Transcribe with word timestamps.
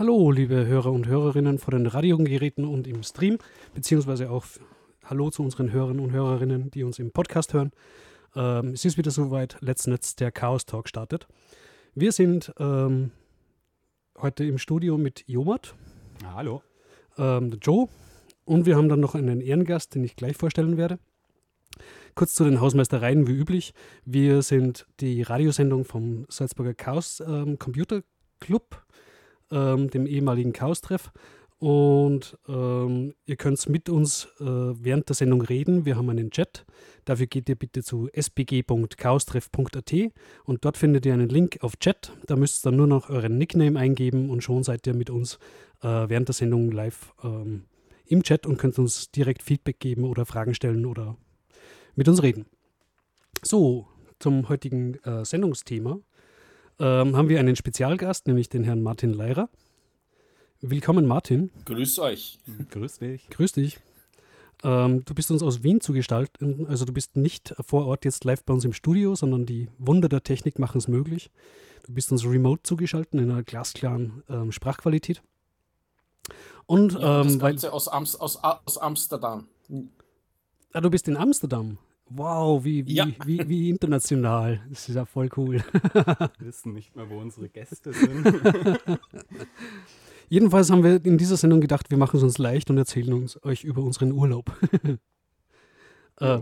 Hallo, 0.00 0.30
liebe 0.30 0.66
Hörer 0.66 0.92
und 0.92 1.08
Hörerinnen 1.08 1.58
vor 1.58 1.72
den 1.72 1.86
Radiogeräten 1.86 2.64
und 2.64 2.86
im 2.86 3.02
Stream, 3.02 3.36
beziehungsweise 3.74 4.30
auch 4.30 4.46
Hallo 5.04 5.28
zu 5.28 5.42
unseren 5.42 5.72
Hörern 5.72 6.00
und 6.00 6.12
Hörerinnen, 6.12 6.70
die 6.70 6.84
uns 6.84 6.98
im 6.98 7.10
Podcast 7.10 7.52
hören. 7.52 7.70
Ähm, 8.34 8.68
es 8.68 8.86
ist 8.86 8.96
wieder 8.96 9.10
soweit, 9.10 9.58
Let's 9.60 9.86
Netz, 9.86 10.16
der 10.16 10.32
Chaos 10.32 10.64
Talk 10.64 10.88
startet. 10.88 11.28
Wir 11.94 12.12
sind 12.12 12.50
ähm, 12.58 13.10
heute 14.18 14.44
im 14.44 14.56
Studio 14.56 14.96
mit 14.96 15.22
Jomat. 15.26 15.74
Hallo. 16.24 16.62
Ähm, 17.18 17.58
Joe. 17.60 17.86
Und 18.46 18.64
wir 18.64 18.76
haben 18.76 18.88
dann 18.88 19.00
noch 19.00 19.14
einen 19.14 19.42
Ehrengast, 19.42 19.94
den 19.94 20.04
ich 20.04 20.16
gleich 20.16 20.38
vorstellen 20.38 20.78
werde. 20.78 20.98
Kurz 22.14 22.32
zu 22.32 22.44
den 22.44 22.62
Hausmeistereien 22.62 23.26
wie 23.26 23.32
üblich. 23.32 23.74
Wir 24.06 24.40
sind 24.40 24.86
die 25.00 25.20
Radiosendung 25.20 25.84
vom 25.84 26.24
Salzburger 26.30 26.72
Chaos 26.72 27.20
ähm, 27.20 27.58
Computer 27.58 28.00
Club, 28.40 28.82
ähm, 29.50 29.90
dem 29.90 30.06
ehemaligen 30.06 30.52
Chaos-Treff. 30.52 31.10
Und 31.60 32.38
ähm, 32.48 33.12
ihr 33.26 33.36
könnt 33.36 33.68
mit 33.68 33.90
uns 33.90 34.24
äh, 34.40 34.44
während 34.44 35.10
der 35.10 35.14
Sendung 35.14 35.42
reden. 35.42 35.84
Wir 35.84 35.96
haben 35.96 36.08
einen 36.08 36.30
Chat. 36.30 36.64
Dafür 37.04 37.26
geht 37.26 37.50
ihr 37.50 37.54
bitte 37.54 37.82
zu 37.82 38.08
sbg.chaostreff.at 38.14 39.94
und 40.46 40.64
dort 40.64 40.78
findet 40.78 41.04
ihr 41.04 41.12
einen 41.12 41.28
Link 41.28 41.58
auf 41.60 41.76
Chat. 41.76 42.12
Da 42.26 42.36
müsst 42.36 42.64
ihr 42.64 42.70
dann 42.70 42.78
nur 42.78 42.86
noch 42.86 43.10
euren 43.10 43.36
Nickname 43.36 43.78
eingeben 43.78 44.30
und 44.30 44.42
schon 44.42 44.62
seid 44.62 44.86
ihr 44.86 44.94
mit 44.94 45.10
uns 45.10 45.38
äh, 45.82 46.08
während 46.08 46.28
der 46.28 46.34
Sendung 46.34 46.70
live 46.72 47.12
ähm, 47.22 47.64
im 48.06 48.22
Chat 48.22 48.46
und 48.46 48.56
könnt 48.56 48.78
uns 48.78 49.10
direkt 49.10 49.42
Feedback 49.42 49.80
geben 49.80 50.04
oder 50.04 50.24
Fragen 50.24 50.54
stellen 50.54 50.86
oder 50.86 51.18
mit 51.94 52.08
uns 52.08 52.22
reden. 52.22 52.46
So, 53.42 53.86
zum 54.18 54.48
heutigen 54.48 54.94
äh, 55.04 55.26
Sendungsthema 55.26 55.98
ähm, 56.80 57.16
haben 57.16 57.28
wir 57.28 57.38
einen 57.38 57.56
Spezialgast, 57.56 58.26
nämlich 58.26 58.48
den 58.48 58.64
Herrn 58.64 58.82
Martin 58.82 59.12
Leirer. 59.12 59.48
Willkommen, 60.62 61.06
Martin. 61.06 61.50
Grüß 61.66 61.98
euch. 62.00 62.38
Grüß 62.70 62.98
dich. 62.98 63.28
Grüß 63.30 63.52
dich. 63.52 63.78
Ähm, 64.62 65.04
du 65.04 65.14
bist 65.14 65.30
uns 65.30 65.42
aus 65.42 65.62
Wien 65.62 65.80
zugestaltet, 65.80 66.36
also 66.68 66.84
du 66.84 66.92
bist 66.92 67.16
nicht 67.16 67.54
vor 67.66 67.86
Ort 67.86 68.04
jetzt 68.04 68.24
live 68.24 68.44
bei 68.44 68.52
uns 68.52 68.64
im 68.64 68.74
Studio, 68.74 69.14
sondern 69.14 69.46
die 69.46 69.68
Wunder 69.78 70.08
der 70.08 70.22
Technik 70.22 70.58
machen 70.58 70.78
es 70.78 70.88
möglich. 70.88 71.30
Du 71.86 71.94
bist 71.94 72.12
uns 72.12 72.24
remote 72.26 72.62
zugeschaltet 72.62 73.14
in 73.14 73.20
einer 73.30 73.42
glasklaren 73.42 74.22
ähm, 74.28 74.52
Sprachqualität. 74.52 75.22
Und 76.66 76.92
Ja, 76.92 77.22
das 77.22 77.34
ähm, 77.34 77.40
weil, 77.40 77.52
Ganze 77.52 77.72
aus, 77.72 77.88
Ams, 77.88 78.16
aus, 78.16 78.36
aus 78.36 78.76
Amsterdam. 78.76 79.48
ah, 80.72 80.80
du 80.80 80.90
bist 80.90 81.08
in 81.08 81.16
Amsterdam. 81.16 81.78
Wow, 82.12 82.64
wie, 82.64 82.84
wie, 82.86 82.94
Ja. 82.94 83.06
wie, 83.24 83.48
wie 83.48 83.70
international. 83.70 84.60
Das 84.68 84.88
ist 84.88 84.96
ja 84.96 85.04
voll 85.04 85.28
cool. 85.36 85.62
Wir 85.92 86.30
wissen 86.40 86.72
nicht 86.72 86.96
mehr, 86.96 87.08
wo 87.08 87.18
unsere 87.18 87.48
Gäste 87.48 87.92
sind. 87.92 88.26
Jedenfalls 90.28 90.70
haben 90.70 90.84
wir 90.84 91.04
in 91.04 91.18
dieser 91.18 91.36
Sendung 91.36 91.60
gedacht, 91.60 91.90
wir 91.90 91.98
machen 91.98 92.16
es 92.16 92.22
uns 92.22 92.38
leicht 92.38 92.70
und 92.70 92.78
erzählen 92.78 93.12
uns 93.14 93.42
euch 93.44 93.64
über 93.64 93.82
unseren 93.82 94.12
Urlaub. 94.12 94.52
äh, 96.20 96.38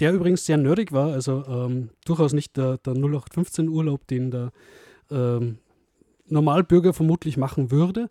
der 0.00 0.12
übrigens 0.12 0.44
sehr 0.44 0.56
nerdig 0.56 0.90
war, 0.90 1.12
also 1.12 1.44
ähm, 1.46 1.90
durchaus 2.04 2.32
nicht 2.32 2.56
der, 2.56 2.78
der 2.78 2.94
0815 2.94 3.68
Urlaub, 3.68 4.08
den 4.08 4.32
der 4.32 4.50
ähm, 5.08 5.58
Normalbürger 6.26 6.92
vermutlich 6.92 7.36
machen 7.36 7.70
würde. 7.70 8.08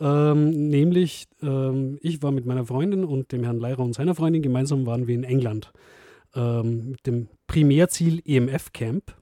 Ähm, 0.00 0.48
nämlich, 0.70 1.26
ähm, 1.42 1.98
ich 2.00 2.22
war 2.22 2.32
mit 2.32 2.46
meiner 2.46 2.64
Freundin 2.64 3.04
und 3.04 3.32
dem 3.32 3.44
Herrn 3.44 3.60
Leirer 3.60 3.80
und 3.80 3.94
seiner 3.94 4.14
Freundin 4.14 4.40
gemeinsam 4.40 4.86
waren 4.86 5.06
wir 5.06 5.14
in 5.14 5.24
England 5.24 5.72
ähm, 6.34 6.90
mit 6.90 7.06
dem 7.06 7.28
Primärziel 7.46 8.22
EMF 8.24 8.72
Camp. 8.72 9.16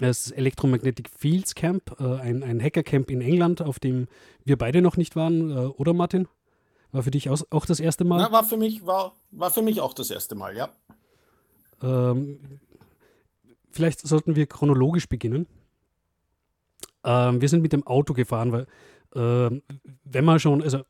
Das 0.00 0.26
ist 0.26 0.32
Electromagnetic 0.32 1.08
Fields 1.08 1.54
Camp, 1.54 1.96
äh, 1.98 2.04
ein, 2.04 2.42
ein 2.42 2.62
Hacker-Camp 2.62 3.10
in 3.10 3.22
England, 3.22 3.62
auf 3.62 3.78
dem 3.78 4.08
wir 4.44 4.58
beide 4.58 4.82
noch 4.82 4.96
nicht 4.96 5.16
waren, 5.16 5.50
äh, 5.50 5.54
oder 5.54 5.94
Martin? 5.94 6.28
War 6.92 7.02
für 7.02 7.10
dich 7.10 7.28
auch 7.28 7.66
das 7.66 7.80
erste 7.80 8.04
Mal? 8.04 8.18
Na, 8.18 8.32
war, 8.32 8.44
für 8.44 8.56
mich, 8.56 8.86
war, 8.86 9.14
war 9.30 9.50
für 9.50 9.62
mich 9.62 9.80
auch 9.80 9.94
das 9.94 10.10
erste 10.10 10.34
Mal, 10.34 10.56
ja. 10.56 10.68
Ähm, 11.82 12.60
vielleicht 13.70 14.00
sollten 14.06 14.36
wir 14.36 14.46
chronologisch 14.46 15.08
beginnen. 15.08 15.46
Ähm, 17.04 17.40
wir 17.40 17.48
sind 17.48 17.62
mit 17.62 17.72
dem 17.72 17.86
Auto 17.86 18.14
gefahren, 18.14 18.52
weil 18.52 18.66
ähm, 19.14 19.62
wenn 20.04 20.24
man 20.24 20.40
schon, 20.40 20.62
also 20.62 20.82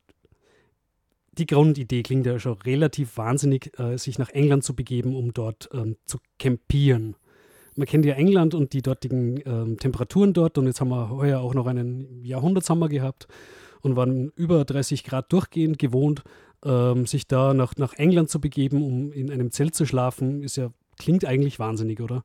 die 1.39 1.47
Grundidee 1.47 2.03
klingt 2.03 2.27
ja 2.27 2.39
schon 2.39 2.55
relativ 2.55 3.17
wahnsinnig, 3.17 3.79
äh, 3.79 3.99
sich 3.99 4.19
nach 4.19 4.31
England 4.31 4.65
zu 4.65 4.75
begeben, 4.75 5.15
um 5.15 5.33
dort 5.33 5.69
ähm, 5.73 5.97
zu 6.05 6.19
campieren. 6.39 7.17
Man 7.77 7.87
kennt 7.87 8.07
ja 8.07 8.15
England 8.15 8.55
und 8.55 8.73
die 8.73 8.81
dortigen 8.83 9.41
ähm, 9.45 9.79
Temperaturen 9.79 10.33
dort 10.33 10.57
und 10.57 10.67
jetzt 10.67 10.81
haben 10.81 10.89
wir 10.89 11.11
heuer 11.11 11.41
auch 11.41 11.55
noch 11.55 11.67
einen 11.67 12.25
Jahrhundertsommer 12.25 12.89
gehabt 12.89 13.29
und 13.83 13.97
waren 13.97 14.31
über 14.35 14.65
30 14.65 15.05
Grad 15.05 15.33
durchgehend 15.33 15.79
gewohnt. 15.79 16.23
Ähm, 16.65 17.07
sich 17.07 17.29
da 17.29 17.53
nach, 17.53 17.77
nach 17.77 17.93
England 17.95 18.31
zu 18.31 18.41
begeben, 18.41 18.83
um 18.83 19.13
in 19.13 19.31
einem 19.31 19.51
Zelt 19.51 19.75
zu 19.75 19.85
schlafen, 19.85 20.43
ist 20.43 20.57
ja, 20.57 20.71
klingt 20.99 21.27
eigentlich 21.27 21.59
wahnsinnig, 21.59 22.01
oder? 22.01 22.25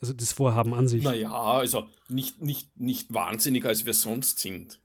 Also 0.00 0.14
das 0.14 0.32
Vorhaben 0.32 0.72
an 0.72 0.88
sich. 0.88 1.04
Naja, 1.04 1.30
also 1.30 1.86
nicht, 2.08 2.40
nicht, 2.40 2.80
nicht 2.80 3.12
wahnsinniger, 3.12 3.68
als 3.68 3.84
wir 3.84 3.94
sonst 3.94 4.38
sind. 4.38 4.80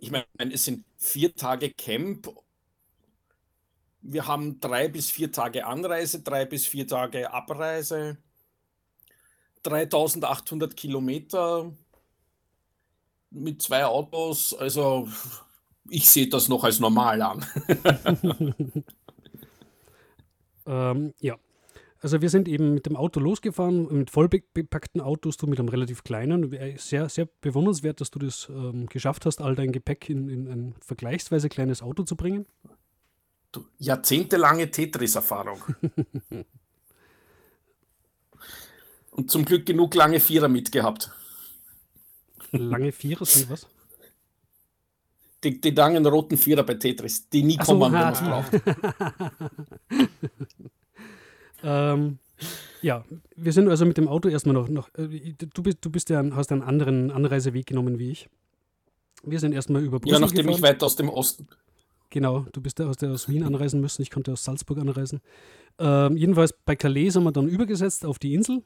Ich 0.00 0.10
meine, 0.10 0.26
es 0.52 0.64
sind 0.64 0.84
vier 0.96 1.34
Tage 1.34 1.70
Camp. 1.70 2.28
Wir 4.00 4.26
haben 4.26 4.60
drei 4.60 4.88
bis 4.88 5.10
vier 5.10 5.32
Tage 5.32 5.66
Anreise, 5.66 6.22
drei 6.22 6.44
bis 6.44 6.66
vier 6.66 6.86
Tage 6.86 7.32
Abreise. 7.32 8.18
3800 9.62 10.76
Kilometer 10.76 11.72
mit 13.30 13.60
zwei 13.62 13.84
Autos. 13.84 14.54
Also 14.54 15.08
ich 15.90 16.08
sehe 16.08 16.28
das 16.28 16.48
noch 16.48 16.64
als 16.64 16.80
normal 16.80 17.22
an. 17.22 17.46
Ähm, 20.68 21.14
ja. 21.20 21.38
Also 22.00 22.22
wir 22.22 22.30
sind 22.30 22.46
eben 22.46 22.74
mit 22.74 22.86
dem 22.86 22.94
Auto 22.96 23.18
losgefahren, 23.18 23.92
mit 23.92 24.10
voll 24.10 24.28
be- 24.28 24.44
bepackten 24.54 25.00
Autos, 25.00 25.36
du 25.36 25.48
mit 25.48 25.58
einem 25.58 25.68
relativ 25.68 26.04
kleinen. 26.04 26.56
Sehr, 26.78 27.08
sehr 27.08 27.26
bewundernswert, 27.40 28.00
dass 28.00 28.12
du 28.12 28.20
das 28.20 28.48
ähm, 28.48 28.86
geschafft 28.86 29.26
hast, 29.26 29.40
all 29.40 29.56
dein 29.56 29.72
Gepäck 29.72 30.08
in, 30.08 30.28
in 30.28 30.46
ein 30.48 30.74
vergleichsweise 30.80 31.48
kleines 31.48 31.82
Auto 31.82 32.04
zu 32.04 32.14
bringen. 32.14 32.46
Du, 33.50 33.64
jahrzehntelange 33.78 34.70
Tetris-Erfahrung. 34.70 35.60
Und 39.10 39.30
zum 39.30 39.44
Glück 39.44 39.66
genug 39.66 39.94
lange 39.96 40.20
Vierer 40.20 40.46
mitgehabt. 40.48 41.10
Lange 42.52 42.92
Vierer 42.92 43.24
sind 43.24 43.50
was? 43.50 43.66
Die, 45.42 45.60
die 45.60 45.70
langen 45.70 46.06
roten 46.06 46.36
Vierer 46.36 46.62
bei 46.62 46.74
Tetris, 46.74 47.28
die 47.28 47.42
nie 47.42 47.58
so, 47.60 47.76
kommen, 47.78 47.92
wenn 47.92 48.00
man 48.00 48.12
es 48.12 48.20
braucht. 48.20 48.52
Ähm, 51.62 52.18
ja, 52.82 53.04
wir 53.36 53.52
sind 53.52 53.68
also 53.68 53.84
mit 53.84 53.96
dem 53.96 54.08
Auto 54.08 54.28
erstmal 54.28 54.54
noch, 54.54 54.68
noch 54.68 54.88
äh, 54.94 55.34
du 55.52 55.62
bist, 55.62 55.78
du 55.80 55.90
bist 55.90 56.10
ja, 56.10 56.24
hast 56.32 56.52
einen 56.52 56.62
anderen 56.62 57.10
Anreiseweg 57.10 57.66
genommen 57.66 57.98
wie 57.98 58.10
ich. 58.10 58.28
Wir 59.24 59.40
sind 59.40 59.52
erstmal 59.52 59.82
über 59.82 59.98
Brüssel 59.98 60.14
Ja, 60.14 60.20
nachdem 60.20 60.46
gefahren. 60.46 60.54
ich 60.56 60.62
weit 60.62 60.82
aus 60.82 60.96
dem 60.96 61.08
Osten. 61.08 61.48
Genau, 62.10 62.46
du 62.52 62.60
bist 62.60 62.80
aus, 62.80 62.96
der 62.96 63.10
aus 63.10 63.28
Wien 63.28 63.42
anreisen 63.42 63.80
müssen, 63.80 64.00
ich 64.02 64.10
konnte 64.10 64.32
aus 64.32 64.44
Salzburg 64.44 64.78
anreisen. 64.78 65.20
Ähm, 65.78 66.16
jedenfalls 66.16 66.54
bei 66.64 66.76
Calais 66.76 67.10
sind 67.10 67.24
wir 67.24 67.32
dann 67.32 67.48
übergesetzt 67.48 68.06
auf 68.06 68.18
die 68.18 68.32
Insel 68.32 68.62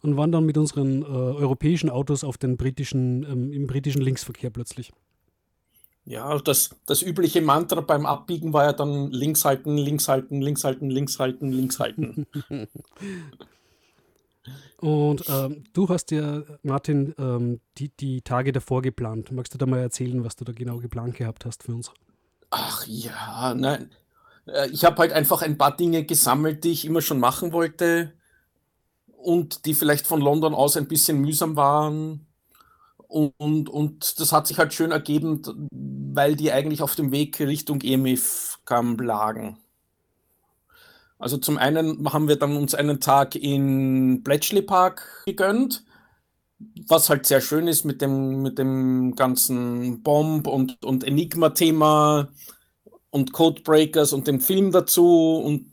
und 0.00 0.16
waren 0.16 0.32
dann 0.32 0.44
mit 0.44 0.58
unseren 0.58 1.02
äh, 1.02 1.04
europäischen 1.04 1.90
Autos 1.90 2.24
auf 2.24 2.38
den 2.38 2.56
britischen, 2.56 3.22
ähm, 3.24 3.52
im 3.52 3.66
britischen 3.66 4.00
Linksverkehr 4.00 4.50
plötzlich. 4.50 4.92
Ja, 6.06 6.38
das, 6.38 6.70
das 6.86 7.02
übliche 7.02 7.42
Mantra 7.42 7.80
beim 7.80 8.06
Abbiegen 8.06 8.52
war 8.52 8.64
ja 8.64 8.72
dann 8.72 9.10
links 9.10 9.44
halten, 9.44 9.76
links 9.76 10.08
halten, 10.08 10.40
links 10.40 10.62
halten, 10.64 10.88
links 10.88 11.18
halten, 11.18 11.50
links 11.52 11.80
halten. 11.80 12.26
Und 14.80 15.24
ähm, 15.28 15.64
du 15.72 15.88
hast 15.88 16.10
ja, 16.10 16.42
Martin, 16.62 17.14
ähm, 17.18 17.60
die, 17.78 17.88
die 17.96 18.22
Tage 18.22 18.52
davor 18.52 18.82
geplant. 18.82 19.32
Magst 19.32 19.54
du 19.54 19.58
da 19.58 19.66
mal 19.66 19.80
erzählen, 19.80 20.22
was 20.24 20.36
du 20.36 20.44
da 20.44 20.52
genau 20.52 20.78
geplant 20.78 21.16
gehabt 21.16 21.44
hast 21.44 21.62
für 21.62 21.74
uns? 21.74 21.90
Ach 22.50 22.86
ja, 22.86 23.54
nein. 23.54 23.90
Äh, 24.46 24.68
Ich 24.70 24.84
habe 24.84 24.98
halt 24.98 25.12
einfach 25.12 25.42
ein 25.42 25.58
paar 25.58 25.76
Dinge 25.76 26.04
gesammelt, 26.04 26.64
die 26.64 26.72
ich 26.72 26.84
immer 26.84 27.02
schon 27.02 27.20
machen 27.20 27.52
wollte 27.52 28.12
und 29.08 29.66
die 29.66 29.74
vielleicht 29.74 30.06
von 30.06 30.20
London 30.20 30.54
aus 30.54 30.76
ein 30.76 30.88
bisschen 30.88 31.20
mühsam 31.20 31.56
waren. 31.56 32.26
Und, 33.08 33.68
und 33.70 34.20
das 34.20 34.32
hat 34.32 34.46
sich 34.48 34.58
halt 34.58 34.74
schön 34.74 34.90
ergeben, 34.92 35.42
weil 36.16 36.34
die 36.36 36.50
eigentlich 36.50 36.82
auf 36.82 36.94
dem 36.96 37.12
Weg 37.12 37.38
Richtung 37.40 37.80
EMF 37.82 38.58
kam, 38.64 38.96
lagen. 38.96 39.58
Also 41.18 41.38
zum 41.38 41.56
einen 41.56 42.12
haben 42.12 42.28
wir 42.28 42.36
dann 42.36 42.56
uns 42.56 42.74
einen 42.74 43.00
Tag 43.00 43.36
in 43.36 44.22
Bletchley 44.22 44.62
Park 44.62 45.24
gegönnt, 45.26 45.84
was 46.88 47.08
halt 47.08 47.26
sehr 47.26 47.40
schön 47.40 47.68
ist 47.68 47.84
mit 47.84 48.02
dem, 48.02 48.42
mit 48.42 48.58
dem 48.58 49.14
ganzen 49.14 50.02
Bomb 50.02 50.46
und, 50.46 50.84
und 50.84 51.04
Enigma-Thema 51.04 52.28
und 53.10 53.32
Codebreakers 53.32 54.12
und 54.12 54.26
dem 54.26 54.40
Film 54.40 54.72
dazu 54.72 55.40
und 55.42 55.72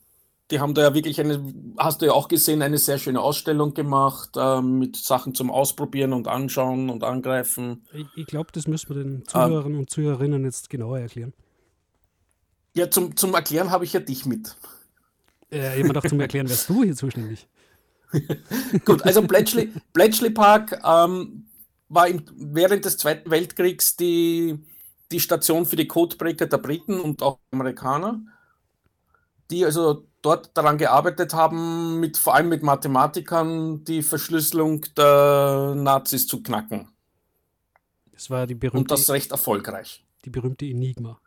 die 0.52 0.60
haben 0.60 0.74
da 0.74 0.82
ja 0.82 0.94
wirklich 0.94 1.20
eine, 1.20 1.54
hast 1.78 2.02
du 2.02 2.06
ja 2.06 2.12
auch 2.12 2.28
gesehen, 2.28 2.62
eine 2.62 2.78
sehr 2.78 2.98
schöne 2.98 3.22
Ausstellung 3.22 3.74
gemacht 3.74 4.32
äh, 4.36 4.62
mit 4.62 4.98
Sachen 4.98 5.34
zum 5.34 5.50
Ausprobieren 5.50 6.14
und 6.14 6.28
Anschauen 6.28 6.90
und 6.90 7.04
Angreifen. 7.04 7.86
Ich, 7.94 8.06
ich 8.16 8.26
glaube, 8.26 8.50
das 8.52 8.68
müssen 8.68 8.94
wir 8.94 9.04
den 9.04 9.26
Zuhörern 9.26 9.74
ähm, 9.74 9.80
und 9.80 9.90
Zuhörerinnen 9.90 10.44
jetzt 10.44 10.70
genauer 10.70 11.00
erklären. 11.00 11.34
Ja, 12.76 12.90
zum, 12.90 13.16
zum 13.16 13.34
Erklären 13.34 13.72
habe 13.72 13.86
ich 13.86 13.94
ja 13.94 14.00
dich 14.00 14.26
mit. 14.26 14.58
Äh, 15.52 15.80
immer 15.80 15.94
doch 15.94 16.06
zum 16.06 16.20
Erklären, 16.20 16.50
wärst 16.50 16.68
du 16.70 16.84
hier 16.84 16.96
zuständig. 16.96 17.48
Gut, 18.86 19.04
also 19.04 19.22
Bletchley, 19.22 19.72
Bletchley 19.94 20.30
Park 20.30 20.80
ähm, 20.84 21.46
war 21.90 22.08
im, 22.08 22.24
während 22.36 22.86
des 22.86 22.98
Zweiten 22.98 23.30
Weltkriegs 23.30 23.96
die, 23.96 24.60
die 25.12 25.20
Station 25.20 25.66
für 25.66 25.76
die 25.76 25.88
Codebreaker 25.88 26.48
der 26.48 26.58
Briten 26.58 27.00
und 27.00 27.22
auch 27.22 27.40
Amerikaner, 27.52 28.22
die 29.50 29.66
also 29.66 30.08
dort 30.24 30.58
daran 30.58 30.80
gearbeitet 30.80 31.34
haben, 31.34 32.00
mit, 32.00 32.18
vor 32.18 32.34
allem 32.34 32.50
mit 32.50 32.64
Mathematikern 32.64 33.84
die 33.84 34.02
Verschlüsselung 34.02 34.86
der 34.98 35.76
Nazis 35.76 36.26
zu 36.26 36.42
knacken. 36.42 36.88
Das 38.12 38.30
war 38.30 38.48
die 38.48 38.56
berühmte, 38.56 38.80
Und 38.80 38.92
das 38.92 39.10
recht 39.10 39.32
erfolgreich. 39.32 40.04
Die 40.26 40.30
berühmte 40.30 40.66
Enigma. 40.66 41.20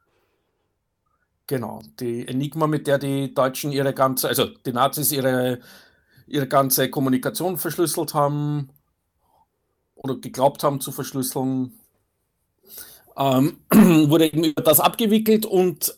Genau, 1.47 1.83
die 2.01 2.27
Enigma, 2.27 2.67
mit 2.67 2.87
der 2.87 2.99
die 2.99 3.33
Deutschen 3.33 3.71
ihre 3.71 3.95
ganze, 3.95 4.29
also 4.29 4.47
die 4.47 4.73
Nazis 4.73 5.13
ihre, 5.13 5.61
ihre 6.27 6.49
ganze 6.49 6.91
Kommunikation 6.91 7.57
verschlüsselt 7.57 8.15
haben 8.15 8.71
oder 9.95 10.17
geglaubt 10.17 10.65
haben 10.65 10.81
zu 10.81 10.91
verschlüsseln, 10.91 11.79
ähm, 13.17 13.59
wurde 14.09 14.27
eben 14.27 14.45
über 14.45 14.63
das 14.63 14.81
abgewickelt 14.81 15.47
und 15.47 15.97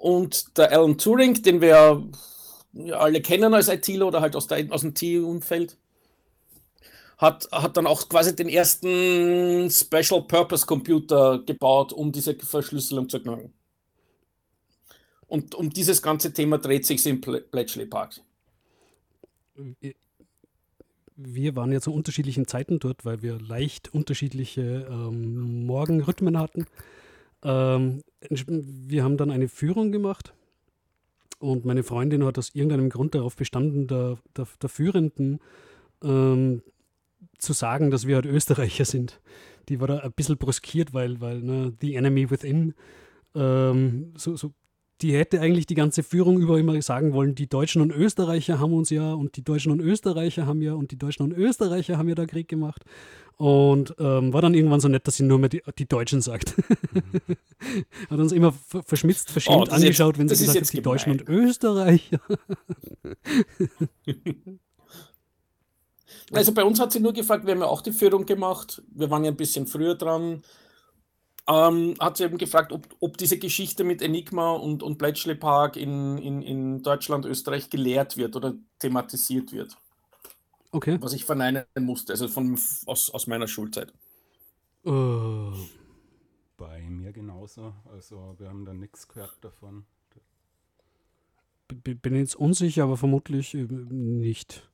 und 0.00 0.56
der 0.56 0.72
Alan 0.72 0.96
Turing, 0.96 1.34
den 1.42 1.60
wir 1.60 2.02
ja, 2.72 2.96
alle 2.96 3.20
kennen 3.20 3.52
als 3.52 3.68
ITler 3.68 4.06
oder 4.06 4.22
halt 4.22 4.34
aus, 4.34 4.46
der, 4.46 4.66
aus 4.72 4.80
dem 4.80 4.94
T-Umfeld, 4.94 5.76
hat, 7.18 7.48
hat 7.52 7.76
dann 7.76 7.86
auch 7.86 8.08
quasi 8.08 8.34
den 8.34 8.48
ersten 8.48 9.70
Special 9.70 10.22
Purpose 10.22 10.64
Computer 10.64 11.42
gebaut, 11.44 11.92
um 11.92 12.12
diese 12.12 12.34
Verschlüsselung 12.34 13.10
zu 13.10 13.20
knacken. 13.20 13.52
Und 15.26 15.54
um 15.54 15.68
dieses 15.68 16.00
ganze 16.00 16.32
Thema 16.32 16.56
dreht 16.56 16.86
sich 16.86 17.06
im 17.06 17.20
Bletchley 17.20 17.84
Park. 17.84 18.20
Wir 21.16 21.56
waren 21.56 21.72
ja 21.72 21.82
zu 21.82 21.92
unterschiedlichen 21.92 22.48
Zeiten 22.48 22.78
dort, 22.78 23.04
weil 23.04 23.20
wir 23.20 23.38
leicht 23.38 23.92
unterschiedliche 23.92 24.88
ähm, 24.90 25.66
Morgenrhythmen 25.66 26.38
hatten. 26.38 26.64
Ähm, 27.42 28.02
wir 28.20 29.04
haben 29.04 29.16
dann 29.16 29.30
eine 29.30 29.48
Führung 29.48 29.92
gemacht 29.92 30.34
und 31.38 31.64
meine 31.64 31.82
Freundin 31.82 32.24
hat 32.24 32.38
aus 32.38 32.54
irgendeinem 32.54 32.90
Grund 32.90 33.14
darauf 33.14 33.36
bestanden, 33.36 33.86
der, 33.86 34.18
der, 34.36 34.46
der 34.60 34.68
Führenden 34.68 35.40
ähm, 36.02 36.62
zu 37.38 37.52
sagen, 37.52 37.90
dass 37.90 38.06
wir 38.06 38.16
halt 38.16 38.26
Österreicher 38.26 38.84
sind. 38.84 39.20
Die 39.68 39.80
war 39.80 39.88
da 39.88 39.98
ein 39.98 40.12
bisschen 40.12 40.36
bruskiert, 40.36 40.92
weil, 40.92 41.20
weil 41.20 41.40
ne, 41.40 41.72
The 41.80 41.94
Enemy 41.94 42.30
Within, 42.30 42.74
ähm, 43.34 44.12
so, 44.16 44.36
so, 44.36 44.52
die 45.02 45.16
hätte 45.16 45.40
eigentlich 45.40 45.66
die 45.66 45.74
ganze 45.74 46.02
Führung 46.02 46.38
über 46.38 46.58
immer 46.58 46.80
sagen 46.82 47.12
wollen, 47.12 47.34
die 47.34 47.48
Deutschen 47.48 47.82
und 47.82 47.90
Österreicher 47.90 48.60
haben 48.60 48.72
uns 48.72 48.90
ja 48.90 49.14
und 49.14 49.36
die 49.36 49.42
Deutschen 49.42 49.72
und 49.72 49.80
Österreicher 49.80 50.46
haben 50.46 50.62
ja 50.62 50.74
und 50.74 50.90
die 50.90 50.98
Deutschen 50.98 51.24
und 51.24 51.32
Österreicher 51.32 51.98
haben 51.98 52.08
ja 52.08 52.14
da 52.14 52.26
Krieg 52.26 52.48
gemacht. 52.48 52.84
Und 53.36 53.94
ähm, 53.98 54.34
war 54.34 54.42
dann 54.42 54.52
irgendwann 54.52 54.80
so 54.80 54.88
nett, 54.88 55.06
dass 55.06 55.16
sie 55.16 55.22
nur 55.22 55.38
mehr 55.38 55.48
die, 55.48 55.62
die 55.78 55.88
Deutschen 55.88 56.20
sagt. 56.20 56.56
Mhm. 56.58 57.36
hat 58.10 58.18
uns 58.18 58.32
immer 58.32 58.52
verschmitzt, 58.84 59.30
verschämt 59.30 59.70
oh, 59.70 59.72
angeschaut, 59.72 60.18
jetzt, 60.18 60.20
wenn 60.20 60.28
sie 60.28 60.44
gesagt 60.44 60.66
hat, 60.66 60.72
die 60.74 60.82
Deutschen 60.82 61.12
und 61.12 61.26
Österreicher. 61.26 62.20
also 66.32 66.52
bei 66.52 66.64
uns 66.64 66.80
hat 66.80 66.92
sie 66.92 67.00
nur 67.00 67.14
gefragt, 67.14 67.46
wir 67.46 67.54
haben 67.54 67.60
ja 67.60 67.66
auch 67.66 67.80
die 67.80 67.92
Führung 67.92 68.26
gemacht. 68.26 68.82
Wir 68.94 69.10
waren 69.10 69.24
ja 69.24 69.30
ein 69.30 69.38
bisschen 69.38 69.66
früher 69.66 69.94
dran. 69.94 70.42
Ähm, 71.50 71.96
hat 71.98 72.16
sie 72.16 72.24
eben 72.24 72.38
gefragt, 72.38 72.70
ob, 72.70 72.86
ob 73.00 73.16
diese 73.16 73.36
Geschichte 73.36 73.82
mit 73.82 74.02
Enigma 74.02 74.52
und, 74.52 74.84
und 74.84 74.98
Bletchley 74.98 75.34
Park 75.34 75.76
in, 75.76 76.16
in, 76.18 76.42
in 76.42 76.82
Deutschland, 76.82 77.26
Österreich 77.26 77.68
gelehrt 77.68 78.16
wird 78.16 78.36
oder 78.36 78.54
thematisiert 78.78 79.52
wird. 79.52 79.76
Okay. 80.70 80.98
Was 81.00 81.12
ich 81.12 81.24
verneinen 81.24 81.64
musste, 81.80 82.12
also 82.12 82.28
von, 82.28 82.52
aus, 82.86 83.10
aus 83.10 83.26
meiner 83.26 83.48
Schulzeit. 83.48 83.92
Uh. 84.84 85.52
Bei 86.56 86.82
mir 86.88 87.12
genauso. 87.12 87.74
Also 87.92 88.36
wir 88.38 88.48
haben 88.48 88.64
da 88.64 88.72
nichts 88.72 89.08
gehört 89.08 89.36
davon. 89.40 89.86
B 91.66 91.94
bin 91.94 92.14
jetzt 92.14 92.36
unsicher, 92.36 92.84
aber 92.84 92.96
vermutlich 92.96 93.54
äh, 93.54 93.66
nicht. 93.68 94.69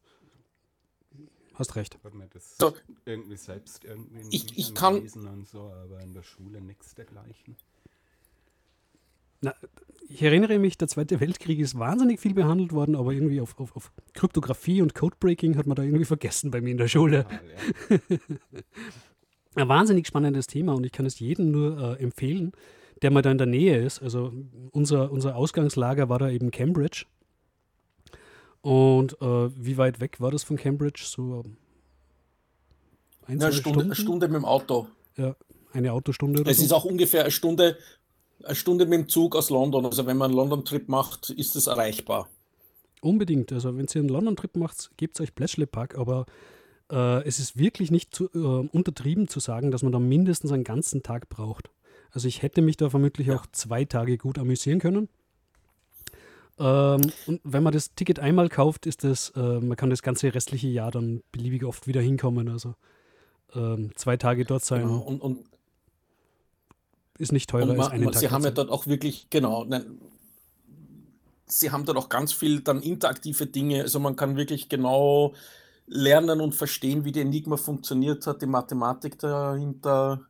Hast 1.57 1.75
recht. 1.77 1.99
Ich 2.05 2.15
mir 2.15 2.29
das 2.29 2.59
so. 2.59 2.75
irgendwie 3.05 3.37
selbst 3.37 3.85
irgendwie 3.85 4.21
in 4.21 4.29
ich, 4.31 4.59
ich 4.59 4.75
kann 4.75 5.03
lesen 5.03 5.27
und 5.27 5.49
so, 5.49 5.73
aber 5.73 6.01
in 6.01 6.13
der 6.13 6.23
Schule 6.23 6.61
nichts 6.61 6.95
dergleichen. 6.95 7.57
Na, 9.41 9.55
ich 10.09 10.23
erinnere 10.23 10.59
mich, 10.59 10.79
der 10.79 10.89
Zweite 10.89 11.19
Weltkrieg 11.21 11.59
ist 11.59 11.79
wahnsinnig 11.79 12.21
viel 12.21 12.35
behandelt 12.35 12.73
worden, 12.73 12.95
aber 12.95 13.13
irgendwie 13.13 13.41
auf, 13.41 13.59
auf, 13.59 13.75
auf 13.75 13.91
Kryptographie 14.15 14.83
und 14.83 14.95
Codebreaking 14.95 15.57
hat 15.57 15.67
man 15.67 15.77
da 15.77 15.83
irgendwie 15.83 16.05
vergessen 16.05 16.51
bei 16.51 16.61
mir 16.61 16.71
in 16.71 16.79
der 16.79 16.89
Schule. 16.89 17.27
Ah, 17.29 17.41
ja. 17.91 17.99
Ein 19.57 19.69
wahnsinnig 19.69 20.07
spannendes 20.07 20.47
Thema 20.47 20.75
und 20.75 20.85
ich 20.85 20.93
kann 20.93 21.07
es 21.07 21.19
jedem 21.19 21.51
nur 21.51 21.99
äh, 21.99 22.03
empfehlen, 22.03 22.53
der 23.01 23.11
mal 23.11 23.23
da 23.23 23.31
in 23.31 23.39
der 23.39 23.47
Nähe 23.47 23.83
ist. 23.83 24.03
Also 24.03 24.33
unser, 24.71 25.11
unser 25.11 25.35
Ausgangslager 25.35 26.11
war 26.11 26.19
da 26.19 26.29
eben 26.29 26.51
Cambridge. 26.51 27.07
Und 28.67 29.13
äh, 29.23 29.65
wie 29.65 29.77
weit 29.77 30.01
weg 30.01 30.21
war 30.21 30.33
das 30.33 30.43
von 30.43 30.57
Cambridge? 30.57 31.05
So 31.05 31.45
ein, 33.27 33.41
eine 33.41 33.53
Stunde, 33.53 33.85
eine 33.85 33.95
Stunde 33.95 34.27
mit 34.27 34.39
dem 34.39 34.45
Auto. 34.45 34.89
Ja, 35.17 35.37
eine 35.73 35.93
Autostunde 35.93 36.41
oder 36.41 36.51
Es 36.51 36.57
so. 36.57 36.65
ist 36.65 36.73
auch 36.73 36.85
ungefähr 36.85 37.21
eine 37.21 37.31
Stunde 37.31 37.77
eine 38.43 38.57
Stunde 38.57 38.87
mit 38.87 38.99
dem 38.99 39.09
Zug 39.09 39.37
aus 39.37 39.51
London. 39.51 39.87
Also 39.87 40.05
wenn 40.07 40.17
man 40.17 40.31
einen 40.31 40.37
London-Trip 40.37 40.89
macht, 40.89 41.31
ist 41.31 41.55
es 41.55 41.69
erreichbar. 41.69 42.29
Unbedingt. 43.01 43.53
Also 43.53 43.77
wenn 43.77 43.87
ihr 43.87 44.01
einen 44.01 44.09
London-Trip 44.09 44.57
macht, 44.57 44.91
gebt 44.97 45.21
euch 45.21 45.33
Bletchley 45.33 45.67
Park, 45.67 45.97
aber 45.97 46.27
äh, 46.91 47.23
es 47.25 47.39
ist 47.39 47.57
wirklich 47.57 47.93
nicht 47.93 48.17
zu, 48.17 48.25
äh, 48.35 48.69
untertrieben 48.77 49.29
zu 49.29 49.39
sagen, 49.39 49.71
dass 49.71 49.85
man 49.85 49.93
da 49.93 50.01
mindestens 50.01 50.51
einen 50.51 50.65
ganzen 50.65 51.05
Tag 51.05 51.29
braucht. 51.29 51.71
Also 52.11 52.27
ich 52.27 52.43
hätte 52.43 52.63
mich 52.63 52.77
da 52.77 52.91
vermutlich 52.91 53.29
ja. 53.29 53.37
auch 53.37 53.47
zwei 53.53 53.85
Tage 53.85 54.19
gut 54.19 54.39
amüsieren 54.39 54.81
können. 54.81 55.09
Ähm, 56.59 57.13
und 57.27 57.41
wenn 57.45 57.63
man 57.63 57.73
das 57.73 57.95
Ticket 57.95 58.19
einmal 58.19 58.49
kauft, 58.49 58.87
ist 58.87 59.05
das, 59.05 59.31
äh, 59.37 59.41
man 59.41 59.77
kann 59.77 59.91
das 59.91 60.03
ganze 60.03 60.35
restliche 60.35 60.69
Jahr 60.69 60.91
dann 60.91 61.23
beliebig 61.33 61.65
oft 61.65 61.87
wieder 61.87 62.01
hinkommen. 62.01 62.49
Also 62.49 62.75
ähm, 63.55 63.93
zwei 63.95 64.17
Tage 64.17 64.45
dort 64.45 64.65
sein. 64.65 64.83
Genau. 64.83 64.99
Und, 64.99 65.21
und 65.21 65.45
ist 67.19 67.33
nicht 67.33 67.51
teurer 67.51 67.67
man, 67.67 67.81
als 67.81 67.91
einen 67.91 68.11
Tag. 68.11 68.21
Sie 68.21 68.31
haben 68.31 68.45
ja 68.45 68.51
dort 68.51 68.71
auch 68.71 68.87
wirklich, 68.87 69.29
genau, 69.31 69.65
nein, 69.65 69.99
sie 71.47 71.71
haben 71.71 71.85
dort 71.85 71.99
auch 71.99 72.09
ganz 72.09 72.33
viel 72.33 72.61
dann 72.61 72.83
interaktive 72.83 73.47
Dinge. 73.47 73.83
Also 73.83 74.01
man 74.01 74.17
kann 74.17 74.37
wirklich 74.37 74.69
genau 74.69 75.35
lernen 75.87 76.41
und 76.41 76.55
verstehen, 76.55 77.05
wie 77.05 77.13
die 77.13 77.21
Enigma 77.21 77.57
funktioniert 77.57 78.27
hat, 78.27 78.43
die 78.43 78.47
Mathematik 78.47 79.19
dahinter. 79.19 80.27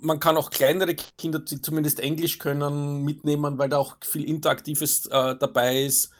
Man 0.00 0.20
kann 0.20 0.36
auch 0.36 0.50
kleinere 0.50 0.94
Kinder, 0.94 1.38
die 1.38 1.60
zumindest 1.60 2.00
Englisch 2.00 2.38
können, 2.38 3.04
mitnehmen, 3.04 3.58
weil 3.58 3.68
da 3.68 3.78
auch 3.78 3.96
viel 4.02 4.24
Interaktives 4.24 5.06
äh, 5.06 5.36
dabei 5.36 5.84
ist. 5.84 6.10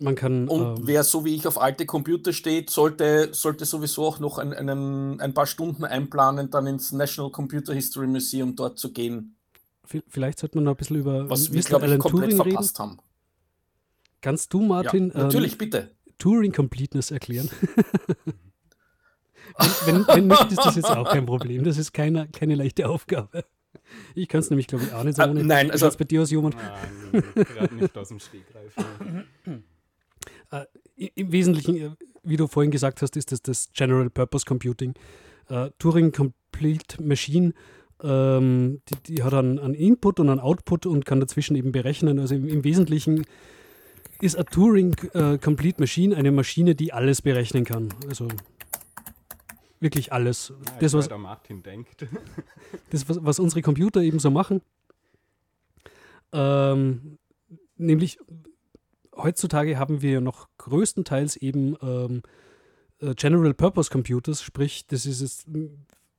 Man 0.00 0.14
kann. 0.14 0.46
Und 0.48 0.78
ähm, 0.78 0.86
wer 0.86 1.04
so 1.04 1.24
wie 1.24 1.34
ich 1.34 1.46
auf 1.46 1.58
alte 1.60 1.86
Computer 1.86 2.32
steht, 2.32 2.68
sollte, 2.68 3.30
sollte 3.32 3.64
sowieso 3.64 4.04
auch 4.04 4.18
noch 4.18 4.38
ein, 4.38 4.52
einen, 4.52 5.20
ein 5.20 5.32
paar 5.32 5.46
Stunden 5.46 5.84
einplanen, 5.84 6.50
dann 6.50 6.66
ins 6.66 6.92
National 6.92 7.30
Computer 7.30 7.72
History 7.72 8.06
Museum 8.06 8.54
dort 8.56 8.78
zu 8.78 8.92
gehen. 8.92 9.36
Vielleicht 10.08 10.40
sollte 10.40 10.58
man 10.58 10.64
noch 10.64 10.72
ein 10.72 10.76
bisschen 10.76 10.96
über 10.96 11.30
Was 11.30 11.52
wir, 11.52 11.62
glaube 11.62 11.86
ich, 11.86 11.98
komplett 11.98 12.30
Turing 12.30 12.36
verpasst 12.36 12.78
reden. 12.78 12.90
haben. 12.90 12.98
Kannst 14.20 14.52
du, 14.52 14.60
Martin, 14.60 15.12
ja, 15.14 15.22
natürlich, 15.24 15.52
ähm, 15.52 15.58
bitte. 15.58 15.90
Turing 16.18 16.52
Completeness 16.52 17.10
erklären? 17.10 17.48
wenn, 19.86 20.06
wenn 20.06 20.26
nicht, 20.26 20.50
ist 20.50 20.64
das 20.64 20.76
jetzt 20.76 20.90
auch 20.90 21.10
kein 21.10 21.26
Problem. 21.26 21.64
Das 21.64 21.78
ist 21.78 21.92
keine, 21.92 22.28
keine 22.28 22.54
leichte 22.54 22.88
Aufgabe. 22.88 23.44
Ich 24.14 24.28
kann 24.28 24.40
es 24.40 24.50
nämlich, 24.50 24.66
glaube 24.66 24.84
ich, 24.84 24.92
auch 24.92 25.04
nicht 25.04 25.16
sagen. 25.16 25.38
Ah, 25.38 25.42
nein, 25.42 25.70
also. 25.70 25.88
bei 25.96 26.04
dir 26.04 26.22
aus 26.22 26.30
jemand. 26.30 26.56
Nein, 26.56 27.22
gerade 27.34 27.74
nicht 27.74 27.96
aus 27.96 28.08
dem 28.08 28.20
Stegreif. 28.20 28.74
Äh, 30.52 31.10
Im 31.16 31.32
Wesentlichen, 31.32 31.76
äh, 31.76 31.90
wie 32.22 32.36
du 32.36 32.46
vorhin 32.46 32.70
gesagt 32.70 33.02
hast, 33.02 33.16
ist 33.16 33.32
das 33.32 33.42
das 33.42 33.68
General 33.72 34.08
Purpose 34.10 34.44
Computing. 34.44 34.94
Äh, 35.48 35.70
Turing 35.80 36.12
Complete 36.12 37.02
Machine, 37.02 37.52
ähm, 38.02 38.80
die, 38.88 39.14
die, 39.14 39.22
hat 39.24 39.34
einen, 39.34 39.58
einen, 39.58 39.74
Input 39.74 40.20
und 40.20 40.30
einen 40.30 40.38
Output 40.38 40.86
und 40.86 41.04
kann 41.04 41.18
dazwischen 41.18 41.56
eben 41.56 41.72
berechnen. 41.72 42.20
Also 42.20 42.36
im, 42.36 42.46
im 42.46 42.62
Wesentlichen 42.62 43.24
ist 44.20 44.36
eine 44.36 44.44
Turing 44.46 44.94
äh, 45.14 45.38
Complete 45.38 45.80
Machine 45.80 46.16
eine 46.16 46.30
Maschine, 46.30 46.74
die 46.74 46.92
alles 46.92 47.22
berechnen 47.22 47.64
kann. 47.64 47.88
Also 48.08 48.28
wirklich 49.80 50.12
alles. 50.12 50.52
Ja, 50.66 50.72
das, 50.80 50.92
was, 50.94 51.08
der 51.08 51.18
Martin 51.18 51.62
denkt. 51.62 52.06
das, 52.90 53.08
was, 53.08 53.18
was, 53.22 53.38
unsere 53.38 53.62
Computer 53.62 54.00
eben 54.00 54.18
so 54.18 54.30
machen. 54.30 54.62
Ähm, 56.32 57.18
nämlich 57.76 58.18
heutzutage 59.14 59.78
haben 59.78 60.02
wir 60.02 60.20
noch 60.20 60.48
größtenteils 60.58 61.36
eben 61.36 61.76
ähm, 61.82 62.22
äh, 63.00 63.14
General 63.14 63.54
Purpose 63.54 63.90
Computers, 63.90 64.42
sprich, 64.42 64.86
das 64.86 65.06
ist 65.06 65.20
jetzt, 65.20 65.46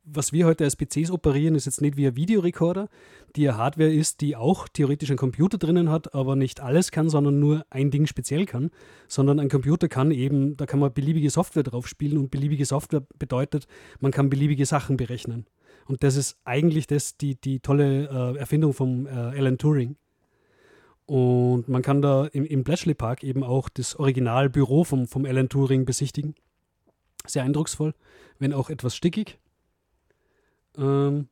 was 0.09 0.31
wir 0.31 0.45
heute 0.45 0.63
als 0.63 0.77
PCs 0.77 1.11
operieren, 1.11 1.55
ist 1.55 1.65
jetzt 1.65 1.81
nicht 1.81 1.97
wie 1.97 2.07
ein 2.07 2.15
Videorekorder, 2.15 2.87
die 3.35 3.47
eine 3.47 3.57
Hardware 3.57 3.93
ist, 3.93 4.21
die 4.21 4.35
auch 4.35 4.67
theoretisch 4.67 5.09
einen 5.09 5.17
Computer 5.17 5.57
drinnen 5.57 5.89
hat, 5.89 6.15
aber 6.15 6.35
nicht 6.35 6.61
alles 6.61 6.91
kann, 6.91 7.09
sondern 7.09 7.39
nur 7.39 7.65
ein 7.69 7.91
Ding 7.91 8.07
speziell 8.07 8.45
kann, 8.45 8.71
sondern 9.07 9.39
ein 9.39 9.49
Computer 9.49 9.89
kann 9.89 10.11
eben, 10.11 10.55
da 10.55 10.65
kann 10.65 10.79
man 10.79 10.93
beliebige 10.93 11.29
Software 11.29 11.63
drauf 11.63 11.87
spielen 11.87 12.17
und 12.17 12.31
beliebige 12.31 12.65
Software 12.65 13.03
bedeutet, 13.19 13.67
man 13.99 14.11
kann 14.11 14.29
beliebige 14.29 14.65
Sachen 14.65 14.95
berechnen. 14.97 15.45
Und 15.85 16.03
das 16.03 16.15
ist 16.15 16.37
eigentlich 16.45 16.87
das, 16.87 17.17
die, 17.17 17.35
die 17.35 17.59
tolle 17.59 18.07
äh, 18.09 18.37
Erfindung 18.37 18.73
von 18.73 19.07
äh, 19.07 19.09
Alan 19.09 19.57
Turing. 19.57 19.97
Und 21.05 21.69
man 21.69 21.81
kann 21.81 22.01
da 22.01 22.25
im, 22.25 22.45
im 22.45 22.63
Bletchley 22.63 22.93
Park 22.93 23.23
eben 23.23 23.43
auch 23.43 23.69
das 23.69 23.95
Originalbüro 23.95 24.83
vom, 24.83 25.07
vom 25.07 25.25
Alan 25.25 25.47
Turing 25.47 25.85
besichtigen. 25.85 26.35
Sehr 27.25 27.43
eindrucksvoll, 27.43 27.93
wenn 28.39 28.53
auch 28.53 28.69
etwas 28.69 28.95
stickig. 28.95 29.39
Ähm. 30.77 31.27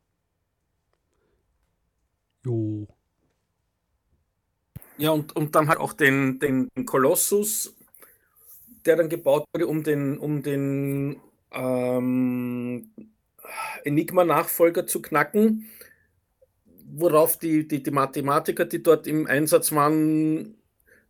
Jo. 2.43 2.87
Ja, 4.97 5.11
und, 5.11 5.35
und 5.35 5.55
dann 5.55 5.67
halt 5.67 5.79
auch 5.79 5.93
den, 5.93 6.39
den 6.39 6.69
Kolossus, 6.85 7.75
der 8.85 8.95
dann 8.95 9.09
gebaut 9.09 9.45
wurde, 9.53 9.67
um 9.67 9.83
den, 9.83 10.17
um 10.17 10.41
den 10.41 11.19
ähm, 11.51 12.91
Enigma-Nachfolger 13.83 14.87
zu 14.87 15.01
knacken, 15.01 15.69
worauf 16.85 17.37
die, 17.37 17.67
die, 17.67 17.83
die 17.83 17.91
Mathematiker, 17.91 18.65
die 18.65 18.81
dort 18.81 19.07
im 19.07 19.27
Einsatz 19.27 19.71
waren, 19.73 20.55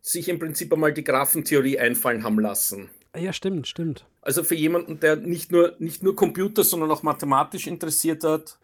sich 0.00 0.28
im 0.28 0.38
Prinzip 0.38 0.72
einmal 0.72 0.92
die 0.92 1.04
Graphentheorie 1.04 1.78
einfallen 1.78 2.24
haben 2.24 2.40
lassen. 2.40 2.90
Ah 3.16 3.18
ja, 3.18 3.32
stimmt, 3.32 3.66
stimmt. 3.66 4.04
Also 4.20 4.44
für 4.44 4.54
jemanden, 4.54 5.00
der 5.00 5.16
nicht 5.16 5.50
nur, 5.50 5.74
nicht 5.78 6.02
nur 6.02 6.14
Computer, 6.14 6.62
sondern 6.62 6.90
auch 6.90 7.02
mathematisch 7.02 7.66
interessiert 7.66 8.22
hat, 8.24 8.58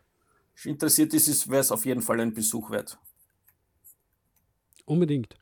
interessiert 0.62 1.14
ist, 1.14 1.48
wäre 1.48 1.62
es 1.62 1.72
auf 1.72 1.86
jeden 1.86 2.02
Fall 2.02 2.20
ein 2.20 2.34
Besuch 2.34 2.70
wert. 2.70 2.98
Unbedingt. 4.84 5.36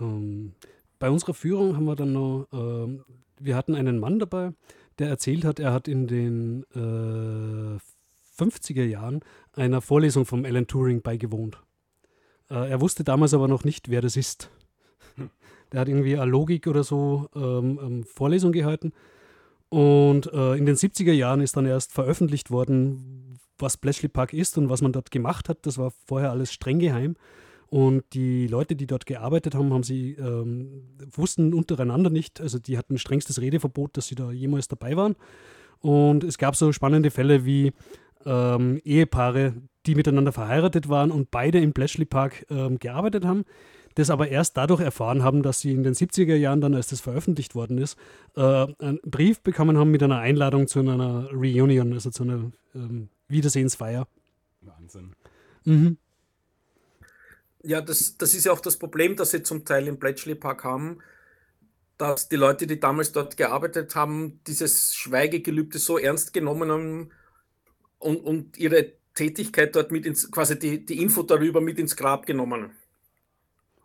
Ähm, 0.00 0.54
bei 0.98 1.10
unserer 1.10 1.34
Führung 1.34 1.76
haben 1.76 1.84
wir 1.84 1.94
dann 1.94 2.14
noch, 2.14 2.46
ähm, 2.54 3.04
wir 3.38 3.56
hatten 3.56 3.74
einen 3.74 3.98
Mann 3.98 4.18
dabei, 4.18 4.54
der 4.98 5.10
erzählt 5.10 5.44
hat, 5.44 5.60
er 5.60 5.74
hat 5.74 5.86
in 5.86 6.06
den 6.06 6.64
äh, 6.74 7.78
50er 8.42 8.84
Jahren 8.84 9.20
einer 9.52 9.82
Vorlesung 9.82 10.24
vom 10.24 10.46
Alan 10.46 10.66
Turing 10.66 11.02
beigewohnt. 11.02 11.58
Äh, 12.48 12.70
er 12.70 12.80
wusste 12.80 13.04
damals 13.04 13.34
aber 13.34 13.48
noch 13.48 13.64
nicht, 13.64 13.90
wer 13.90 14.00
das 14.00 14.16
ist. 14.16 14.48
Der 15.72 15.80
hat 15.80 15.88
irgendwie 15.88 16.16
eine 16.16 16.30
Logik 16.30 16.66
oder 16.66 16.84
so 16.84 17.28
ähm, 17.34 17.80
ähm, 17.82 18.04
Vorlesung 18.04 18.52
gehalten. 18.52 18.92
Und 19.68 20.30
äh, 20.32 20.54
in 20.56 20.66
den 20.66 20.76
70er 20.76 21.12
Jahren 21.12 21.40
ist 21.40 21.56
dann 21.56 21.64
erst 21.64 21.92
veröffentlicht 21.92 22.50
worden, 22.50 23.38
was 23.58 23.78
Bletchley 23.78 24.08
Park 24.08 24.34
ist 24.34 24.58
und 24.58 24.68
was 24.68 24.82
man 24.82 24.92
dort 24.92 25.10
gemacht 25.10 25.48
hat. 25.48 25.64
Das 25.66 25.78
war 25.78 25.92
vorher 26.06 26.30
alles 26.30 26.52
streng 26.52 26.78
geheim. 26.78 27.16
Und 27.72 28.04
die 28.12 28.48
Leute, 28.48 28.76
die 28.76 28.86
dort 28.86 29.06
gearbeitet 29.06 29.54
haben, 29.54 29.72
haben 29.72 29.82
sie 29.82 30.12
ähm, 30.12 30.82
wussten 31.10 31.54
untereinander 31.54 32.10
nicht, 32.10 32.38
also 32.38 32.58
die 32.58 32.76
hatten 32.76 32.98
strengstes 32.98 33.40
Redeverbot, 33.40 33.96
dass 33.96 34.08
sie 34.08 34.14
da 34.14 34.30
jemals 34.30 34.68
dabei 34.68 34.94
waren. 34.94 35.16
Und 35.80 36.22
es 36.22 36.36
gab 36.36 36.54
so 36.54 36.70
spannende 36.72 37.10
Fälle 37.10 37.46
wie 37.46 37.72
ähm, 38.26 38.78
Ehepaare, 38.84 39.54
die 39.86 39.94
miteinander 39.94 40.32
verheiratet 40.32 40.90
waren 40.90 41.10
und 41.10 41.30
beide 41.30 41.60
im 41.60 41.72
Bletchley 41.72 42.04
Park 42.04 42.44
ähm, 42.50 42.78
gearbeitet 42.78 43.24
haben, 43.24 43.44
das 43.94 44.10
aber 44.10 44.28
erst 44.28 44.56
dadurch 44.56 44.80
erfahren 44.80 45.22
haben, 45.22 45.42
dass 45.42 45.60
sie 45.60 45.72
in 45.72 45.82
den 45.82 45.94
70er 45.94 46.34
Jahren 46.34 46.60
dann, 46.60 46.74
als 46.74 46.88
das 46.88 47.00
veröffentlicht 47.00 47.54
worden 47.54 47.78
ist, 47.78 47.98
äh, 48.36 48.40
einen 48.40 49.00
Brief 49.04 49.40
bekommen 49.40 49.76
haben 49.78 49.90
mit 49.90 50.02
einer 50.02 50.18
Einladung 50.18 50.66
zu 50.66 50.80
einer 50.80 51.28
Reunion, 51.32 51.92
also 51.92 52.10
zu 52.10 52.22
einer 52.24 52.52
ähm, 52.74 53.08
Wiedersehensfeier. 53.28 54.06
Wahnsinn. 54.62 55.12
Mhm. 55.64 55.98
Ja, 57.64 57.80
das, 57.80 58.16
das 58.16 58.34
ist 58.34 58.44
ja 58.44 58.52
auch 58.52 58.60
das 58.60 58.76
Problem, 58.76 59.16
das 59.16 59.30
sie 59.30 59.42
zum 59.42 59.64
Teil 59.64 59.86
im 59.86 59.98
Bletchley 59.98 60.34
Park 60.34 60.64
haben, 60.64 60.98
dass 61.96 62.28
die 62.28 62.36
Leute, 62.36 62.66
die 62.66 62.80
damals 62.80 63.12
dort 63.12 63.36
gearbeitet 63.36 63.94
haben, 63.94 64.40
dieses 64.46 64.94
Schweigegelübde 64.94 65.78
so 65.78 65.98
ernst 65.98 66.32
genommen 66.32 66.70
haben 66.70 67.10
und, 67.98 68.16
und 68.16 68.58
ihre 68.58 68.92
Tätigkeit 69.14 69.76
dort 69.76 69.92
mit 69.92 70.06
ins, 70.06 70.30
quasi 70.30 70.58
die, 70.58 70.84
die 70.84 71.00
Info 71.00 71.22
darüber 71.22 71.60
mit 71.60 71.78
ins 71.78 71.96
Grab 71.96 72.26
genommen. 72.26 72.72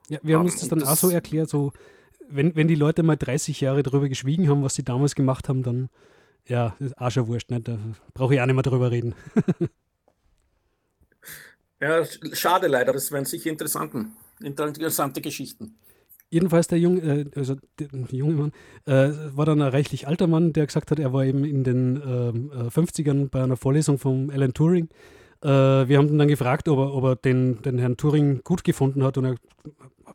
Ja, 0.09 0.19
wir 0.23 0.37
haben 0.37 0.45
uns 0.45 0.59
das 0.59 0.69
dann 0.69 0.79
das 0.79 0.89
auch 0.89 0.97
so 0.97 1.09
erklärt, 1.09 1.49
so, 1.49 1.71
wenn, 2.29 2.55
wenn 2.55 2.67
die 2.67 2.75
Leute 2.75 3.03
mal 3.03 3.17
30 3.17 3.61
Jahre 3.61 3.83
darüber 3.83 4.07
geschwiegen 4.09 4.49
haben, 4.49 4.63
was 4.63 4.75
sie 4.75 4.83
damals 4.83 5.15
gemacht 5.15 5.49
haben, 5.49 5.63
dann, 5.63 5.89
ja, 6.45 6.75
ist 6.79 6.97
auch 6.97 7.11
schon 7.11 7.27
wurscht, 7.27 7.51
ne? 7.51 7.61
da 7.61 7.77
brauche 8.13 8.33
ich 8.33 8.41
auch 8.41 8.45
nicht 8.45 8.55
mehr 8.55 8.63
drüber 8.63 8.91
reden. 8.91 9.15
ja, 11.81 12.05
schade 12.33 12.67
leider, 12.67 12.93
das 12.93 13.11
wären 13.11 13.25
sicher 13.25 13.49
interessanten, 13.49 14.13
interessante 14.41 15.21
Geschichten. 15.21 15.75
Jedenfalls 16.29 16.67
der 16.67 16.79
junge, 16.79 17.01
äh, 17.01 17.25
also 17.35 17.55
der 17.79 17.87
junge 18.11 18.33
Mann, 18.33 18.51
äh, 18.85 19.13
war 19.35 19.45
dann 19.45 19.61
ein 19.61 19.69
reichlich 19.69 20.07
alter 20.07 20.27
Mann, 20.27 20.51
der 20.51 20.65
gesagt 20.65 20.91
hat, 20.91 20.99
er 20.99 21.13
war 21.13 21.23
eben 21.23 21.45
in 21.45 21.63
den 21.63 22.01
ähm, 22.05 22.51
äh, 22.51 22.67
50ern 22.67 23.29
bei 23.29 23.43
einer 23.43 23.55
Vorlesung 23.55 23.97
von 23.97 24.29
Alan 24.29 24.53
Turing. 24.53 24.89
Äh, 25.41 25.47
wir 25.47 25.97
haben 25.97 26.09
ihn 26.09 26.17
dann 26.17 26.27
gefragt, 26.27 26.67
ob 26.67 26.79
er, 26.79 26.93
ob 26.93 27.03
er 27.05 27.15
den, 27.15 27.61
den 27.61 27.77
Herrn 27.77 27.95
Turing 27.95 28.41
gut 28.43 28.65
gefunden 28.65 29.03
hat 29.03 29.17
und 29.17 29.25
er 29.25 29.35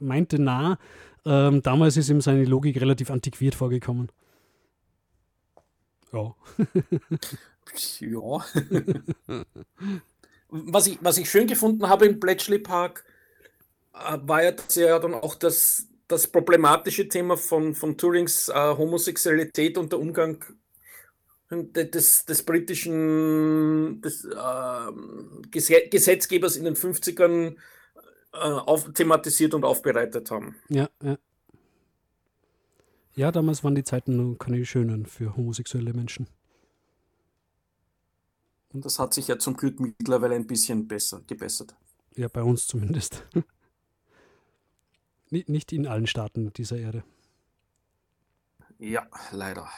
meinte, 0.01 0.39
na, 0.39 0.79
ähm, 1.25 1.63
damals 1.63 1.97
ist 1.97 2.09
ihm 2.09 2.21
seine 2.21 2.45
Logik 2.45 2.81
relativ 2.81 3.11
antiquiert 3.11 3.55
vorgekommen. 3.55 4.11
Ja. 6.13 6.35
ja. 8.01 8.45
was, 10.49 10.87
ich, 10.87 10.99
was 11.01 11.19
ich 11.19 11.31
schön 11.31 11.47
gefunden 11.47 11.89
habe 11.89 12.07
im 12.07 12.21
Bletchley 12.21 12.59
Park, 12.59 13.05
äh, 13.95 14.19
war 14.23 14.43
ja, 14.43 14.53
dass 14.53 14.77
er 14.77 15.01
dann 15.01 15.15
auch 15.15 15.35
das, 15.35 15.87
das 16.09 16.27
problematische 16.27 17.09
Thema 17.09 17.37
von, 17.37 17.75
von 17.75 17.97
Turings 17.97 18.49
äh, 18.49 18.55
Homosexualität 18.55 19.79
und 19.79 19.93
der 19.93 20.01
Umgang 20.01 20.45
des, 21.51 22.25
des 22.25 22.43
britischen 22.45 24.01
des, 24.01 24.25
äh, 24.25 25.89
Gesetzgebers 25.91 26.57
in 26.57 26.65
den 26.65 26.77
50ern 26.77 27.57
äh, 28.33 28.39
auf, 28.39 28.93
thematisiert 28.93 29.55
und 29.55 29.65
aufbereitet 29.65 30.31
haben. 30.31 30.57
Ja, 30.69 30.89
ja. 31.03 31.19
Ja, 33.15 33.31
damals 33.31 33.62
waren 33.62 33.75
die 33.75 33.85
Zeiten 33.85 34.17
nur 34.17 34.39
keine 34.39 34.65
schönen 34.65 35.05
für 35.05 35.37
homosexuelle 35.37 35.93
Menschen. 35.93 36.27
Und 38.73 38.87
das 38.87 38.99
hat 38.99 39.12
sich 39.12 39.29
ja 39.29 39.39
zum 39.39 39.55
Glück 39.55 39.79
mittlerweile 39.81 40.35
ein 40.35 40.47
bisschen 40.47 40.89
besser 40.89 41.21
gebessert. 41.27 41.75
Ja, 42.17 42.29
bei 42.29 42.43
uns 42.43 42.67
zumindest. 42.67 43.25
Nicht 45.31 45.73
in 45.73 45.87
allen 45.87 46.07
Staaten 46.07 46.53
dieser 46.55 46.79
Erde. 46.79 47.05
Ja, 48.79 49.07
leider. 49.31 49.69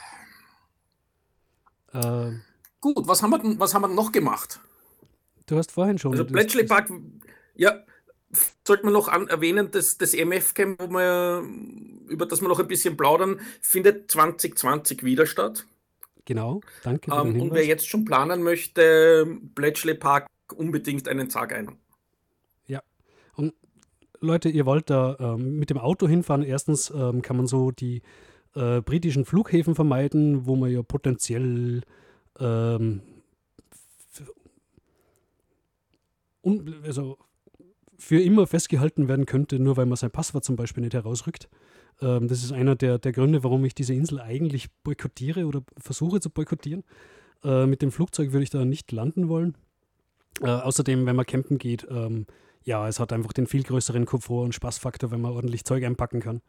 Äh, 1.93 2.31
Gut, 2.81 3.07
was 3.07 3.21
haben, 3.21 3.31
wir 3.31 3.39
denn, 3.39 3.59
was 3.59 3.73
haben 3.73 3.81
wir 3.81 3.87
noch 3.87 4.11
gemacht? 4.11 4.59
Du 5.45 5.57
hast 5.57 5.71
vorhin 5.71 5.97
schon. 5.97 6.11
Also 6.11 6.25
Bletchley 6.25 6.65
Park, 6.65 6.91
ja, 7.55 7.83
sollte 8.65 8.83
man 8.85 8.93
noch 8.93 9.07
an, 9.07 9.27
erwähnen, 9.27 9.71
dass 9.71 9.97
das 9.97 10.13
MF-Camp, 10.13 10.81
über 10.81 12.25
das 12.25 12.41
wir 12.41 12.47
noch 12.47 12.59
ein 12.59 12.67
bisschen 12.67 12.97
plaudern, 12.97 13.39
findet 13.61 14.11
2020 14.11 15.03
wieder 15.03 15.25
statt. 15.25 15.65
Genau, 16.25 16.61
danke. 16.83 17.11
Für 17.11 17.21
ähm, 17.21 17.39
und 17.39 17.53
wer 17.53 17.65
jetzt 17.65 17.87
schon 17.87 18.03
planen 18.03 18.41
möchte, 18.43 19.27
Bletchley 19.53 19.93
Park 19.93 20.27
unbedingt 20.55 21.07
einen 21.07 21.29
Tag 21.29 21.53
ein. 21.53 21.77
Ja, 22.65 22.81
und 23.35 23.53
Leute, 24.21 24.49
ihr 24.49 24.65
wollt 24.65 24.89
da 24.89 25.17
ähm, 25.19 25.57
mit 25.57 25.69
dem 25.69 25.77
Auto 25.77 26.07
hinfahren. 26.07 26.43
Erstens 26.43 26.89
ähm, 26.89 27.21
kann 27.21 27.37
man 27.37 27.45
so 27.45 27.71
die 27.71 28.01
äh, 28.55 28.81
britischen 28.81 29.25
Flughäfen 29.25 29.75
vermeiden, 29.75 30.47
wo 30.47 30.55
man 30.55 30.71
ja 30.71 30.81
potenziell 30.81 31.83
ähm, 32.39 33.01
also 36.83 37.17
für 38.05 38.21
immer 38.21 38.45
festgehalten 38.45 39.07
werden 39.07 39.25
könnte, 39.25 39.57
nur 39.57 39.77
weil 39.77 39.87
man 39.87 39.95
sein 39.95 40.11
Passwort 40.11 40.45
zum 40.45 40.55
Beispiel 40.55 40.83
nicht 40.83 40.93
herausrückt. 40.93 41.49
Ähm, 42.01 42.27
das 42.27 42.43
ist 42.43 42.51
einer 42.51 42.75
der, 42.75 42.99
der 42.99 43.11
Gründe, 43.11 43.43
warum 43.43 43.65
ich 43.65 43.73
diese 43.73 43.95
Insel 43.95 44.21
eigentlich 44.21 44.69
boykottiere 44.83 45.47
oder 45.47 45.63
versuche 45.75 46.19
zu 46.19 46.29
boykottieren. 46.29 46.83
Äh, 47.43 47.65
mit 47.65 47.81
dem 47.81 47.91
Flugzeug 47.91 48.31
würde 48.31 48.43
ich 48.43 48.51
da 48.51 48.63
nicht 48.63 48.91
landen 48.91 49.27
wollen. 49.27 49.57
Äh, 50.41 50.49
außerdem, 50.49 51.07
wenn 51.07 51.15
man 51.15 51.25
campen 51.25 51.57
geht, 51.57 51.87
ähm, 51.89 52.27
ja, 52.63 52.87
es 52.87 52.99
hat 52.99 53.11
einfach 53.11 53.33
den 53.33 53.47
viel 53.47 53.63
größeren 53.63 54.05
Komfort 54.05 54.43
und 54.43 54.53
Spaßfaktor, 54.53 55.09
wenn 55.09 55.21
man 55.21 55.31
ordentlich 55.31 55.65
Zeug 55.65 55.83
einpacken 55.83 56.19
kann. 56.19 56.41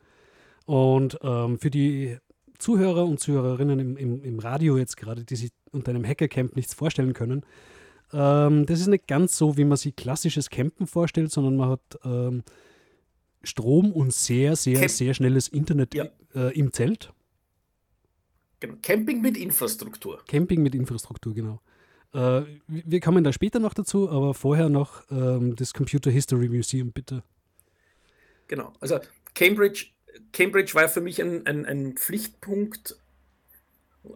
Und 0.67 1.19
ähm, 1.23 1.59
für 1.59 1.71
die 1.71 2.19
Zuhörer 2.59 3.07
und 3.07 3.19
Zuhörerinnen 3.19 3.79
im, 3.79 3.97
im, 3.97 4.23
im 4.23 4.39
Radio 4.41 4.77
jetzt 4.77 4.99
gerade, 4.99 5.25
die 5.25 5.37
sich 5.37 5.53
unter 5.73 5.91
einem 5.91 6.05
Hackercamp 6.05 6.55
nichts 6.55 6.75
vorstellen 6.75 7.15
können, 7.15 7.47
ähm, 8.13 8.67
das 8.67 8.81
ist 8.81 8.87
nicht 8.87 9.07
ganz 9.07 9.37
so, 9.37 9.57
wie 9.57 9.65
man 9.65 9.77
sich 9.77 9.97
klassisches 9.97 10.51
Campen 10.51 10.87
vorstellt, 10.87 11.31
sondern 11.31 11.57
man 11.57 11.71
hat 11.71 11.99
ähm, 12.05 12.43
Strom 13.43 13.93
und 13.93 14.13
sehr, 14.13 14.57
sehr, 14.57 14.81
Camp 14.81 14.91
sehr 14.91 15.15
schnelles 15.15 15.49
Internet 15.49 15.95
Ja. 15.95 16.07
äh, 16.35 16.59
im 16.59 16.73
Zelt. 16.73 17.13
Genau. 18.61 18.75
Camping 18.83 19.21
mit 19.21 19.37
Infrastruktur. 19.37 20.23
Camping 20.27 20.63
mit 20.63 20.75
Infrastruktur, 20.75 21.35
genau. 21.35 21.61
Äh, 22.15 22.43
wir 22.67 23.01
kommen 23.01 23.23
da 23.25 23.33
später 23.33 23.59
noch 23.59 23.75
dazu, 23.75 24.11
aber 24.11 24.33
vorher 24.35 24.69
noch 24.69 25.03
ähm, 25.11 25.55
das 25.57 25.75
Computer 25.75 26.11
History 26.11 26.49
Museum, 26.49 26.93
bitte. 26.93 27.23
Genau. 28.49 28.73
Also 28.81 28.99
Cambridge, 29.35 29.89
Cambridge 30.33 30.75
war 30.75 30.89
für 30.89 31.01
mich 31.01 31.21
ein, 31.21 31.47
ein, 31.47 31.67
ein 31.67 31.97
Pflichtpunkt 31.97 32.97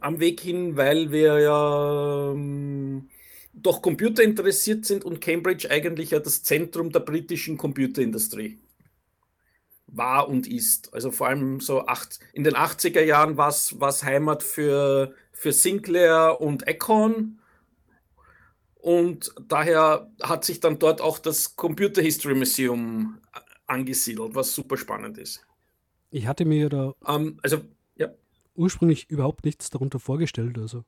am 0.00 0.20
Weg 0.20 0.40
hin, 0.40 0.76
weil 0.76 1.10
wir 1.10 1.40
ja 1.40 2.30
ähm, 2.32 3.08
doch 3.52 3.82
Computer 3.82 4.22
interessiert 4.22 4.84
sind 4.84 5.04
und 5.04 5.20
Cambridge 5.20 5.70
eigentlich 5.70 6.12
ja 6.12 6.20
das 6.20 6.42
Zentrum 6.42 6.90
der 6.90 7.00
britischen 7.00 7.56
Computerindustrie 7.56 8.58
war 9.86 10.28
und 10.28 10.46
ist. 10.46 10.92
Also 10.94 11.10
vor 11.10 11.28
allem 11.28 11.60
so 11.60 11.86
acht, 11.86 12.20
in 12.32 12.44
den 12.44 12.54
80er 12.54 13.02
Jahren 13.02 13.36
war 13.36 13.48
es 13.48 14.04
Heimat 14.04 14.42
für, 14.42 15.14
für 15.32 15.52
Sinclair 15.52 16.40
und 16.40 16.66
Econ. 16.66 17.40
Und 18.74 19.34
daher 19.46 20.10
hat 20.22 20.44
sich 20.44 20.60
dann 20.60 20.78
dort 20.78 21.00
auch 21.00 21.18
das 21.18 21.56
Computer 21.56 22.00
History 22.00 22.34
Museum 22.34 23.18
angesiedelt, 23.66 24.34
was 24.34 24.54
super 24.54 24.76
spannend 24.76 25.18
ist. 25.18 25.44
Ich 26.10 26.26
hatte 26.26 26.44
mir 26.44 26.68
da 26.68 26.94
Ähm, 27.06 27.38
also, 27.42 27.60
ja, 27.96 28.08
ursprünglich 28.54 29.10
überhaupt 29.10 29.44
nichts 29.44 29.70
darunter 29.70 30.00
vorgestellt. 30.00 30.58
Also 30.58 30.84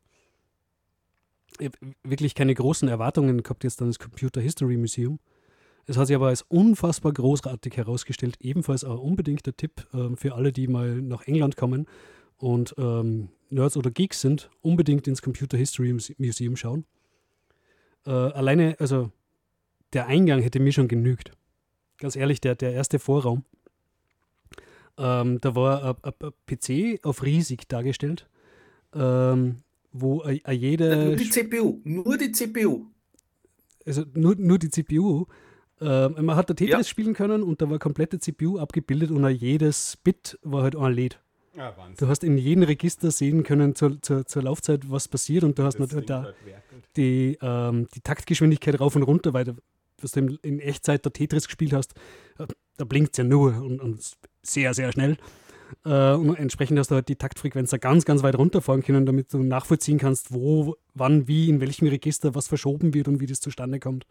wirklich 2.02 2.34
keine 2.34 2.54
großen 2.54 2.88
Erwartungen 2.88 3.42
gehabt 3.42 3.64
jetzt 3.64 3.80
an 3.82 3.88
das 3.88 3.98
Computer 3.98 4.40
History 4.40 4.76
Museum. 4.76 5.18
Es 5.86 5.96
hat 5.96 6.06
sich 6.06 6.16
aber 6.16 6.28
als 6.28 6.42
unfassbar 6.42 7.12
großartig 7.12 7.76
herausgestellt. 7.76 8.36
Ebenfalls 8.40 8.84
auch 8.84 9.00
unbedingt 9.00 9.46
der 9.46 9.56
Tipp 9.56 9.86
ähm, 9.92 10.16
für 10.16 10.34
alle, 10.34 10.52
die 10.52 10.68
mal 10.68 11.02
nach 11.02 11.26
England 11.26 11.56
kommen 11.56 11.86
und 12.36 12.74
ähm, 12.78 13.28
Nerds 13.50 13.76
oder 13.76 13.90
Geeks 13.90 14.20
sind, 14.20 14.48
unbedingt 14.60 15.06
ins 15.08 15.22
Computer 15.22 15.56
History 15.58 15.92
Muse- 15.92 16.14
Museum 16.18 16.56
schauen. 16.56 16.84
Äh, 18.06 18.10
alleine, 18.10 18.76
also 18.78 19.10
der 19.92 20.06
Eingang 20.06 20.40
hätte 20.40 20.60
mir 20.60 20.72
schon 20.72 20.88
genügt. 20.88 21.32
Ganz 21.98 22.16
ehrlich, 22.16 22.40
der, 22.40 22.54
der 22.54 22.72
erste 22.72 22.98
Vorraum. 22.98 23.44
Ähm, 24.98 25.40
da 25.40 25.54
war 25.54 25.82
ein- 25.84 25.96
ein 26.02 26.12
ein 26.20 26.32
PC 26.46 27.00
auf 27.04 27.22
riesig 27.22 27.68
dargestellt, 27.68 28.28
ähm, 28.94 29.62
wo 29.92 30.22
a- 30.22 30.38
a 30.44 30.52
jede, 30.52 31.06
nur 31.06 31.16
die 31.16 31.28
CPU, 31.30 31.80
nur 31.84 32.16
die 32.18 32.32
CPU. 32.32 32.86
also 33.86 34.04
nur, 34.14 34.34
nur 34.36 34.58
die 34.58 34.70
CPU. 34.70 35.26
Ähm, 35.80 36.14
man 36.26 36.36
hat 36.36 36.48
da 36.48 36.54
Tetris 36.54 36.70
Ja. 36.70 36.84
spielen 36.84 37.14
können 37.14 37.42
und 37.42 37.60
da 37.60 37.68
war 37.68 37.78
komplette 37.78 38.20
CPU 38.20 38.58
abgebildet 38.58 39.10
und 39.10 39.24
a 39.24 39.28
jedes 39.28 39.96
Bit 39.96 40.38
war 40.42 40.62
halt 40.62 40.76
ein 40.76 40.92
LED. 40.92 41.18
Ja, 41.56 41.76
Wahnsinn. 41.76 41.96
Du 41.98 42.08
hast 42.08 42.22
in 42.24 42.38
jedem 42.38 42.62
Register 42.64 43.10
sehen 43.10 43.42
können 43.42 43.74
zur, 43.74 44.00
zur, 44.00 44.24
zur 44.24 44.42
Laufzeit, 44.44 44.90
was 44.90 45.08
passiert 45.08 45.44
und 45.44 45.58
du 45.58 45.64
hast 45.64 45.74
Das 45.74 45.80
natürlich 45.88 46.06
da 46.06 46.32
werkelt. 46.44 46.84
die, 46.96 47.36
ähm, 47.42 47.88
die 47.94 48.00
Taktgeschwindigkeit 48.00 48.80
rauf 48.80 48.94
und 48.96 49.02
runter, 49.02 49.32
weil 49.34 49.44
du, 49.44 49.56
was 50.00 50.12
du 50.12 50.20
in, 50.20 50.38
in 50.42 50.60
Echtzeit 50.60 51.04
der 51.04 51.12
Tetris 51.12 51.46
gespielt 51.46 51.72
hast, 51.74 51.94
äh, 52.38 52.46
da 52.78 52.84
blinkt 52.84 53.10
es 53.12 53.18
ja 53.18 53.24
nur 53.24 53.56
und, 53.60 53.80
und 53.80 54.00
sehr, 54.42 54.72
sehr 54.72 54.92
schnell. 54.92 55.18
Äh, 55.84 56.12
und 56.12 56.36
entsprechend 56.36 56.78
hast 56.78 56.90
du 56.90 56.94
halt 56.94 57.08
die 57.08 57.16
Taktfrequenz 57.16 57.70
da 57.70 57.76
ganz, 57.76 58.04
ganz 58.04 58.22
weit 58.22 58.36
runterfahren 58.36 58.82
können, 58.82 59.06
damit 59.06 59.32
du 59.32 59.42
nachvollziehen 59.42 59.98
kannst, 59.98 60.32
wo, 60.32 60.76
wann, 60.94 61.28
wie, 61.28 61.48
in 61.48 61.60
welchem 61.60 61.88
Register 61.88 62.34
was 62.34 62.48
verschoben 62.48 62.94
wird 62.94 63.08
und 63.08 63.20
wie 63.20 63.26
das 63.26 63.40
zustande 63.40 63.80
kommt. 63.80 64.06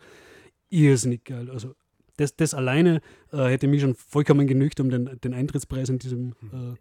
Irrsinnig 0.70 1.26
geil. 1.26 1.50
Also 1.52 1.76
das, 2.18 2.36
das 2.36 2.54
alleine 2.54 3.02
äh, 3.32 3.46
hätte 3.46 3.68
mich 3.68 3.82
schon 3.82 3.96
vollkommen 3.96 4.48
genügt, 4.48 4.80
um 4.80 4.90
den, 4.90 5.20
den 5.24 5.34
Eintrittspreis 5.34 5.90
in 5.90 6.00
diesem 6.00 6.36
äh, 6.54 6.76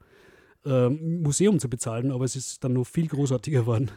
äh, 0.69 0.89
Museum 0.91 1.59
zu 1.59 1.69
bezahlen, 1.69 2.13
aber 2.13 2.25
es 2.25 2.37
ist 2.37 2.63
dann 2.65 2.75
noch 2.75 2.87
viel 2.87 3.09
großartiger 3.09 3.61
geworden. 3.61 3.91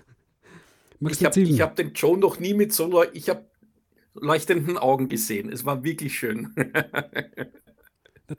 Magst 1.00 1.22
Ich 1.22 1.26
habe 1.26 1.60
hab 1.60 1.76
den 1.76 1.94
Joe 1.94 2.18
noch 2.18 2.40
nie 2.40 2.54
mit 2.54 2.72
so 2.72 3.04
ich 3.12 3.30
habe 3.30 3.46
leuchtenden 4.14 4.78
Augen 4.78 5.10
gesehen. 5.10 5.52
Es 5.52 5.66
war 5.66 5.84
wirklich 5.84 6.18
schön. 6.18 6.54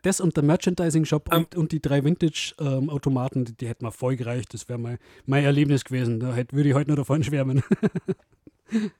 Das 0.02 0.20
und 0.20 0.36
der 0.36 0.44
Merchandising-Shop 0.44 1.28
Ähm. 1.32 1.38
und, 1.38 1.56
und 1.56 1.72
die 1.72 1.80
drei 1.82 2.04
Vintage-Automaten, 2.04 3.44
die, 3.44 3.54
die 3.56 3.68
hätten 3.68 3.84
mir 3.84 3.92
voll 3.92 4.16
gereicht. 4.16 4.54
Das 4.54 4.68
wäre 4.68 4.78
mein, 4.78 4.98
mein 5.26 5.44
Erlebnis 5.44 5.84
gewesen. 5.84 6.20
Da 6.20 6.34
hätte, 6.34 6.56
würde 6.56 6.70
ich 6.70 6.74
heute 6.74 6.90
noch 6.90 6.96
davon 6.96 7.22
schwärmen. 7.22 7.62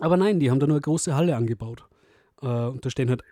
Aber 0.00 0.16
nein, 0.16 0.40
die 0.40 0.50
haben 0.50 0.60
da 0.60 0.66
nur 0.66 0.76
eine 0.76 0.82
große 0.82 1.14
Halle 1.14 1.36
angebaut. 1.36 1.86
Äh, 2.42 2.46
und 2.46 2.84
da 2.84 2.90
stehen 2.90 3.08
halt 3.08 3.22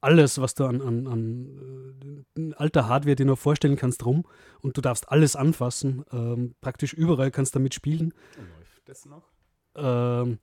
alles, 0.00 0.40
was 0.40 0.54
du 0.54 0.64
an, 0.64 0.80
an, 0.80 1.06
an 1.06 2.24
äh, 2.36 2.54
alter 2.54 2.88
Hardware 2.88 3.16
dir 3.16 3.26
nur 3.26 3.36
vorstellen 3.36 3.76
kannst, 3.76 4.04
rum. 4.04 4.24
Und 4.62 4.76
du 4.76 4.80
darfst 4.80 5.10
alles 5.10 5.36
anfassen. 5.36 6.04
Ähm, 6.12 6.54
praktisch 6.60 6.92
überall 6.92 7.30
kannst 7.30 7.54
du 7.54 7.58
damit 7.58 7.74
spielen. 7.74 8.14
Läuft 8.36 8.88
das 8.88 9.04
noch? 9.06 9.30
Ähm, 9.76 10.38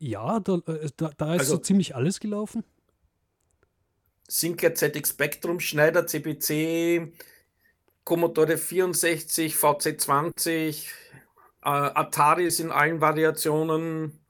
ja, 0.00 0.40
da, 0.40 0.54
äh, 0.66 0.88
da, 0.96 1.10
da 1.16 1.34
ist 1.34 1.40
Also- 1.40 1.54
so 1.56 1.58
ziemlich 1.62 1.94
alles 1.94 2.18
gelaufen. 2.18 2.64
Sinclair 4.28 4.74
ZX 4.74 5.10
Spectrum, 5.10 5.60
Schneider 5.60 6.06
CPC, 6.06 7.12
Commodore 8.04 8.56
64, 8.58 9.54
VC20, 9.56 10.86
äh, 11.62 11.68
Ataris 11.68 12.60
in 12.60 12.70
allen 12.70 13.00
Variationen, 13.00 14.20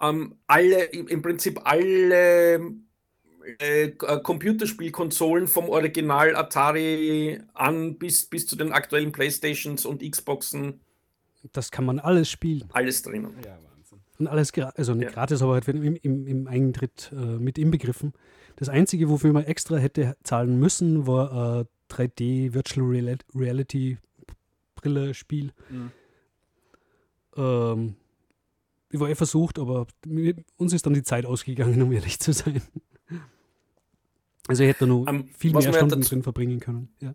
ähm, 0.00 0.38
alle, 0.46 0.84
im, 0.84 1.22
Prinzip 1.22 1.60
alle 1.64 2.72
äh, 3.58 3.88
K- 3.90 4.18
Computerspielkonsolen 4.20 5.46
vom 5.48 5.68
Original 5.68 6.34
Atari 6.36 7.40
an 7.54 7.98
bis, 7.98 8.26
bis 8.26 8.46
zu 8.46 8.56
den 8.56 8.72
aktuellen 8.72 9.12
Playstations 9.12 9.86
und 9.86 10.02
Xboxen, 10.08 10.80
Das 11.52 11.70
kann 11.70 11.84
man 11.84 11.98
alles 11.98 12.30
spielen. 12.30 12.68
alles 12.72 13.02
drinnen. 13.02 13.36
Ja. 13.44 13.58
Und 14.18 14.28
alles, 14.28 14.52
also 14.54 14.94
nicht 14.94 15.08
Ja. 15.08 15.10
gratis, 15.14 15.42
aber 15.42 15.54
halt 15.54 15.68
im, 15.68 15.96
im, 15.96 16.26
im 16.26 16.46
Eintritt 16.46 17.12
äh, 17.12 17.38
mit 17.38 17.58
inbegriffen. 17.58 18.12
Das 18.56 18.68
Einzige, 18.68 19.10
wofür 19.10 19.32
man 19.32 19.44
extra 19.44 19.76
hätte 19.76 20.16
zahlen 20.22 20.58
müssen, 20.58 21.06
war 21.06 21.60
äh, 21.60 21.64
3D 21.92 22.54
Virtual 22.54 22.86
Reali- 22.86 23.18
Reality 23.34 23.98
Brille 24.74 25.12
Spiel. 25.14 25.52
Mhm. 25.68 25.90
Ähm, 27.36 27.96
ich 28.90 29.00
war 29.00 29.08
eh 29.10 29.14
versucht, 29.14 29.58
aber 29.58 29.86
uns 30.56 30.72
ist 30.72 30.86
dann 30.86 30.94
die 30.94 31.02
Zeit 31.02 31.26
ausgegangen, 31.26 31.82
um 31.82 31.92
ehrlich 31.92 32.18
zu 32.20 32.32
sein. 32.32 32.62
Also 34.48 34.62
ich 34.62 34.68
hätte 34.70 34.86
noch 34.86 35.06
Ähm, 35.08 35.28
viel 35.36 35.52
mehr 35.52 35.72
Stunden 35.72 36.00
drin 36.00 36.22
verbringen 36.22 36.60
können. 36.60 36.88
Ja. 37.00 37.14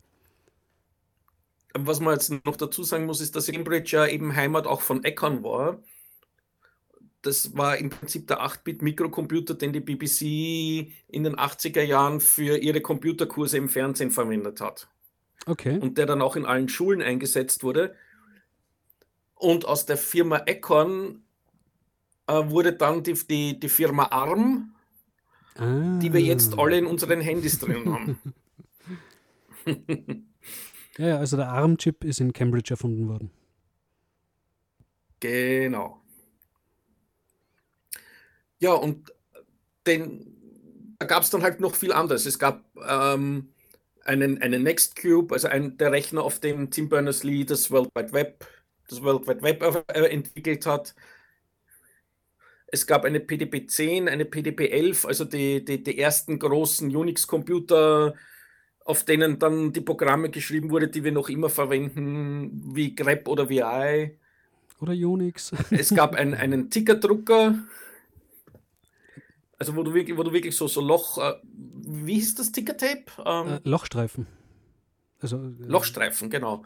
Was 1.74 2.02
man 2.02 2.14
jetzt 2.14 2.30
noch 2.46 2.58
dazu 2.58 2.84
sagen 2.84 3.06
muss, 3.06 3.22
ist, 3.22 3.36
dass 3.36 3.48
Cambridge 3.48 3.92
ja 3.96 4.06
eben 4.06 4.36
Heimat 4.36 4.68
auch 4.68 4.82
von 4.82 5.04
Econ 5.06 5.42
war. 5.44 5.80
Das 7.22 7.56
war 7.56 7.78
im 7.78 7.90
Prinzip 7.90 8.28
der 8.28 8.42
8-Bit-Mikrocomputer, 8.42 9.54
den 9.54 9.74
die 9.74 9.80
BBC 9.80 10.92
in 11.08 11.24
den 11.24 11.36
80er 11.36 11.84
Jahren 11.84 12.20
für 12.20 12.58
ihre 12.58 12.82
Computerkurse 12.82 13.58
im 13.58 13.70
Fernsehen 13.70 14.10
verwendet 14.10 14.60
hat. 14.60 14.88
Okay. 15.46 15.78
Und 15.78 15.98
der 15.98 16.08
dann 16.08 16.22
auch 16.22 16.36
in 16.36 16.46
allen 16.46 16.68
Schulen 16.68 17.02
eingesetzt 17.02 17.64
wurde. 17.64 17.96
Und 19.36 19.66
aus 19.66 19.86
der 19.86 19.98
Firma 19.98 20.38
Econ 20.46 21.24
äh, 22.28 22.50
wurde 22.50 22.74
dann 22.74 23.04
die, 23.04 23.14
die, 23.14 23.60
die 23.60 23.70
Firma 23.70 24.06
ARM, 24.06 24.74
Ah. 25.58 26.00
die 26.00 26.14
wir 26.14 26.22
jetzt 26.22 26.58
alle 26.58 26.78
in 26.78 26.86
unseren 26.86 27.20
Handys 27.20 27.60
drin 27.60 27.92
haben. 27.92 28.20
Ja, 30.98 31.08
ja, 31.08 31.18
also 31.18 31.38
der 31.38 31.50
ARM-Chip 31.50 32.04
ist 32.04 32.20
in 32.20 32.34
Cambridge 32.34 32.74
erfunden 32.74 33.08
worden. 33.08 33.32
Genau. 35.22 36.01
Ja, 38.62 38.74
und 38.74 39.12
den, 39.88 40.96
da 41.00 41.08
gab 41.08 41.24
es 41.24 41.32
dann 41.32 41.42
halt 41.42 41.60
noch 41.60 41.74
viel 41.76 41.92
anderes. 41.92 42.28
Es 42.28 42.38
gab 42.38 42.64
ähm, 42.88 43.50
einen, 44.06 44.40
einen 44.42 44.64
Nextcube, 44.64 45.34
also 45.34 45.48
ein, 45.48 45.78
der 45.78 45.92
Rechner, 45.92 46.24
auf 46.24 46.40
dem 46.40 46.70
Tim 46.70 46.88
Berners-Lee 46.88 47.44
das 47.44 47.72
World 47.72 47.90
Wide 47.96 48.14
Web, 48.14 48.46
das 48.88 49.02
World 49.02 49.28
Wide 49.28 49.42
Web 49.42 49.84
äh, 49.94 50.06
entwickelt 50.10 50.68
hat. 50.68 50.94
Es 52.68 52.86
gab 52.86 53.04
eine 53.04 53.20
PDP-10, 53.20 54.08
eine 54.08 54.26
PDP-11, 54.26 55.08
also 55.08 55.26
die, 55.26 55.66
die, 55.66 55.84
die 55.84 55.98
ersten 55.98 56.38
großen 56.38 56.96
Unix-Computer, 56.96 58.14
auf 58.86 59.04
denen 59.04 59.40
dann 59.40 59.74
die 59.74 59.82
Programme 59.82 60.30
geschrieben 60.30 60.70
wurde, 60.70 60.88
die 60.88 61.04
wir 61.04 61.12
noch 61.12 61.30
immer 61.30 61.50
verwenden, 61.50 62.76
wie 62.76 62.96
grep 62.96 63.28
oder 63.28 63.50
VI. 63.50 64.18
Oder 64.80 64.94
Unix. 64.94 65.52
Es 65.72 65.94
gab 65.94 66.16
ein, 66.16 66.36
einen 66.36 66.70
Tickerdrucker, 66.70 67.56
also 69.62 69.76
wo 69.76 69.84
du 69.84 69.94
wirklich, 69.94 70.18
wo 70.18 70.24
du 70.24 70.34
wirklich 70.34 70.56
so, 70.56 70.68
so 70.68 70.82
Loch, 70.82 71.20
äh, 71.20 71.36
wie 71.44 72.16
hieß 72.16 72.34
das 72.34 72.52
Tickertape? 72.52 73.06
Ähm, 73.24 73.48
Äh, 73.48 73.60
Lochstreifen. 73.64 74.26
Also, 75.22 75.38
äh, 75.38 75.52
Lochstreifen, 75.68 76.32
genau. 76.32 76.64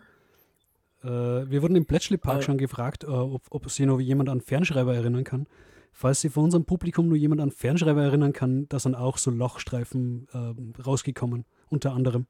Äh, 1.04 1.10
wir 1.10 1.62
wurden 1.62 1.76
im 1.76 1.86
Bletchley 1.86 2.18
Park 2.18 2.40
Äh. 2.40 2.42
schon 2.44 2.58
gefragt, 2.58 3.04
äh, 3.04 3.08
ob, 3.08 3.44
ob 3.50 3.70
sich 3.70 3.86
noch 3.86 4.00
jemand 4.00 4.30
an 4.30 4.40
Fernschreiber 4.40 4.96
erinnern 4.96 5.26
kann. 5.26 5.46
Falls 5.92 6.22
sich 6.22 6.32
von 6.32 6.46
unserem 6.46 6.64
Publikum 6.64 7.10
nur 7.10 7.18
jemand 7.18 7.42
an 7.42 7.52
Fernschreiber 7.52 8.02
erinnern 8.02 8.32
kann, 8.32 8.68
da 8.70 8.80
sind 8.80 8.96
auch 8.96 9.18
so 9.18 9.30
Lochstreifen 9.30 10.28
ähm, 10.34 10.74
rausgekommen, 10.86 11.44
unter 11.70 11.92
anderem. 11.92 12.28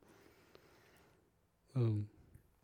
Ähm, 1.75 2.07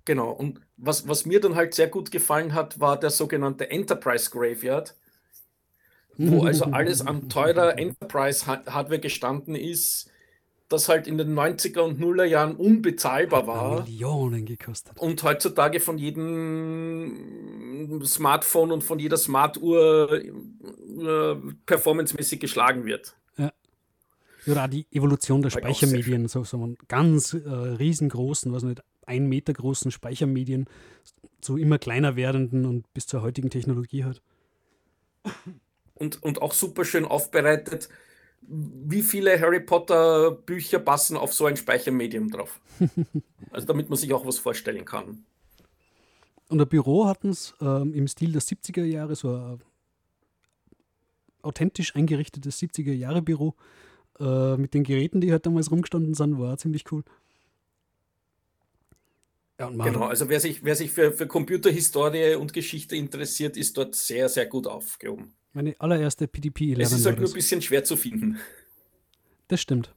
Genau. 0.05 0.31
Und 0.31 0.59
was, 0.77 1.07
was 1.07 1.27
mir 1.27 1.39
dann 1.39 1.53
halt 1.53 1.75
sehr 1.75 1.87
gut 1.87 2.09
gefallen 2.09 2.55
hat, 2.55 2.79
war 2.79 2.99
der 2.99 3.11
sogenannte 3.11 3.69
Enterprise 3.69 4.31
Graveyard, 4.31 4.95
wo 6.17 6.43
also 6.43 6.65
alles 6.65 7.05
an 7.05 7.29
teurer 7.29 7.77
Enterprise-Hardware 7.77 8.99
gestanden 8.99 9.55
ist, 9.55 10.09
das 10.69 10.87
halt 10.87 11.07
in 11.07 11.17
den 11.17 11.37
90er 11.37 11.81
und 11.81 11.99
Nuller 11.99 12.25
Jahren 12.25 12.55
unbezahlbar 12.55 13.45
war 13.45 13.83
Millionen 13.83 14.45
gekostet. 14.45 14.97
und 14.99 15.21
heutzutage 15.23 15.79
von 15.79 15.97
jedem 15.97 18.01
Smartphone 18.05 18.71
und 18.71 18.83
von 18.83 18.99
jeder 18.99 19.17
Smartuhr 19.17 20.13
äh, 20.13 21.35
performancemäßig 21.65 22.39
geschlagen 22.39 22.85
wird. 22.85 23.15
Oder 24.47 24.65
auch 24.65 24.69
die 24.69 24.87
Evolution 24.91 25.41
der 25.41 25.51
Speichermedien, 25.51 26.27
so, 26.27 26.43
so 26.43 26.57
einen 26.57 26.77
ganz 26.87 27.33
äh, 27.33 27.47
riesengroßen, 27.47 28.51
was 28.51 28.63
nicht, 28.63 28.81
ein 29.05 29.27
Meter 29.27 29.53
großen 29.53 29.91
Speichermedien 29.91 30.65
zu 31.41 31.57
immer 31.57 31.77
kleiner 31.77 32.15
werdenden 32.15 32.65
und 32.65 32.91
bis 32.93 33.07
zur 33.07 33.21
heutigen 33.21 33.49
Technologie 33.49 34.03
halt. 34.03 34.21
Und, 36.01 36.21
und 36.23 36.41
auch 36.41 36.53
super 36.53 36.83
schön 36.83 37.05
aufbereitet. 37.05 37.87
Wie 38.41 39.03
viele 39.03 39.39
Harry 39.39 39.59
Potter 39.59 40.31
Bücher 40.31 40.79
passen 40.79 41.15
auf 41.15 41.33
so 41.33 41.45
ein 41.45 41.55
Speichermedium 41.55 42.29
drauf? 42.29 42.59
Also 43.53 43.67
damit 43.67 43.89
man 43.89 43.97
sich 43.97 44.13
auch 44.13 44.25
was 44.25 44.39
vorstellen 44.39 44.85
kann. 44.85 45.25
Und 46.47 46.57
der 46.59 46.65
Büro 46.65 47.05
hatten 47.05 47.31
es 47.31 47.53
ähm, 47.59 47.93
im 47.93 48.07
Stil 48.07 48.31
der 48.31 48.41
70er 48.41 48.85
Jahre, 48.85 49.13
so 49.13 49.35
ein 49.35 49.61
authentisch 51.41 51.93
eingerichtetes 51.93 52.61
70er 52.61 52.93
Jahre 52.93 53.21
Büro 53.21 53.55
äh, 54.21 54.55
mit 54.55 54.73
den 54.73 54.85
Geräten, 54.85 55.19
die 55.19 55.33
halt 55.33 55.45
damals 55.45 55.69
rumgestanden 55.69 56.13
sind, 56.13 56.39
war 56.39 56.57
ziemlich 56.57 56.89
cool. 56.93 57.03
Ja, 59.59 59.67
und 59.67 59.75
man 59.75 59.91
Genau, 59.91 60.05
also 60.05 60.29
wer 60.29 60.39
sich, 60.39 60.63
wer 60.63 60.75
sich 60.77 60.91
für, 60.91 61.11
für 61.11 61.27
Computerhistorie 61.27 62.35
und 62.35 62.53
Geschichte 62.53 62.95
interessiert, 62.95 63.57
ist 63.57 63.77
dort 63.77 63.95
sehr, 63.95 64.29
sehr 64.29 64.45
gut 64.45 64.65
aufgehoben. 64.65 65.33
Meine 65.53 65.75
allererste 65.79 66.27
PDP 66.27 66.71
11 66.73 66.79
Es 66.81 66.91
ist 66.93 67.05
halt 67.05 67.17
nur 67.17 67.23
das. 67.25 67.31
ein 67.31 67.35
bisschen 67.35 67.61
schwer 67.61 67.83
zu 67.83 67.95
finden. 67.97 68.37
Das 69.47 69.61
stimmt. 69.61 69.93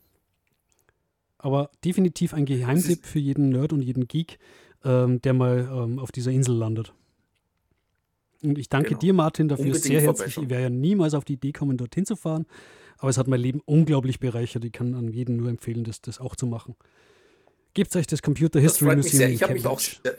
Aber 1.39 1.71
definitiv 1.85 2.35
ein 2.35 2.47
Geheimtipp 2.47 3.05
für 3.05 3.19
jeden 3.19 3.51
Nerd 3.51 3.73
und 3.73 3.83
jeden 3.83 4.09
Geek, 4.09 4.39
ähm, 4.85 5.21
der 5.23 5.35
mal 5.35 5.69
ähm, 5.73 5.99
auf 5.99 6.11
dieser 6.11 6.31
Insel 6.33 6.55
landet. 6.57 6.93
Und 8.43 8.59
ich 8.59 8.69
danke 8.69 8.91
Genau. 8.91 9.01
dir, 9.01 9.13
Martin, 9.15 9.49
dafür 9.49 9.67
Unbedingt 9.67 9.85
sehr 9.85 10.01
herzlich. 10.03 10.37
Ich 10.39 10.49
wäre 10.51 10.63
ja 10.63 10.71
niemals 10.71 11.15
auf 11.15 11.25
die 11.25 11.35
Idee 11.35 11.53
kommen, 11.53 11.77
dorthin 11.77 12.05
zu 12.07 12.17
fahren. 12.17 12.47
Aber 12.99 13.11
es 13.11 13.19
hat 13.19 13.29
mein 13.29 13.41
Leben 13.41 13.61
unglaublich 13.65 14.21
bereichert. 14.21 14.65
Ich 14.65 14.73
kann 14.73 14.95
an 14.95 15.09
jeden 15.13 15.37
nur 15.37 15.49
empfehlen, 15.51 15.85
das, 15.85 16.01
das 16.01 16.19
auch 16.21 16.37
zu 16.37 16.47
machen. 16.47 16.75
Gebt 17.75 17.95
euch 17.97 18.07
das 18.07 18.23
Computer 18.23 18.61
Das 18.61 18.73
History 18.73 18.97
mich 18.97 19.05
Museum 19.13 19.31
Ich 19.33 19.43
habe 19.43 19.53
mich 19.55 19.67
auch 19.67 19.81
sehr, 19.81 20.15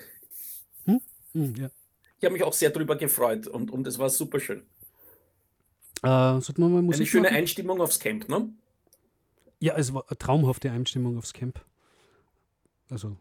Hm, 0.86 1.02
ja. 1.58 1.70
ich 2.20 2.24
habe 2.26 2.34
mich 2.34 2.44
auch 2.44 2.54
sehr 2.54 2.70
darüber 2.70 2.96
gefreut 2.96 3.48
und, 3.48 3.72
und 3.72 3.86
es 3.88 3.98
war 4.00 4.10
super 4.10 4.40
schön. 4.40 4.64
Äh, 6.04 6.42
sollten 6.42 6.62
wir 6.62 6.70
mal 6.70 6.82
Musik 6.82 7.02
Eine 7.02 7.08
schöne 7.08 7.24
machen? 7.24 7.36
Einstimmung 7.36 7.82
aufs 7.82 8.00
Camp, 8.00 8.30
ne? 8.30 8.50
Ja, 9.60 9.76
es 9.78 9.94
war 9.94 10.06
eine 10.08 10.18
traumhafte 10.18 10.72
Einstimmung 10.72 11.18
aufs 11.18 11.34
Camp. 11.34 11.64
Also, 12.90 13.16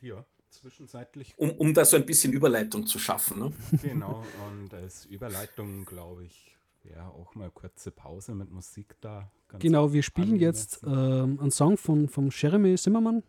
Hier, 0.00 0.26
zwischenzeitlich. 0.50 1.34
Um, 1.38 1.50
um 1.52 1.72
da 1.72 1.84
so 1.84 1.96
ein 1.96 2.04
bisschen 2.04 2.32
Überleitung 2.32 2.86
zu 2.86 2.98
schaffen. 2.98 3.38
Ne? 3.38 3.52
Genau, 3.82 4.24
und 4.50 4.74
als 4.74 5.06
Überleitung, 5.06 5.84
glaube 5.84 6.24
ich, 6.24 6.56
wäre 6.82 7.06
auch 7.06 7.34
mal 7.34 7.50
kurze 7.50 7.90
Pause 7.90 8.34
mit 8.34 8.50
Musik 8.50 8.96
da. 9.00 9.30
Ganz 9.48 9.62
genau, 9.62 9.92
wir 9.92 10.02
spielen 10.02 10.36
jetzt 10.36 10.82
ähm, 10.84 11.38
einen 11.40 11.50
Song 11.50 11.78
von, 11.78 12.08
von 12.08 12.30
Jeremy 12.30 12.76
Zimmermann. 12.76 13.22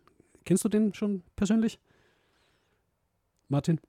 Kennst 0.44 0.64
du 0.66 0.70
den 0.70 0.94
schon 0.94 1.24
persönlich? 1.36 1.80
Martin? 3.48 3.80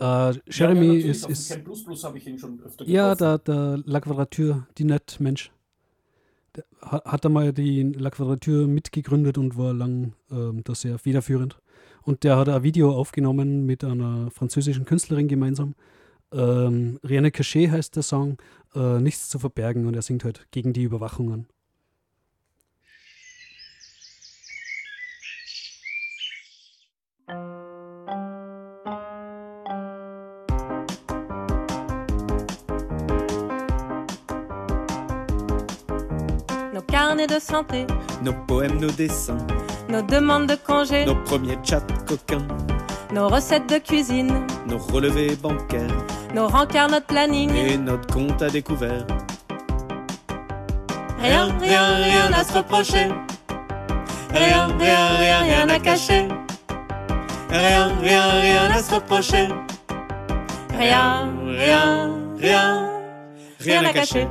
Äh, 0.00 0.32
Jeremy 0.50 0.96
ja, 0.96 1.10
ist, 1.10 1.28
ist 1.28 1.50
Camp 1.50 1.64
Plus 1.64 1.84
Plus 1.84 2.04
habe 2.04 2.16
ich 2.16 2.26
ihn 2.26 2.38
schon 2.38 2.58
öfter 2.64 2.86
ja 2.86 3.12
getroffen. 3.12 3.42
der, 3.44 3.76
der 3.76 3.82
La 3.84 4.00
Quadrature, 4.00 4.66
die 4.78 4.84
nett 4.84 5.18
Mensch. 5.20 5.52
Der 6.56 6.64
hat, 6.80 7.04
hat 7.04 7.26
einmal 7.26 7.52
die 7.52 7.82
La 7.82 8.08
Quadrature 8.10 8.66
mitgegründet 8.66 9.36
und 9.36 9.58
war 9.58 9.74
lang 9.74 10.14
ähm, 10.30 10.62
da 10.64 10.74
sehr 10.74 10.98
federführend. 10.98 11.58
Und 12.02 12.24
der 12.24 12.38
hat 12.38 12.48
ein 12.48 12.62
Video 12.62 12.96
aufgenommen 12.96 13.66
mit 13.66 13.84
einer 13.84 14.30
französischen 14.30 14.86
Künstlerin 14.86 15.28
gemeinsam. 15.28 15.74
Ähm, 16.32 16.98
Rihanna 17.06 17.30
Cachet 17.30 17.70
heißt 17.70 17.94
der 17.94 18.02
Song, 18.02 18.38
äh, 18.74 19.00
Nichts 19.00 19.28
zu 19.28 19.38
verbergen 19.38 19.86
und 19.86 19.94
er 19.94 20.02
singt 20.02 20.24
halt 20.24 20.46
gegen 20.50 20.72
die 20.72 20.84
Überwachungen. 20.84 21.46
Carnets 37.20 37.26
de 37.26 37.40
santé, 37.40 37.86
Nos 38.22 38.32
poèmes, 38.46 38.78
nos 38.78 38.90
dessins, 38.90 39.38
nos 39.88 40.02
demandes 40.02 40.46
de 40.46 40.54
congé, 40.54 41.04
nos 41.04 41.16
premiers 41.24 41.58
chats 41.62 41.80
coquins, 42.06 42.46
nos 43.12 43.28
recettes 43.28 43.68
de 43.68 43.78
cuisine, 43.78 44.46
nos 44.66 44.78
relevés 44.78 45.36
bancaires 45.36 45.90
nos 46.34 46.48
rencarts, 46.48 46.88
notre 46.88 47.06
planning. 47.06 47.50
et 47.54 47.76
notre 47.76 48.06
compte 48.12 48.40
à 48.42 48.48
découvert. 48.48 49.04
Rien, 51.20 51.48
rien, 51.60 51.96
rien 51.96 52.32
à 52.32 52.44
se 52.44 52.54
reprocher. 52.54 53.08
Rien, 54.32 54.68
rien, 54.78 55.08
rien, 55.18 55.40
rien 55.42 55.68
à 55.68 55.78
cacher. 55.78 56.28
Rien, 57.50 57.88
rien, 58.00 58.30
rien 58.40 58.70
à 58.70 58.82
se 58.82 58.94
reprocher. 58.94 59.48
Rien, 60.78 61.28
rien, 61.46 62.14
rien, 62.38 62.90
rien 63.58 63.84
à 63.84 63.92
cacher. 63.92 64.28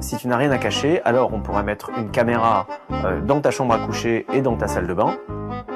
Si 0.00 0.16
tu 0.16 0.28
n'as 0.28 0.36
rien 0.36 0.50
à 0.50 0.58
cacher, 0.58 1.02
alors 1.04 1.32
on 1.34 1.40
pourrait 1.40 1.62
mettre 1.62 1.90
une 1.98 2.10
caméra 2.10 2.66
euh, 2.92 3.20
dans 3.20 3.40
ta 3.40 3.50
chambre 3.50 3.74
à 3.74 3.78
coucher 3.78 4.26
et 4.32 4.40
dans 4.40 4.56
ta 4.56 4.68
salle 4.68 4.86
de 4.86 4.94
bain 4.94 5.16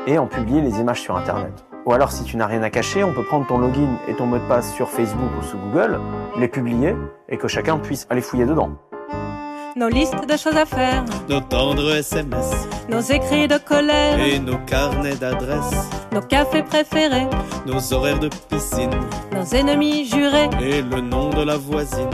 et 0.06 0.18
en 0.18 0.26
publier 0.26 0.60
les 0.60 0.78
images 0.80 1.00
sur 1.00 1.16
Internet. 1.16 1.64
Ou 1.86 1.92
alors 1.92 2.12
si 2.12 2.22
tu 2.24 2.36
n'as 2.36 2.46
rien 2.46 2.62
à 2.62 2.70
cacher, 2.70 3.02
on 3.02 3.12
peut 3.12 3.24
prendre 3.24 3.46
ton 3.46 3.58
login 3.58 3.98
et 4.08 4.14
ton 4.14 4.26
mot 4.26 4.38
de 4.38 4.48
passe 4.48 4.72
sur 4.74 4.88
Facebook 4.88 5.30
ou 5.38 5.42
sous 5.42 5.58
Google, 5.58 6.00
les 6.38 6.48
publier 6.48 6.94
et 7.28 7.36
que 7.36 7.48
chacun 7.48 7.78
puisse 7.78 8.06
aller 8.10 8.20
fouiller 8.20 8.46
dedans. 8.46 8.70
Nos 9.74 9.88
listes 9.88 10.28
de 10.28 10.36
choses 10.36 10.56
à 10.56 10.66
faire, 10.66 11.02
Nos 11.28 11.40
tendres 11.40 11.94
SMS 11.96 12.68
nos 12.90 13.00
écrits 13.00 13.48
de 13.48 13.56
colère, 13.56 14.18
et 14.20 14.38
nos 14.38 14.58
carnets 14.66 15.14
d'adresses, 15.14 15.88
nos 16.12 16.20
cafés 16.20 16.62
préférés, 16.62 17.26
nos 17.66 17.92
horaires 17.94 18.18
de 18.18 18.28
piscine 18.50 18.90
nos 19.34 19.44
ennemis 19.56 20.04
jurés. 20.04 20.50
et 20.60 20.82
le 20.82 21.00
nom 21.00 21.30
de 21.30 21.42
la 21.42 21.56
voisine. 21.56 22.10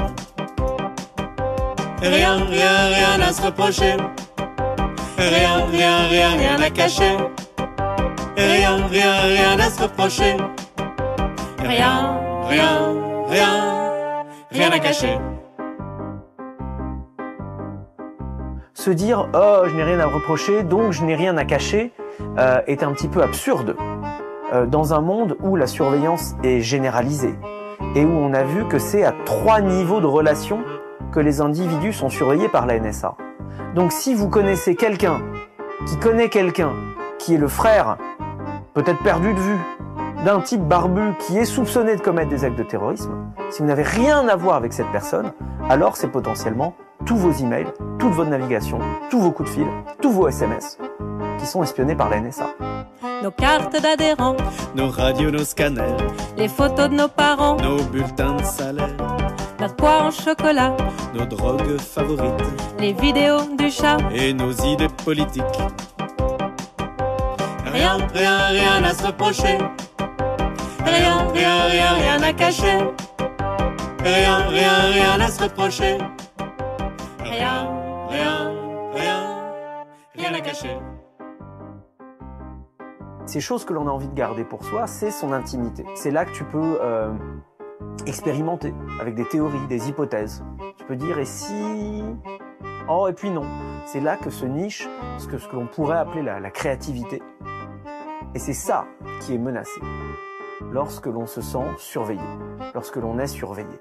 Rien, 2.01 2.37
rien, 2.45 2.87
rien 2.95 3.21
à 3.21 3.33
se 3.33 3.43
reprocher. 3.43 3.97
Rien, 5.19 5.67
rien, 5.73 6.09
rien, 6.09 6.31
rien 6.37 6.61
à 6.61 6.71
cacher. 6.71 7.17
Rien, 8.37 8.87
rien, 8.87 9.21
rien 9.23 9.59
à 9.59 9.69
se 9.69 9.83
reprocher. 9.83 10.37
Rien, 11.59 12.21
rien, 12.49 12.95
rien, 13.29 14.25
rien 14.51 14.71
à 14.71 14.79
cacher. 14.79 15.19
Se 18.75 18.91
dire 18.91 19.29
oh 19.35 19.63
je 19.67 19.75
n'ai 19.75 19.83
rien 19.83 19.99
à 19.99 20.07
reprocher 20.07 20.63
donc 20.63 20.93
je 20.93 21.05
n'ai 21.05 21.17
rien 21.17 21.37
à 21.37 21.45
cacher 21.45 21.93
euh, 22.39 22.61
est 22.69 22.85
un 22.85 22.93
petit 22.93 23.09
peu 23.09 23.23
absurde 23.23 23.77
euh, 24.55 24.67
dans 24.67 24.95
un 24.95 25.01
monde 25.01 25.37
où 25.41 25.57
la 25.57 25.67
surveillance 25.67 26.37
est 26.45 26.61
généralisée 26.61 27.35
et 27.97 28.05
où 28.05 28.11
on 28.11 28.33
a 28.33 28.45
vu 28.45 28.67
que 28.67 28.79
c'est 28.79 29.05
à 29.05 29.13
trois 29.25 29.61
niveaux 29.61 30.01
de 30.01 30.07
relation 30.07 30.61
que 31.13 31.21
les 31.21 31.41
individus 31.41 31.93
sont 31.93 32.09
surveillés 32.09 32.49
par 32.49 32.67
la 32.67 32.79
NSA. 32.79 33.17
Donc 33.75 33.93
si 33.93 34.15
vous 34.15 34.29
connaissez 34.29 34.75
quelqu'un 34.75 35.21
qui 35.87 35.97
connaît 35.99 36.29
quelqu'un 36.29 36.73
qui 37.19 37.35
est 37.35 37.39
le 37.39 37.49
frère, 37.49 37.99
peut-être 38.75 39.03
perdu 39.03 39.35
de 39.35 39.39
vue, 39.39 39.59
d'un 40.25 40.41
type 40.41 40.63
barbu 40.63 41.15
qui 41.21 41.39
est 41.39 41.45
soupçonné 41.45 41.97
de 41.97 42.01
commettre 42.01 42.31
des 42.31 42.45
actes 42.45 42.59
de 42.59 42.65
terrorisme, 42.65 43.13
si 43.51 43.63
vous 43.63 43.69
n'avez 43.69 43.83
rien 43.83 44.27
à 44.29 44.37
voir 44.37 44.57
avec 44.57 44.73
cette 44.73 44.91
personne, 44.91 45.33
alors 45.69 45.97
c'est 45.97 46.09
potentiellement 46.09 46.75
tous 47.07 47.17
vos 47.17 47.33
emails 47.33 47.73
toute 47.99 48.13
votre 48.13 48.31
navigation, 48.31 48.79
tous 49.11 49.21
vos 49.21 49.33
coups 49.33 49.51
de 49.51 49.55
fil, 49.55 49.67
tous 50.01 50.11
vos 50.11 50.29
SMS 50.29 50.79
qui 51.39 51.47
sont 51.47 51.63
espionnés 51.63 51.95
par 51.95 52.09
la 52.09 52.21
NSA. 52.21 52.47
Nos 53.23 53.31
cartes 53.31 53.81
d'adhérents, 53.81 54.37
nos 54.75 54.89
radios, 54.89 55.31
nos 55.31 55.45
scanners, 55.45 55.97
les 56.37 56.49
photos 56.49 56.89
de 56.89 56.95
nos 56.95 57.09
parents, 57.09 57.57
nos 57.57 57.83
bulletins 57.85 58.37
de 58.37 58.45
salaire, 58.45 58.95
notre 59.61 59.77
poire 59.77 60.07
en 60.07 60.11
chocolat, 60.11 60.77
nos 61.15 61.27
drogues 61.27 61.79
favorites, 61.79 62.45
les 62.79 62.93
vidéos 62.93 63.41
du 63.59 63.71
chat 63.71 63.99
et 64.15 64.33
nos 64.33 64.53
idées 64.53 64.89
politiques. 65.05 65.45
Rien, 67.67 67.99
rien, 68.15 68.47
rien 68.49 68.85
à 68.85 68.95
se 68.95 69.07
reprocher. 69.07 69.59
Rien, 70.85 71.29
rien, 71.33 71.63
rien, 71.71 71.93
rien 71.95 72.23
à 72.23 72.33
cacher. 72.33 72.79
Rien, 74.05 74.37
rien, 74.49 74.73
rien 74.93 75.21
à 75.21 75.29
se 75.29 75.43
reprocher. 75.43 75.99
Rien, 77.21 77.69
rien, 78.09 78.53
rien, 78.95 79.85
rien 80.15 80.35
à 80.35 80.41
cacher. 80.41 80.79
Ces 83.27 83.41
choses 83.41 83.65
que 83.65 83.75
l'on 83.75 83.87
a 83.87 83.91
envie 83.91 84.09
de 84.09 84.15
garder 84.15 84.45
pour 84.45 84.65
soi, 84.65 84.87
c'est 84.87 85.11
son 85.11 85.33
intimité. 85.33 85.85
C'est 85.95 86.11
là 86.11 86.25
que 86.25 86.33
tu 86.33 86.45
peux 86.45 86.79
euh, 86.81 87.13
expérimenter 88.07 88.75
avec 89.01 89.15
des 89.15 89.27
théories, 89.29 89.67
des 89.69 89.89
hypothèses. 89.89 90.43
Tu 90.77 90.85
peux 90.85 90.97
dire 90.97 91.19
et 91.19 91.25
si 91.25 92.03
Oh 92.89 93.07
et 93.09 93.13
puis 93.13 93.31
non. 93.31 93.45
C'est 93.87 94.01
là 94.01 94.17
que 94.17 94.31
se 94.31 94.47
niche 94.47 94.89
ce 95.19 95.27
que, 95.27 95.39
ce 95.39 95.49
que 95.49 95.57
l'on 95.57 95.67
pourrait 95.67 95.99
appeler 95.99 96.23
la, 96.23 96.41
la 96.41 96.51
créativité. 96.51 97.23
Et 98.35 98.39
c'est 98.39 98.53
ça 98.55 98.87
qui 99.21 99.35
est 99.35 99.39
menacé 99.39 99.81
lorsque 100.73 101.07
l'on 101.07 101.27
se 101.27 101.41
sent 101.41 101.65
surveillé, 101.79 102.21
lorsque 102.75 102.97
l'on 102.97 103.19
est 103.19 103.27
surveillé. 103.27 103.79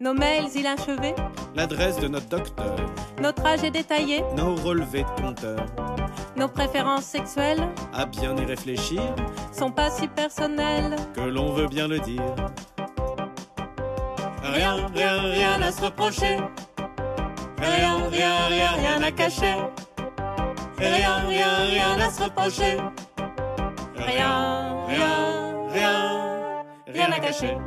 Nos 0.00 0.12
mails 0.12 0.54
inachevés, 0.54 1.14
L'adresse 1.54 1.98
de 1.98 2.08
notre 2.08 2.28
docteur, 2.28 2.76
notre 3.22 3.46
âge 3.46 3.64
est 3.64 3.70
détaillé, 3.70 4.22
nos 4.36 4.54
relevés 4.56 5.04
de 5.04 5.22
compteur. 5.22 5.64
nos 6.36 6.48
préférences 6.48 7.04
sexuelles 7.04 7.66
À 7.94 8.04
bien 8.04 8.36
y 8.36 8.44
réfléchir, 8.44 9.00
sont 9.52 9.70
pas 9.70 9.88
si 9.90 10.06
personnelles. 10.08 10.96
que 11.14 11.22
l'on 11.22 11.52
veut 11.52 11.66
bien 11.68 11.88
le 11.88 11.98
dire. 12.00 12.22
Rien, 14.52 14.86
rien, 14.94 15.20
rien 15.22 15.62
à 15.62 15.72
se 15.72 15.84
reprocher. 15.84 16.38
Rien, 17.58 18.08
rien, 18.10 18.46
rien, 18.48 18.70
rien 18.72 19.02
à 19.02 19.10
cacher. 19.10 19.56
Rien, 20.78 21.16
rien, 21.28 21.56
rien 21.70 22.00
à 22.00 22.10
se 22.10 22.22
reprocher. 22.22 22.76
Rien, 23.96 24.84
rien, 24.86 25.68
rien, 25.68 26.64
rien 26.86 27.12
à 27.12 27.20
cacher. 27.20 27.58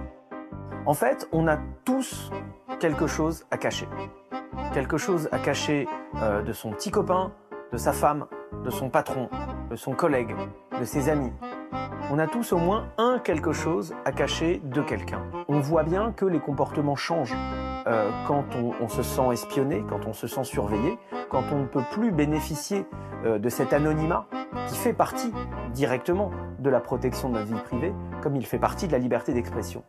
En 0.86 0.94
fait, 0.94 1.28
on 1.32 1.48
a 1.48 1.58
tous 1.86 2.32
quelque 2.80 3.08
chose 3.08 3.46
à 3.52 3.58
cacher. 3.58 3.88
Quelque 4.74 4.98
chose 4.98 5.28
à 5.32 5.40
cacher 5.40 5.88
euh, 6.22 6.42
de 6.42 6.54
son 6.54 6.72
petit 6.72 6.92
copain, 6.92 7.34
de 7.72 7.78
sa 7.78 7.92
femme, 7.92 8.28
de 8.64 8.70
son 8.70 8.90
patron, 8.90 9.30
de 9.70 9.76
son 9.76 9.94
collègue, 9.94 10.36
de 10.80 10.86
ses 10.86 11.10
amis. 11.10 11.32
On 12.12 12.18
a 12.18 12.28
tous 12.28 12.54
au 12.54 12.58
moins 12.58 12.88
un 12.98 13.20
quelque 13.20 13.54
chose 13.54 13.94
à 14.06 14.12
cacher 14.12 14.62
de 14.64 14.82
quelqu'un. 14.82 15.22
On 15.48 15.60
voit 15.60 15.84
bien 15.84 16.12
que 16.12 16.26
les 16.26 16.40
comportements 16.40 16.96
changent 16.96 17.36
euh, 17.88 18.10
quand 18.28 18.46
on, 18.82 18.88
se 18.88 19.04
sent 19.04 19.32
espionné, 19.32 19.84
quand 19.88 20.06
on 20.08 20.14
se 20.14 20.28
sent 20.28 20.44
surveillé, 20.44 20.98
quand 21.30 21.44
on 21.52 21.60
ne 21.60 21.66
peut 21.66 21.84
plus 21.92 22.12
bénéficier 22.12 22.86
euh, 23.26 23.40
de 23.40 23.50
cet 23.50 23.74
anonymat 23.74 24.28
qui 24.68 24.76
fait 24.76 24.94
partie 24.94 25.32
directement 25.74 26.32
de 26.60 26.70
la 26.70 26.80
protection 26.80 27.30
de 27.30 27.36
notre 27.36 27.54
vie 27.54 27.62
privée, 27.62 27.94
comme 28.22 28.36
il 28.36 28.46
fait 28.46 28.60
partie 28.60 28.88
de 28.88 28.92
la 28.92 29.00
liberté 29.00 29.34
d'expression. 29.34 29.84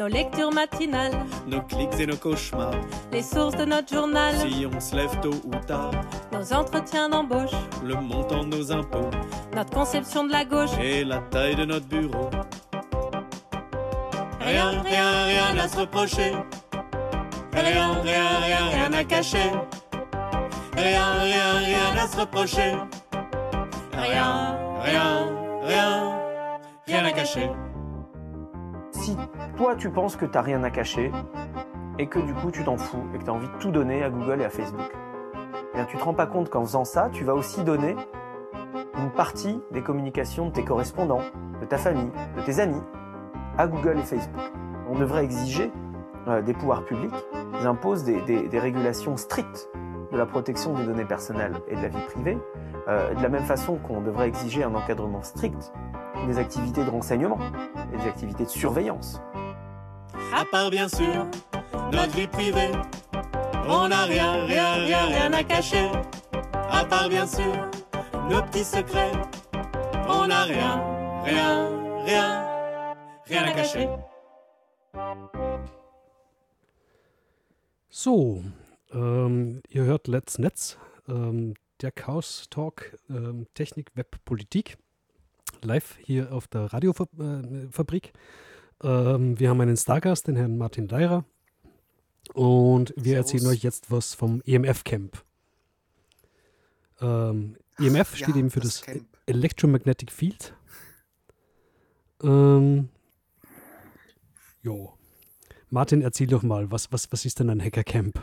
Nos 0.00 0.08
lectures 0.08 0.50
matinales, 0.50 1.12
Nos 1.46 1.60
clics 1.60 2.00
et 2.00 2.06
nos 2.06 2.16
cauchemars, 2.16 2.72
les 3.12 3.22
sources 3.22 3.54
de 3.54 3.66
notre 3.66 3.92
journal, 3.92 4.34
si 4.34 4.64
on 4.64 4.80
se 4.80 4.96
lève 4.96 5.20
tôt 5.20 5.34
ou 5.44 5.54
tard, 5.66 5.90
nos 6.32 6.54
entretiens 6.54 7.10
d'embauche, 7.10 7.50
le 7.84 7.96
montant 7.96 8.42
de 8.44 8.56
nos 8.56 8.72
impôts 8.72 9.10
notre 9.54 9.68
conception 9.68 10.24
de 10.24 10.32
la 10.32 10.46
gauche. 10.46 10.70
et 10.80 11.04
la 11.04 11.18
taille 11.18 11.54
de 11.54 11.66
notre 11.66 11.84
bureau. 11.84 12.30
Rien, 14.40 14.70
rien, 14.80 15.24
rien 15.24 15.58
à 15.58 15.68
se 15.68 15.76
reprocher. 15.76 16.32
Rien, 17.52 17.92
rien, 18.02 18.28
rien, 18.40 18.68
rien 18.72 18.92
à 18.94 19.04
cacher. 19.04 19.52
Rien, 20.78 21.12
rien, 21.20 21.58
rien 21.58 22.02
à 22.02 22.08
se 22.08 22.16
reprocher. 22.16 22.72
Rien, 23.92 24.56
rien, 24.82 25.28
rien, 25.62 26.18
rien 26.86 27.04
à 27.04 27.12
cacher. 27.12 27.50
Si 29.00 29.16
toi 29.56 29.76
tu 29.76 29.88
penses 29.88 30.14
que 30.14 30.26
t'as 30.26 30.42
rien 30.42 30.62
à 30.62 30.68
cacher 30.68 31.10
et 31.98 32.06
que 32.06 32.18
du 32.18 32.34
coup 32.34 32.50
tu 32.50 32.64
t'en 32.64 32.76
fous 32.76 33.02
et 33.14 33.18
que 33.18 33.24
tu 33.24 33.30
as 33.30 33.32
envie 33.32 33.48
de 33.48 33.58
tout 33.58 33.70
donner 33.70 34.02
à 34.02 34.10
Google 34.10 34.42
et 34.42 34.44
à 34.44 34.50
Facebook, 34.50 34.94
eh 35.72 35.76
bien 35.76 35.86
tu 35.86 35.96
te 35.96 36.04
rends 36.04 36.12
pas 36.12 36.26
compte 36.26 36.50
qu'en 36.50 36.66
faisant 36.66 36.84
ça, 36.84 37.08
tu 37.10 37.24
vas 37.24 37.34
aussi 37.34 37.64
donner 37.64 37.96
une 38.98 39.10
partie 39.10 39.62
des 39.70 39.80
communications 39.80 40.48
de 40.48 40.52
tes 40.52 40.64
correspondants, 40.64 41.22
de 41.62 41.64
ta 41.64 41.78
famille, 41.78 42.10
de 42.36 42.42
tes 42.42 42.60
amis 42.60 42.82
à 43.56 43.66
Google 43.68 43.98
et 43.98 44.02
Facebook. 44.02 44.42
On 44.90 44.98
devrait 44.98 45.24
exiger 45.24 45.72
euh, 46.28 46.42
des 46.42 46.52
pouvoirs 46.52 46.84
publics, 46.84 47.14
ils 47.58 47.66
imposent 47.66 48.04
des, 48.04 48.50
régulations 48.52 49.16
strictes 49.16 49.70
de 50.12 50.18
la 50.18 50.26
protection 50.26 50.74
des 50.74 50.84
données 50.84 51.04
personnelles 51.04 51.54
et 51.68 51.76
de 51.76 51.82
la 51.82 51.88
vie 51.88 52.02
privée, 52.08 52.38
euh, 52.88 53.14
de 53.14 53.22
la 53.22 53.28
même 53.28 53.44
façon 53.44 53.76
qu'on 53.76 54.00
devrait 54.00 54.28
exiger 54.28 54.64
un 54.64 54.74
encadrement 54.74 55.22
strict 55.22 55.72
des 56.26 56.38
activités 56.38 56.84
de 56.84 56.90
renseignement 56.90 57.38
et 57.92 57.96
des 57.96 58.06
activités 58.06 58.44
de 58.44 58.50
surveillance. 58.50 59.20
À 60.36 60.44
part 60.44 60.70
bien 60.70 60.88
sûr 60.88 61.26
notre 61.92 62.12
vie 62.16 62.26
privée, 62.26 62.70
on 63.68 63.88
n'a 63.88 64.04
rien, 64.04 64.44
rien, 64.44 64.74
rien, 64.74 65.06
rien 65.06 65.32
à 65.32 65.42
cacher. 65.42 65.90
À 66.70 66.84
part 66.84 67.08
bien 67.08 67.26
sûr 67.26 67.52
nos 68.28 68.42
petits 68.42 68.64
secrets, 68.64 69.12
on 70.08 70.26
n'a 70.26 70.44
rien, 70.44 70.82
rien, 71.24 71.68
rien, 72.04 72.44
rien 73.26 73.42
à 73.42 73.52
cacher. 73.52 73.88
So, 77.90 78.40
ähm, 78.92 79.62
ihr 79.68 79.84
hört 79.84 80.08
Let's 80.08 80.38
Netz, 80.38 80.78
ähm, 81.08 81.54
der 81.80 81.92
Chaos 81.92 82.46
Talk 82.50 82.96
ähm, 83.08 83.46
Technik, 83.54 83.90
Web, 83.94 84.16
Politik, 84.24 84.76
live 85.62 85.96
hier 86.02 86.32
auf 86.32 86.46
der 86.48 86.72
Radiofabrik. 86.72 88.12
Ähm, 88.82 89.38
wir 89.38 89.50
haben 89.50 89.60
einen 89.60 89.76
Stargast, 89.76 90.26
den 90.26 90.36
Herrn 90.36 90.58
Martin 90.58 90.88
Leirer. 90.88 91.24
Und 92.34 92.94
wir 92.96 93.16
erzählen 93.16 93.46
euch 93.46 93.62
jetzt 93.62 93.90
was 93.90 94.14
vom 94.14 94.40
EMF-Camp. 94.44 95.24
Ähm, 97.00 97.56
EMF 97.78 98.16
steht 98.16 98.28
ja, 98.28 98.36
eben 98.36 98.50
für 98.50 98.60
das 98.60 98.80
das, 98.80 98.82
Camp. 98.82 99.06
Electromagnetic 99.26 100.12
Field. 100.12 100.54
Ähm, 102.22 102.88
jo. 104.62 104.94
Martin, 105.70 106.02
erzähl 106.02 106.26
doch 106.26 106.42
mal, 106.42 106.70
was, 106.70 106.92
was, 106.92 107.10
was 107.10 107.24
ist 107.24 107.40
denn 107.40 107.50
ein 107.50 107.62
Hackercamp? 107.62 108.20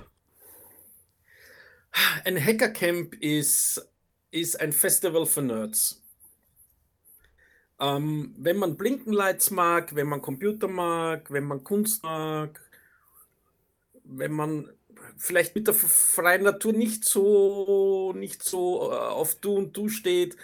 Ein 2.26 2.38
Hackercamp 2.43 3.13
ist, 3.15 3.88
ist 4.32 4.60
ein 4.60 4.71
Festival 4.73 5.26
für 5.26 5.41
Nerds. 5.41 6.02
Ähm, 7.80 8.34
wenn 8.38 8.58
man 8.58 8.76
Blinkenlights 8.78 9.52
mag, 9.52 9.93
wenn 9.95 10.08
man 10.08 10.21
Computer 10.21 10.67
mag, 10.67 11.32
wenn 11.32 11.43
man 11.43 11.63
Kunst 11.63 12.04
mag, 12.04 12.60
wenn 14.04 14.32
man 14.32 14.69
vielleicht 15.17 15.56
mit 15.56 15.67
der 15.67 15.73
freien 15.73 16.43
Natur 16.43 16.73
nicht 16.73 17.06
so, 17.06 18.13
nicht 18.15 18.43
so 18.43 18.91
äh, 18.91 18.95
auf 18.95 19.36
Du 19.36 19.56
und 19.56 19.76
Du 19.76 19.89
steht, 19.89 20.38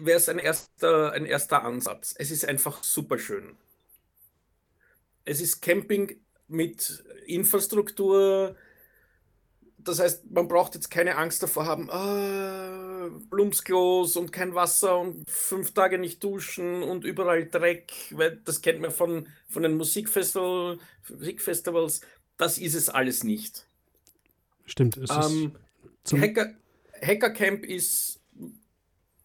wäre 0.00 0.16
es 0.18 0.28
ein 0.28 0.38
erster, 0.38 1.12
ein 1.12 1.26
erster 1.26 1.62
Ansatz. 1.64 2.14
Es 2.18 2.30
ist 2.30 2.44
einfach 2.44 2.82
super 2.84 3.18
schön. 3.18 3.56
Es 5.24 5.40
ist 5.40 5.60
Camping 5.60 6.20
mit 6.48 7.04
Infrastruktur, 7.26 8.56
das 9.78 10.00
heißt, 10.00 10.30
man 10.30 10.48
braucht 10.48 10.74
jetzt 10.74 10.90
keine 10.90 11.16
Angst 11.16 11.42
davor 11.42 11.66
haben, 11.66 11.90
ah, 11.90 13.08
Blumsklos 13.30 14.16
und 14.16 14.32
kein 14.32 14.54
Wasser 14.54 14.98
und 14.98 15.28
fünf 15.28 15.72
Tage 15.72 15.98
nicht 15.98 16.22
duschen 16.22 16.82
und 16.82 17.04
überall 17.04 17.46
Dreck, 17.46 17.92
weil 18.10 18.40
das 18.44 18.60
kennt 18.60 18.80
man 18.80 18.90
von, 18.90 19.28
von 19.48 19.62
den 19.62 19.76
Musikfestival, 19.76 20.78
Musikfestivals. 21.08 22.00
Das 22.36 22.58
ist 22.58 22.74
es 22.74 22.88
alles 22.88 23.24
nicht. 23.24 23.66
Stimmt, 24.66 24.96
es 24.96 25.10
Ähm, 25.10 25.56
ist 26.04 26.12
Hacker, 26.12 26.54
Hackercamp 27.00 27.64
ist, 27.64 28.20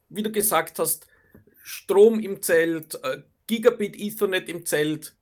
wie 0.09 0.23
du 0.23 0.31
gesagt 0.31 0.79
hast, 0.79 1.07
Strom 1.63 2.19
im 2.19 2.41
Zelt, 2.41 2.95
äh, 3.03 3.21
Gigabit 3.47 3.99
Ethernet 3.99 4.49
im 4.49 4.65
Zelt, 4.65 5.15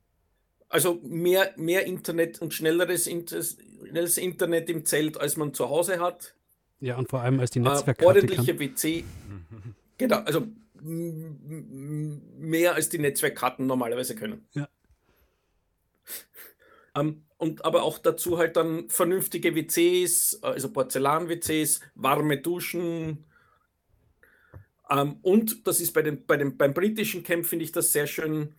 also 0.72 1.00
mehr, 1.04 1.52
mehr 1.56 1.86
Internet 1.86 2.40
und 2.40 2.54
schnelleres, 2.54 3.06
Inter 3.06 3.42
schnelles 3.42 4.16
Internet 4.16 4.70
im 4.70 4.84
Zelt, 4.86 5.20
als 5.20 5.36
man 5.36 5.52
zu 5.52 5.68
Hause 5.68 6.00
hat. 6.00 6.34
ja, 6.80 6.96
und 6.96 7.10
vor 7.10 7.20
allem 7.20 7.38
als 7.40 7.50
die 7.50 7.58
Äh, 7.58 7.62
Netzwerkkarte 7.62 8.06
ordentliche 8.06 8.56
kann. 8.56 8.60
WC. 8.60 9.04
Genau, 9.98 10.16
also 10.16 10.46
mehr 10.82 12.74
als 12.74 12.88
die 12.88 12.98
Netzwerkkarten 12.98 13.66
normalerweise 13.66 14.14
können. 14.16 14.46
Ja. 14.54 14.68
Ähm, 16.94 17.22
und 17.38 17.64
aber 17.64 17.84
auch 17.84 17.96
dazu 17.98 18.36
halt 18.36 18.56
dann 18.56 18.90
vernünftige 18.90 19.54
WCs, 19.54 20.42
also 20.42 20.70
Porzellan-WCs, 20.70 21.80
warme 21.94 22.36
Duschen. 22.36 23.24
Ähm, 24.90 25.16
und 25.22 25.66
das 25.66 25.80
ist 25.80 25.92
bei 25.94 26.02
den, 26.02 26.26
bei 26.26 26.36
dem, 26.36 26.58
beim 26.58 26.74
britischen 26.74 27.22
Camp, 27.22 27.46
finde 27.46 27.64
ich 27.64 27.72
das 27.72 27.92
sehr 27.92 28.06
schön, 28.06 28.54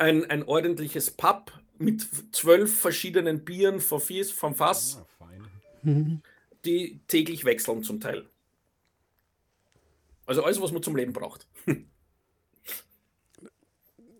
ein, 0.00 0.24
ein 0.30 0.42
ordentliches 0.44 1.10
Pub 1.10 1.52
mit 1.78 2.06
zwölf 2.32 2.78
verschiedenen 2.78 3.44
Bieren 3.44 3.80
vom, 3.80 4.00
Fies, 4.00 4.30
vom 4.30 4.54
Fass, 4.54 5.02
Ah, 5.20 5.26
die 6.64 7.00
täglich 7.06 7.44
wechseln 7.44 7.82
zum 7.82 8.00
Teil. 8.00 8.26
Also 10.26 10.44
alles, 10.44 10.60
was 10.60 10.72
man 10.72 10.82
zum 10.82 10.96
Leben 10.96 11.12
braucht. 11.12 11.46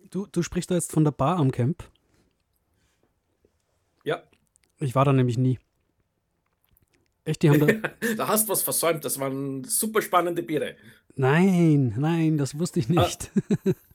Du, 0.09 0.27
du 0.27 0.43
sprichst 0.43 0.69
da 0.69 0.75
jetzt 0.75 0.91
von 0.91 1.03
der 1.03 1.11
Bar 1.11 1.37
am 1.37 1.51
Camp. 1.51 1.89
Ja, 4.03 4.23
Ich 4.79 4.93
war 4.95 5.05
da 5.05 5.13
nämlich 5.13 5.37
nie. 5.37 5.59
Echt, 7.23 7.43
die 7.43 7.49
haben 7.49 7.59
da. 7.59 7.67
da 8.17 8.27
hast 8.27 8.47
du 8.47 8.51
was 8.51 8.63
versäumt. 8.63 9.05
Das 9.05 9.19
waren 9.19 9.63
super 9.63 10.01
spannende 10.01 10.43
Biere. 10.43 10.75
Nein, 11.15 11.93
nein, 11.97 12.37
das 12.37 12.57
wusste 12.57 12.79
ich 12.79 12.89
nicht. 12.89 13.31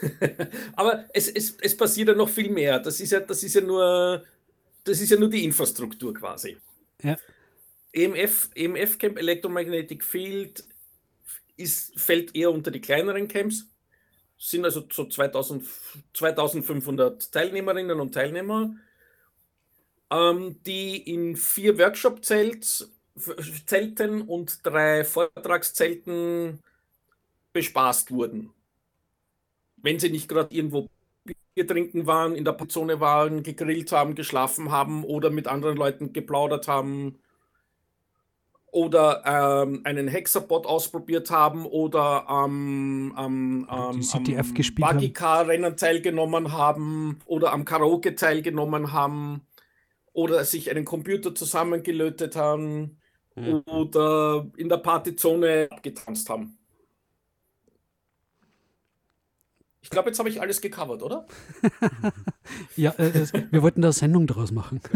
Aber 0.76 1.04
es, 1.12 1.28
es, 1.28 1.56
es 1.60 1.76
passiert 1.76 2.08
ja 2.08 2.14
noch 2.14 2.28
viel 2.28 2.50
mehr. 2.50 2.80
Das 2.80 3.00
ist 3.00 3.12
ja, 3.12 3.20
das 3.20 3.42
ist 3.42 3.54
ja 3.54 3.60
nur, 3.60 4.24
das 4.84 5.00
ist 5.00 5.10
ja 5.10 5.18
nur 5.18 5.30
die 5.30 5.44
Infrastruktur 5.44 6.14
quasi. 6.14 6.56
Ja. 7.02 7.16
EMF, 7.92 8.50
EMF 8.54 8.98
Camp 8.98 9.18
Electromagnetic 9.18 10.04
Field 10.04 10.64
ist, 11.56 11.98
fällt 11.98 12.36
eher 12.36 12.52
unter 12.52 12.70
die 12.70 12.80
kleineren 12.80 13.28
Camps. 13.28 13.66
Sind 14.36 14.64
also 14.64 14.86
so 14.90 15.08
2000, 15.08 15.64
2500 16.14 17.32
Teilnehmerinnen 17.32 17.98
und 17.98 18.14
Teilnehmer, 18.14 18.76
ähm, 20.10 20.62
die 20.64 21.12
in 21.12 21.36
vier 21.36 21.76
Workshop-Zelten 21.76 24.22
und 24.22 24.64
drei 24.64 25.04
Vortragszelten 25.04 26.62
bespaßt 27.52 28.12
wurden 28.12 28.54
wenn 29.82 29.98
sie 29.98 30.10
nicht 30.10 30.28
gerade 30.28 30.54
irgendwo 30.54 30.88
Bier 31.54 31.66
trinken 31.66 32.06
waren, 32.06 32.34
in 32.34 32.44
der 32.44 32.56
Zone 32.68 33.00
waren, 33.00 33.42
gegrillt 33.42 33.92
haben, 33.92 34.14
geschlafen 34.14 34.70
haben 34.70 35.04
oder 35.04 35.30
mit 35.30 35.46
anderen 35.46 35.76
Leuten 35.76 36.12
geplaudert 36.12 36.68
haben 36.68 37.18
oder 38.70 39.22
ähm, 39.24 39.80
einen 39.84 40.08
Hexerbot 40.08 40.66
ausprobiert 40.66 41.30
haben 41.30 41.64
oder 41.66 42.28
am, 42.28 43.12
am, 43.16 43.92
Die 43.94 44.00
CTF 44.00 44.48
am 44.50 44.54
gespielt 44.54 44.86
haben. 44.86 44.96
Buggy-Car-Rennen 44.98 45.76
teilgenommen 45.76 46.52
haben 46.52 47.18
oder 47.26 47.52
am 47.52 47.64
Karaoke 47.64 48.14
teilgenommen 48.14 48.92
haben 48.92 49.42
oder 50.12 50.44
sich 50.44 50.70
einen 50.70 50.84
Computer 50.84 51.34
zusammengelötet 51.34 52.36
haben 52.36 52.98
Hm. 53.38 53.62
oder 53.66 54.46
in 54.56 54.68
der 54.68 54.78
Partyzone 54.78 55.68
getanzt 55.82 56.28
haben. 56.28 56.58
Ich 59.88 59.90
glaube, 59.90 60.10
jetzt 60.10 60.18
habe 60.18 60.28
ich 60.28 60.38
alles 60.38 60.60
gecovert, 60.60 61.02
oder? 61.02 61.26
Ja, 62.76 62.90
äh, 62.98 63.08
es, 63.08 63.32
wir 63.32 63.62
wollten 63.62 63.80
da 63.80 63.90
Sendung 63.90 64.26
draus 64.26 64.50
machen. 64.50 64.82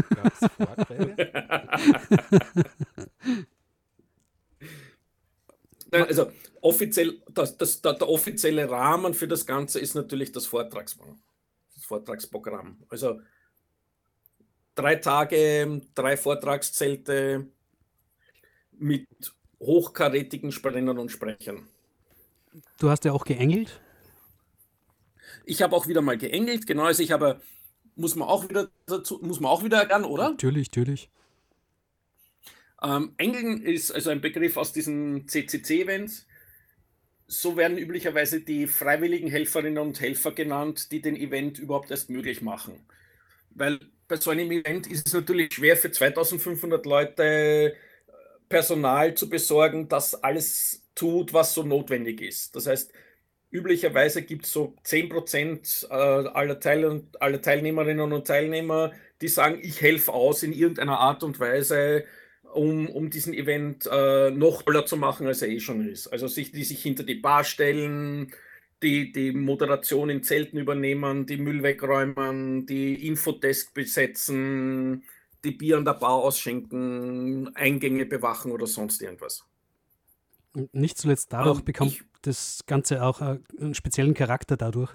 Nein, 5.91 6.05
also 6.07 6.31
offiziell, 6.61 7.23
das, 7.31 7.57
das, 7.57 7.81
der, 7.81 7.95
der 7.95 8.09
offizielle 8.09 8.71
Rahmen 8.71 9.15
für 9.15 9.29
das 9.29 9.47
Ganze 9.47 9.81
ist 9.81 9.95
natürlich 9.95 10.33
das, 10.33 10.45
Vortrags, 10.47 10.99
das 11.75 11.85
Vortragsprogramm. 11.85 12.83
Also 12.89 13.21
drei 14.75 14.97
Tage, 14.97 15.81
drei 15.95 16.19
Vortragszelte 16.19 17.47
mit 18.73 19.07
hochkarätigen 19.59 20.53
Sprechern 20.53 20.99
und 20.99 21.11
Sprechern. 21.11 21.67
Du 22.79 22.91
hast 22.91 23.05
ja 23.05 23.13
auch 23.13 23.25
geengelt. 23.25 23.82
Ich 25.45 25.63
habe 25.63 25.75
auch 25.75 25.87
wieder 25.89 26.03
mal 26.03 26.19
geengelt, 26.19 26.67
genau, 26.67 26.85
also 26.85 27.03
ich 27.03 27.13
habe, 27.13 27.41
muss 27.97 28.17
man 28.17 28.29
auch 28.29 28.49
wieder 28.49 28.69
dazu, 28.87 29.19
muss 29.23 29.41
man 29.41 29.51
auch 29.51 29.65
wieder 29.65 29.79
erlernen, 29.79 30.05
oder? 30.05 30.31
Natürlich, 30.31 30.69
natürlich. 30.69 31.11
Ähm, 32.83 33.15
Engeln 33.17 33.63
ist 33.63 33.93
also 33.93 34.11
ein 34.11 34.21
Begriff 34.21 34.57
aus 34.57 34.73
diesen 34.73 35.29
CCC-Events. 35.29 36.27
So 37.27 37.57
werden 37.57 37.79
üblicherweise 37.79 38.41
die 38.41 38.67
freiwilligen 38.67 39.31
Helferinnen 39.31 39.79
und 39.79 40.01
Helfer 40.01 40.33
genannt, 40.33 40.91
die 40.93 41.01
den 41.01 41.17
Event 41.17 41.59
überhaupt 41.59 41.91
erst 41.91 42.11
möglich 42.11 42.43
machen. 42.43 42.85
Weil 43.51 43.79
bei 44.09 44.17
so 44.17 44.31
einem 44.31 44.51
Event 44.51 44.87
ist 44.87 45.07
es 45.07 45.13
natürlich 45.15 45.55
schwer 45.55 45.77
für 45.77 45.91
2500 45.91 46.85
Leute 46.85 47.23
äh, 47.25 47.73
Personal 48.49 49.15
zu 49.15 49.31
besorgen, 49.31 49.89
das 49.89 50.15
alles 50.15 50.83
tut, 50.95 51.33
was 51.33 51.55
so 51.55 51.63
notwendig 51.63 52.21
ist. 52.21 52.55
Das 52.57 52.67
heißt, 52.67 52.93
üblicherweise 53.53 54.23
gibt 54.23 54.47
es 54.47 54.53
so 54.53 54.75
10% 54.85 55.89
äh, 55.89 55.95
aller, 55.95 56.59
Teil 56.59 57.05
aller 57.21 57.43
Teilnehmerinnen 57.43 58.13
und 58.13 58.27
Teilnehmer, 58.27 58.93
die 59.21 59.29
sagen, 59.29 59.61
ich 59.63 59.81
helfe 59.81 60.13
aus 60.13 60.43
in 60.43 60.53
irgendeiner 60.53 60.99
Art 60.99 61.23
und 61.23 61.39
Weise, 61.39 62.05
um, 62.55 62.89
um 62.89 63.11
diesen 63.11 63.35
Event 63.35 63.87
äh, 63.91 64.31
noch 64.31 64.63
toller 64.63 64.87
zu 64.87 64.97
machen, 64.97 65.27
als 65.27 65.43
er 65.43 65.49
eh 65.49 65.61
schon 65.61 65.87
ist. 65.89 66.09
Also 66.09 66.29
sich, 66.29 66.53
die 66.53 66.65
sich 66.65 66.83
hinter 66.83 67.05
die 67.05 67.15
Bar 67.17 67.45
stellen, 67.45 68.33
die, 68.83 69.13
die 69.13 69.33
Moderation 69.33 70.11
in 70.11 70.23
Zelten 70.23 70.59
übernehmen, 70.59 71.27
die 71.27 71.37
Müll 71.37 71.63
wegräumen, 71.63 72.67
die 72.67 73.07
Infodesk 73.07 73.75
besetzen, 73.75 75.05
die 75.45 75.53
Bier 75.53 75.77
an 75.77 75.85
der 75.85 75.95
Bar 75.95 76.15
ausschenken, 76.15 77.55
Eingänge 77.55 78.07
bewachen 78.07 78.53
oder 78.53 78.67
sonst 78.67 79.03
irgendwas. 79.03 79.45
Nicht 80.73 80.99
zuletzt 80.99 81.33
dadurch 81.33 81.61
Ähm, 81.61 81.65
bekommt 81.65 82.05
das 82.23 82.61
Ganze 82.67 83.03
auch 83.03 83.21
äh, 83.21 83.39
einen 83.61 83.75
speziellen 83.75 84.15
Charakter 84.15 84.57
dadurch. 84.57 84.95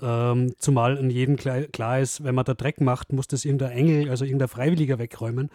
Ähm, 0.00 0.54
zumal 0.58 0.98
an 0.98 1.10
jedem 1.10 1.36
klar, 1.36 1.62
klar 1.62 2.00
ist, 2.00 2.24
wenn 2.24 2.34
man 2.34 2.44
da 2.44 2.54
Dreck 2.54 2.80
macht, 2.80 3.12
muss 3.12 3.28
das 3.28 3.44
irgendein 3.44 3.72
Engel, 3.72 4.10
also 4.10 4.24
irgendein 4.24 4.48
Freiwilliger 4.48 4.98
wegräumen. 4.98 5.50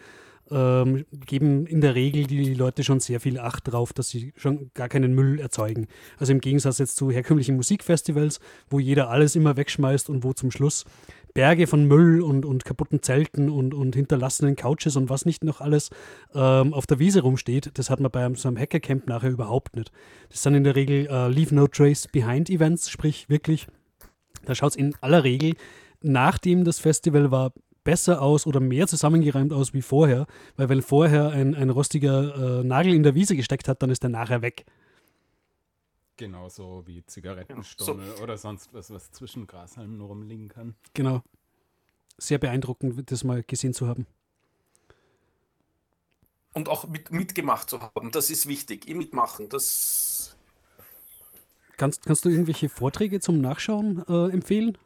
Ähm, 0.51 1.05
geben 1.11 1.67
in 1.67 1.79
der 1.81 1.93
Regel 1.93 2.25
die 2.25 2.55
Leute 2.55 2.83
schon 2.83 2.99
sehr 2.99 3.19
viel 3.19 3.37
Acht 3.37 3.71
drauf, 3.71 3.93
dass 3.93 4.09
sie 4.09 4.33
schon 4.35 4.71
gar 4.73 4.89
keinen 4.89 5.13
Müll 5.13 5.39
erzeugen. 5.39 5.87
Also 6.17 6.31
im 6.31 6.41
Gegensatz 6.41 6.79
jetzt 6.79 6.95
zu 6.95 7.11
herkömmlichen 7.11 7.55
Musikfestivals, 7.55 8.39
wo 8.67 8.79
jeder 8.79 9.09
alles 9.09 9.35
immer 9.35 9.57
wegschmeißt 9.57 10.09
und 10.09 10.23
wo 10.23 10.33
zum 10.33 10.49
Schluss 10.49 10.85
Berge 11.33 11.67
von 11.67 11.85
Müll 11.85 12.21
und, 12.21 12.45
und 12.45 12.65
kaputten 12.65 13.01
Zelten 13.01 13.49
und, 13.49 13.73
und 13.73 13.95
hinterlassenen 13.95 14.55
Couches 14.55 14.95
und 14.95 15.09
was 15.09 15.25
nicht 15.25 15.43
noch 15.43 15.61
alles 15.61 15.89
ähm, 16.33 16.73
auf 16.73 16.87
der 16.87 16.99
Wiese 16.99 17.21
rumsteht, 17.21 17.71
das 17.75 17.89
hat 17.89 17.99
man 17.99 18.11
bei 18.11 18.33
so 18.35 18.47
einem 18.47 18.57
Hackercamp 18.57 19.07
nachher 19.07 19.29
überhaupt 19.29 19.75
nicht. 19.75 19.91
Das 20.29 20.43
sind 20.43 20.55
in 20.55 20.63
der 20.63 20.75
Regel 20.75 21.07
äh, 21.07 21.27
Leave 21.27 21.53
No 21.53 21.67
Trace 21.67 22.07
Behind 22.11 22.49
Events, 22.49 22.89
sprich 22.89 23.29
wirklich, 23.29 23.67
da 24.45 24.55
schaut 24.55 24.71
es 24.71 24.75
in 24.75 24.95
aller 25.01 25.23
Regel, 25.23 25.53
nachdem 26.01 26.63
das 26.63 26.79
Festival 26.79 27.31
war, 27.31 27.53
besser 27.83 28.21
aus 28.21 28.45
oder 28.45 28.59
mehr 28.59 28.87
zusammengereimt 28.87 29.53
aus 29.53 29.73
wie 29.73 29.81
vorher, 29.81 30.27
weil 30.57 30.69
wenn 30.69 30.81
vorher 30.81 31.29
ein, 31.29 31.55
ein 31.55 31.69
rostiger 31.69 32.59
äh, 32.59 32.63
Nagel 32.63 32.93
in 32.93 33.03
der 33.03 33.15
Wiese 33.15 33.35
gesteckt 33.35 33.67
hat, 33.67 33.81
dann 33.81 33.89
ist 33.89 34.03
der 34.03 34.09
nachher 34.09 34.41
weg. 34.41 34.65
Genauso 36.19 36.83
wie 36.85 37.05
Zigarettenstummel 37.05 38.15
oder 38.21 38.37
sonst 38.37 38.73
was, 38.73 38.91
was 38.91 39.09
zwischen 39.13 39.47
Grashalmen 39.47 40.01
rumliegen 40.01 40.49
kann. 40.49 40.75
Genau. 40.93 41.23
Sehr 42.17 42.37
beeindruckend, 42.39 43.09
das 43.09 43.23
mal 43.23 43.41
gesehen 43.41 43.73
zu 43.73 43.87
haben. 43.87 44.05
Und 46.51 46.67
auch 46.67 46.89
mit, 46.89 47.09
mitgemacht 47.11 47.69
zu 47.69 47.79
haben, 47.79 48.11
das 48.11 48.29
ist 48.29 48.47
wichtig. 48.47 48.85
Ihr 48.85 48.97
mitmachen, 48.97 49.47
das 49.47 50.35
Kannst, 51.77 52.05
kannst 52.05 52.25
du 52.25 52.29
irgendwelche 52.29 52.67
Vorträge 52.67 53.21
zum 53.21 53.39
Nachschauen 53.39 54.03
äh, 54.09 54.29
empfehlen? 54.33 54.77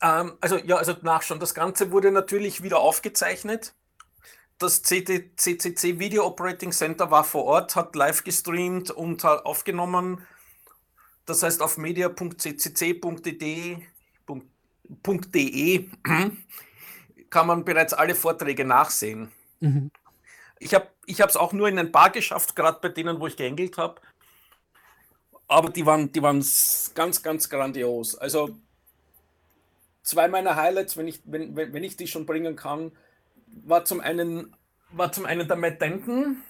Ähm, 0.00 0.38
also 0.40 0.56
ja, 0.56 0.76
also 0.76 0.94
nachschauen. 1.02 1.40
Das 1.40 1.52
Ganze 1.52 1.92
wurde 1.92 2.10
natürlich 2.10 2.62
wieder 2.62 2.78
aufgezeichnet. 2.78 3.74
Das 4.60 4.82
CCC 4.82 5.98
Video 5.98 6.24
Operating 6.26 6.70
Center 6.70 7.10
war 7.10 7.24
vor 7.24 7.44
Ort, 7.44 7.74
hat 7.76 7.96
live 7.96 8.22
gestreamt 8.22 8.90
und 8.90 9.24
hat 9.24 9.46
aufgenommen. 9.46 10.26
Das 11.24 11.42
heißt, 11.42 11.62
auf 11.62 11.78
media.ccc.de 11.78 13.78
.de 15.32 15.88
kann 17.30 17.46
man 17.46 17.64
bereits 17.64 17.94
alle 17.94 18.14
Vorträge 18.14 18.66
nachsehen. 18.66 19.32
Mhm. 19.60 19.90
Ich 20.58 20.74
habe 20.74 20.88
ich 21.06 21.20
es 21.20 21.36
auch 21.36 21.54
nur 21.54 21.68
in 21.68 21.78
ein 21.78 21.90
paar 21.90 22.10
geschafft, 22.10 22.54
gerade 22.54 22.80
bei 22.82 22.90
denen, 22.90 23.18
wo 23.18 23.28
ich 23.28 23.36
geengelt 23.36 23.78
habe. 23.78 24.02
Aber 25.48 25.70
die 25.70 25.86
waren, 25.86 26.12
die 26.12 26.20
waren 26.20 26.44
ganz, 26.94 27.22
ganz 27.22 27.48
grandios. 27.48 28.14
Also 28.14 28.58
zwei 30.02 30.28
meiner 30.28 30.54
Highlights, 30.54 30.98
wenn 30.98 31.08
ich, 31.08 31.22
wenn, 31.24 31.56
wenn 31.56 31.82
ich 31.82 31.96
die 31.96 32.06
schon 32.06 32.26
bringen 32.26 32.56
kann, 32.56 32.92
war 33.64 33.84
zum 33.84 34.00
einen, 34.00 34.54
war 34.92 35.12
zum 35.12 35.26
einen 35.26 35.46
der 35.46 35.56
Matt 35.56 35.80
Denton. 35.80 36.42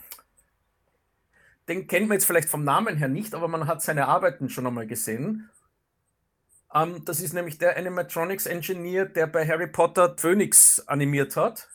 Den 1.69 1.87
kennt 1.87 2.09
man 2.09 2.17
jetzt 2.17 2.25
vielleicht 2.25 2.49
vom 2.49 2.65
Namen 2.65 2.97
her 2.97 3.09
nicht, 3.09 3.35
aber 3.35 3.49
man 3.49 3.67
hat 3.67 3.83
seine 3.83 4.09
Arbeiten 4.09 4.49
schon 4.49 4.67
einmal 4.67 4.87
gesehen. 4.87 5.49
Ähm, 6.75 7.05
das 7.05 7.21
ist 7.21 7.33
nämlich 7.33 7.59
der 7.59 7.77
Animatronics 7.77 8.47
Engineer, 8.47 9.07
der 9.07 9.27
bei 9.27 9.47
Harry 9.47 9.67
Potter 9.67 10.17
Phoenix 10.17 10.81
animiert 10.87 11.37
hat 11.37 11.69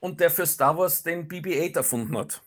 und 0.00 0.20
der 0.20 0.30
für 0.30 0.46
Star 0.46 0.76
Wars 0.76 1.02
den 1.02 1.28
BB-8 1.28 1.76
erfunden 1.76 2.16
hat. 2.16 2.42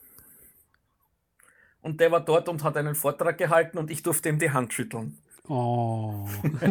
Und 1.82 2.00
der 2.00 2.12
war 2.12 2.22
dort 2.22 2.48
und 2.48 2.64
hat 2.64 2.78
einen 2.78 2.96
Vortrag 2.96 3.38
gehalten 3.38 3.78
und 3.78 3.92
ich 3.92 4.04
durfte 4.04 4.30
ihm 4.30 4.40
die 4.40 4.52
Hand 4.52 4.74
schütteln. 4.74 5.18
Oh. 5.50 6.28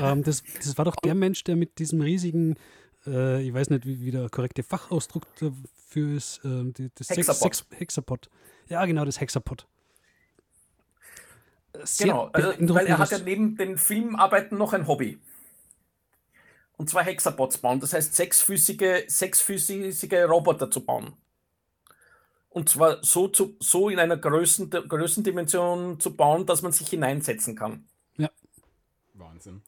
ähm, 0.00 0.22
das, 0.22 0.42
das 0.56 0.78
war 0.78 0.86
doch 0.86 0.96
der 0.96 1.14
Mensch, 1.14 1.44
der 1.44 1.56
mit 1.56 1.78
diesem 1.78 2.00
riesigen, 2.00 2.56
äh, 3.06 3.42
ich 3.42 3.52
weiß 3.52 3.70
nicht, 3.70 3.86
wie, 3.86 4.00
wie, 4.00 4.10
der 4.10 4.28
korrekte 4.28 4.62
Fachausdruck 4.62 5.24
dafür 5.36 6.16
ist, 6.16 6.44
äh, 6.44 6.90
das 6.94 7.10
Hexapod. 7.10 7.54
Sex, 7.54 7.66
Hexapod. 7.78 8.30
Ja, 8.68 8.84
genau, 8.84 9.04
das 9.04 9.20
Hexapod. 9.20 9.66
Sehr 11.84 12.06
genau, 12.06 12.30
also, 12.32 12.74
weil 12.74 12.86
er 12.86 12.98
hat 12.98 13.10
ja 13.10 13.18
neben 13.18 13.56
den 13.56 13.76
Filmarbeiten 13.76 14.56
noch 14.56 14.72
ein 14.72 14.86
Hobby. 14.86 15.18
Und 16.76 16.90
zwar 16.90 17.04
Hexapods 17.04 17.58
bauen, 17.58 17.80
das 17.80 17.92
heißt 17.92 18.14
sechsfüßige, 18.14 19.04
sechsfüßige 19.08 20.28
Roboter 20.28 20.70
zu 20.70 20.84
bauen. 20.84 21.14
Und 22.50 22.68
zwar 22.68 23.02
so, 23.04 23.28
zu, 23.28 23.56
so 23.60 23.88
in 23.90 23.98
einer 23.98 24.16
Größen, 24.16 24.70
Größendimension 24.70 26.00
zu 26.00 26.16
bauen, 26.16 26.46
dass 26.46 26.62
man 26.62 26.72
sich 26.72 26.88
hineinsetzen 26.88 27.54
kann. 27.54 27.86
Ja. 28.16 28.30
Wahnsinn. 29.14 29.62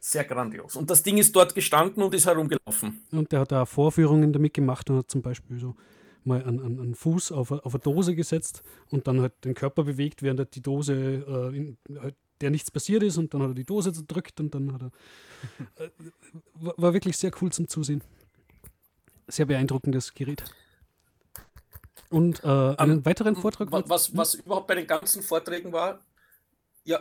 Sehr 0.00 0.24
grandios. 0.24 0.76
Und 0.76 0.88
das 0.88 1.02
Ding 1.02 1.18
ist 1.18 1.36
dort 1.36 1.54
gestanden 1.54 2.02
und 2.02 2.14
ist 2.14 2.26
herumgelaufen. 2.26 3.02
Und 3.12 3.30
der 3.32 3.40
hat 3.40 3.52
da 3.52 3.66
Vorführungen 3.66 4.32
damit 4.32 4.54
gemacht 4.54 4.88
und 4.88 4.96
hat 4.96 5.10
zum 5.10 5.20
Beispiel 5.20 5.58
so 5.58 5.76
mal 6.24 6.42
einen, 6.42 6.80
einen 6.80 6.94
Fuß 6.94 7.32
auf, 7.32 7.50
auf 7.50 7.74
eine 7.74 7.82
Dose 7.82 8.14
gesetzt 8.14 8.62
und 8.90 9.06
dann 9.06 9.20
halt 9.20 9.44
den 9.44 9.54
Körper 9.54 9.84
bewegt, 9.84 10.22
während 10.22 10.40
er 10.40 10.46
die 10.46 10.62
Dose, 10.62 10.94
äh, 10.94 11.56
in, 11.56 11.78
halt, 12.00 12.16
der 12.40 12.50
nichts 12.50 12.70
passiert 12.70 13.02
ist 13.02 13.18
und 13.18 13.34
dann 13.34 13.42
hat 13.42 13.50
er 13.50 13.54
die 13.54 13.64
Dose 13.64 13.92
zerdrückt 13.92 14.40
und 14.40 14.54
dann 14.54 14.72
hat 14.72 14.82
er. 14.82 15.84
Äh, 15.84 15.90
war 16.54 16.94
wirklich 16.94 17.18
sehr 17.18 17.30
cool 17.40 17.52
zum 17.52 17.68
Zusehen. 17.68 18.02
Sehr 19.28 19.44
beeindruckendes 19.46 20.14
Gerät. 20.14 20.42
Und 22.08 22.42
äh, 22.42 22.46
einen 22.46 22.98
um, 22.98 23.04
weiteren 23.04 23.36
Vortrag. 23.36 23.70
Was, 23.70 24.16
was 24.16 24.34
überhaupt 24.34 24.66
bei 24.66 24.74
den 24.74 24.86
ganzen 24.86 25.22
Vorträgen 25.22 25.72
war, 25.72 26.00
ja, 26.84 27.00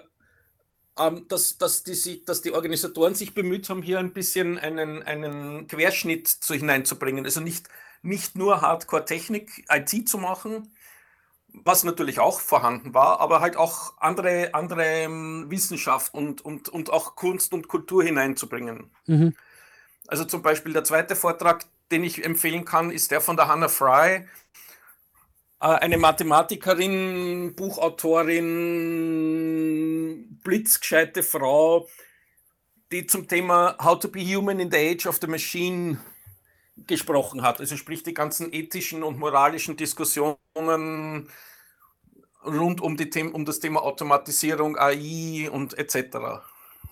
ähm, 0.99 1.27
dass, 1.27 1.57
dass, 1.57 1.83
die, 1.83 2.23
dass 2.25 2.41
die 2.41 2.51
Organisatoren 2.51 3.15
sich 3.15 3.33
bemüht 3.33 3.69
haben, 3.69 3.81
hier 3.81 3.99
ein 3.99 4.13
bisschen 4.13 4.57
einen, 4.57 5.03
einen 5.03 5.67
Querschnitt 5.67 6.27
zu 6.27 6.53
hineinzubringen. 6.53 7.25
Also 7.25 7.39
nicht, 7.39 7.69
nicht 8.01 8.35
nur 8.35 8.61
Hardcore-Technik, 8.61 9.65
IT 9.69 10.09
zu 10.09 10.17
machen, 10.17 10.71
was 11.53 11.83
natürlich 11.83 12.19
auch 12.19 12.39
vorhanden 12.39 12.93
war, 12.93 13.19
aber 13.19 13.41
halt 13.41 13.57
auch 13.57 13.93
andere, 13.99 14.53
andere 14.53 14.85
ähm, 14.85 15.45
Wissenschaft 15.49 16.13
und, 16.13 16.43
und, 16.43 16.69
und 16.69 16.91
auch 16.91 17.15
Kunst 17.15 17.53
und 17.53 17.67
Kultur 17.67 18.03
hineinzubringen. 18.03 18.91
Mhm. 19.07 19.35
Also 20.07 20.25
zum 20.25 20.41
Beispiel 20.41 20.73
der 20.73 20.83
zweite 20.83 21.15
Vortrag, 21.15 21.65
den 21.91 22.03
ich 22.03 22.23
empfehlen 22.23 22.65
kann, 22.65 22.91
ist 22.91 23.11
der 23.11 23.21
von 23.21 23.35
der 23.35 23.47
Hannah 23.47 23.69
Fry, 23.69 24.27
äh, 25.61 25.65
eine 25.65 25.97
Mathematikerin, 25.97 27.53
Buchautorin, 27.55 29.88
blitzgescheite 30.43 31.23
Frau, 31.23 31.87
die 32.91 33.05
zum 33.05 33.27
Thema 33.27 33.77
How 33.81 33.99
to 33.99 34.07
be 34.07 34.21
Human 34.21 34.59
in 34.59 34.71
the 34.71 34.77
Age 34.77 35.05
of 35.05 35.19
the 35.21 35.27
Machine 35.27 35.99
gesprochen 36.87 37.41
hat. 37.41 37.59
Also 37.59 37.77
sprich 37.77 38.03
die 38.03 38.13
ganzen 38.13 38.53
ethischen 38.53 39.03
und 39.03 39.17
moralischen 39.17 39.77
Diskussionen 39.77 40.37
rund 42.45 42.81
um, 42.81 42.97
die 42.97 43.23
um 43.23 43.45
das 43.45 43.59
Thema 43.59 43.81
Automatisierung, 43.81 44.77
AI 44.77 45.49
und 45.51 45.77
etc. 45.77 46.15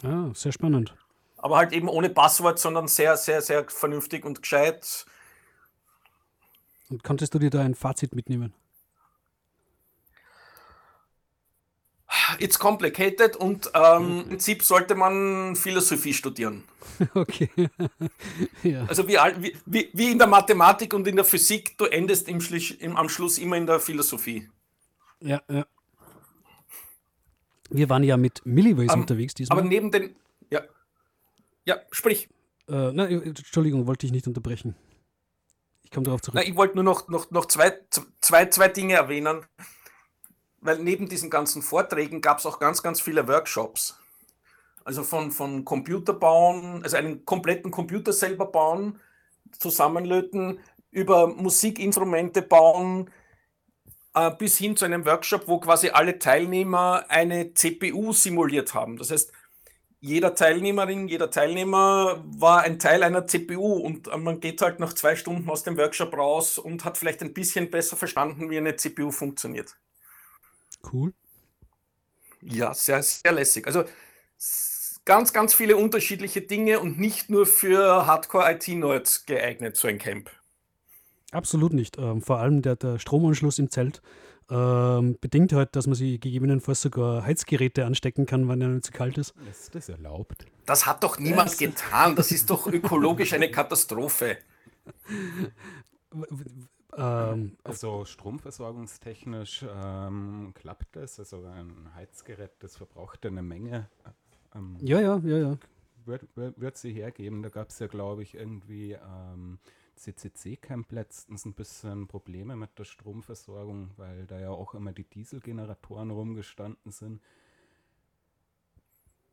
Ah, 0.03 0.29
sehr 0.33 0.51
spannend. 0.51 0.93
Aber 1.37 1.57
halt 1.57 1.71
eben 1.71 1.87
ohne 1.87 2.09
Passwort, 2.09 2.59
sondern 2.59 2.87
sehr, 2.87 3.15
sehr, 3.15 3.41
sehr 3.41 3.65
vernünftig 3.69 4.25
und 4.25 4.41
gescheit 4.41 5.05
und 6.89 7.03
konntest 7.03 7.33
du 7.33 7.39
dir 7.39 7.49
da 7.49 7.61
ein 7.61 7.75
Fazit 7.75 8.15
mitnehmen? 8.15 8.53
It's 12.39 12.59
complicated 12.59 13.35
und 13.35 13.71
ähm, 13.73 14.19
im 14.21 14.27
Prinzip 14.29 14.63
sollte 14.63 14.95
man 14.95 15.55
Philosophie 15.55 16.13
studieren. 16.13 16.63
Okay. 17.13 17.49
ja. 18.63 18.85
Also 18.85 19.07
wie, 19.07 19.17
wie, 19.65 19.89
wie, 19.93 20.11
in 20.11 20.17
der 20.17 20.25
Mathematik 20.25 20.95
und 20.95 21.07
in 21.07 21.15
der 21.15 21.25
Physik, 21.25 21.77
du 21.77 21.85
endest 21.85 22.27
im, 22.27 22.39
im, 22.79 22.97
am 22.97 23.07
Schluss 23.07 23.37
immer 23.37 23.55
in 23.55 23.67
der 23.67 23.79
Philosophie. 23.79 24.49
Ja, 25.19 25.41
ja. 25.47 25.65
Wir 27.69 27.89
waren 27.89 28.03
ja 28.03 28.17
mit 28.17 28.43
Milliways 28.45 28.93
um, 28.93 29.01
unterwegs 29.01 29.33
diesmal. 29.33 29.59
Aber 29.59 29.67
neben 29.67 29.91
den. 29.91 30.15
Ja. 30.49 30.61
Ja, 31.65 31.77
sprich. 31.91 32.29
Äh, 32.67 32.91
na, 32.93 33.07
Entschuldigung, 33.07 33.85
wollte 33.85 34.05
ich 34.05 34.11
nicht 34.11 34.25
unterbrechen. 34.25 34.75
Ich 35.83 35.91
komme 35.91 36.05
darauf 36.05 36.21
zurück. 36.21 36.35
Na, 36.35 36.43
ich 36.43 36.55
wollte 36.55 36.75
nur 36.75 36.83
noch, 36.83 37.07
noch, 37.09 37.31
noch 37.31 37.45
zwei, 37.45 37.73
zwei, 38.21 38.47
zwei 38.47 38.67
Dinge 38.69 38.95
erwähnen, 38.95 39.45
weil 40.61 40.79
neben 40.79 41.07
diesen 41.07 41.29
ganzen 41.29 41.61
Vorträgen 41.61 42.21
gab 42.21 42.39
es 42.39 42.45
auch 42.45 42.59
ganz, 42.59 42.83
ganz 42.83 43.01
viele 43.01 43.27
Workshops. 43.27 43.99
Also 44.83 45.03
von, 45.03 45.31
von 45.31 45.65
Computer 45.65 46.13
bauen, 46.13 46.81
also 46.83 46.97
einen 46.97 47.25
kompletten 47.25 47.71
Computer 47.71 48.13
selber 48.13 48.45
bauen, 48.45 48.99
zusammenlöten, 49.59 50.59
über 50.91 51.27
Musikinstrumente 51.27 52.41
bauen, 52.41 53.09
äh, 54.13 54.31
bis 54.31 54.57
hin 54.57 54.75
zu 54.75 54.85
einem 54.85 55.05
Workshop, 55.05 55.47
wo 55.47 55.59
quasi 55.59 55.89
alle 55.89 56.19
Teilnehmer 56.19 57.05
eine 57.09 57.53
CPU 57.53 58.13
simuliert 58.13 58.73
haben. 58.73 58.97
Das 58.97 59.11
heißt, 59.11 59.31
jeder 59.99 60.35
Teilnehmerin, 60.35 61.07
jeder 61.07 61.31
Teilnehmer 61.31 62.23
war 62.25 62.61
ein 62.61 62.79
Teil 62.79 63.03
einer 63.03 63.27
CPU 63.27 63.73
und 63.73 64.07
äh, 64.07 64.17
man 64.17 64.39
geht 64.39 64.61
halt 64.61 64.79
nach 64.79 64.93
zwei 64.93 65.15
Stunden 65.15 65.49
aus 65.49 65.63
dem 65.63 65.77
Workshop 65.77 66.15
raus 66.17 66.57
und 66.57 66.85
hat 66.85 66.97
vielleicht 66.97 67.21
ein 67.21 67.33
bisschen 67.33 67.69
besser 67.69 67.97
verstanden, 67.97 68.49
wie 68.49 68.57
eine 68.57 68.75
CPU 68.75 69.11
funktioniert. 69.11 69.75
Cool. 70.91 71.13
Ja, 72.41 72.73
sehr, 72.73 73.01
sehr 73.03 73.31
lässig. 73.31 73.65
Also 73.67 73.83
ganz, 75.05 75.33
ganz 75.33 75.53
viele 75.53 75.77
unterschiedliche 75.77 76.41
Dinge 76.41 76.79
und 76.79 76.99
nicht 76.99 77.29
nur 77.29 77.45
für 77.45 78.05
Hardcore-IT-Nerds 78.05 79.25
geeignet, 79.25 79.75
so 79.75 79.87
ein 79.87 79.97
Camp. 79.97 80.29
Absolut 81.31 81.73
nicht. 81.73 81.97
Ähm, 81.97 82.21
vor 82.21 82.39
allem 82.39 82.61
der, 82.61 82.75
der 82.75 82.99
Stromanschluss 82.99 83.59
im 83.59 83.69
Zelt 83.69 84.01
ähm, 84.49 85.17
bedingt 85.19 85.51
halt, 85.51 85.75
dass 85.75 85.87
man 85.87 85.95
sich 85.95 86.21
gegebenenfalls 86.21 86.81
sogar 86.81 87.25
Heizgeräte 87.25 87.85
anstecken 87.85 88.25
kann, 88.25 88.47
wenn 88.47 88.61
er 88.61 88.81
zu 88.81 88.91
kalt 88.91 89.17
ist. 89.17 89.33
Ist 89.49 89.75
das 89.75 89.89
erlaubt? 89.89 90.45
Das 90.65 90.85
hat 90.85 91.03
doch 91.03 91.19
niemand 91.19 91.49
das 91.51 91.57
getan. 91.57 92.15
Das 92.15 92.31
ist 92.31 92.49
doch 92.49 92.67
ökologisch 92.67 93.33
eine 93.33 93.51
Katastrophe. 93.51 94.37
Ähm, 96.97 97.57
also 97.63 98.05
stromversorgungstechnisch 98.05 99.65
ähm, 99.69 100.51
klappt 100.55 100.95
das. 100.95 101.19
Also 101.19 101.45
ein 101.45 101.93
Heizgerät, 101.95 102.51
das 102.59 102.75
verbraucht 102.75 103.25
eine 103.25 103.43
Menge. 103.43 103.89
Ähm, 104.55 104.77
ja, 104.81 104.99
ja, 104.99 105.17
ja, 105.23 105.37
ja. 105.37 105.57
Wird, 106.05 106.35
wird, 106.35 106.59
wird 106.59 106.77
sie 106.77 106.91
hergeben. 106.91 107.43
Da 107.43 107.49
gab 107.49 107.69
es 107.69 107.79
ja, 107.79 107.87
glaube 107.87 108.23
ich, 108.23 108.33
irgendwie 108.33 108.93
ähm, 108.93 109.59
CCC-Camp 109.95 110.91
letztens 110.91 111.45
ein 111.45 111.53
bisschen 111.53 112.07
Probleme 112.07 112.55
mit 112.55 112.77
der 112.79 112.85
Stromversorgung, 112.85 113.91
weil 113.97 114.25
da 114.25 114.39
ja 114.39 114.49
auch 114.49 114.73
immer 114.73 114.91
die 114.91 115.03
Dieselgeneratoren 115.03 116.09
rumgestanden 116.09 116.91
sind. 116.91 117.21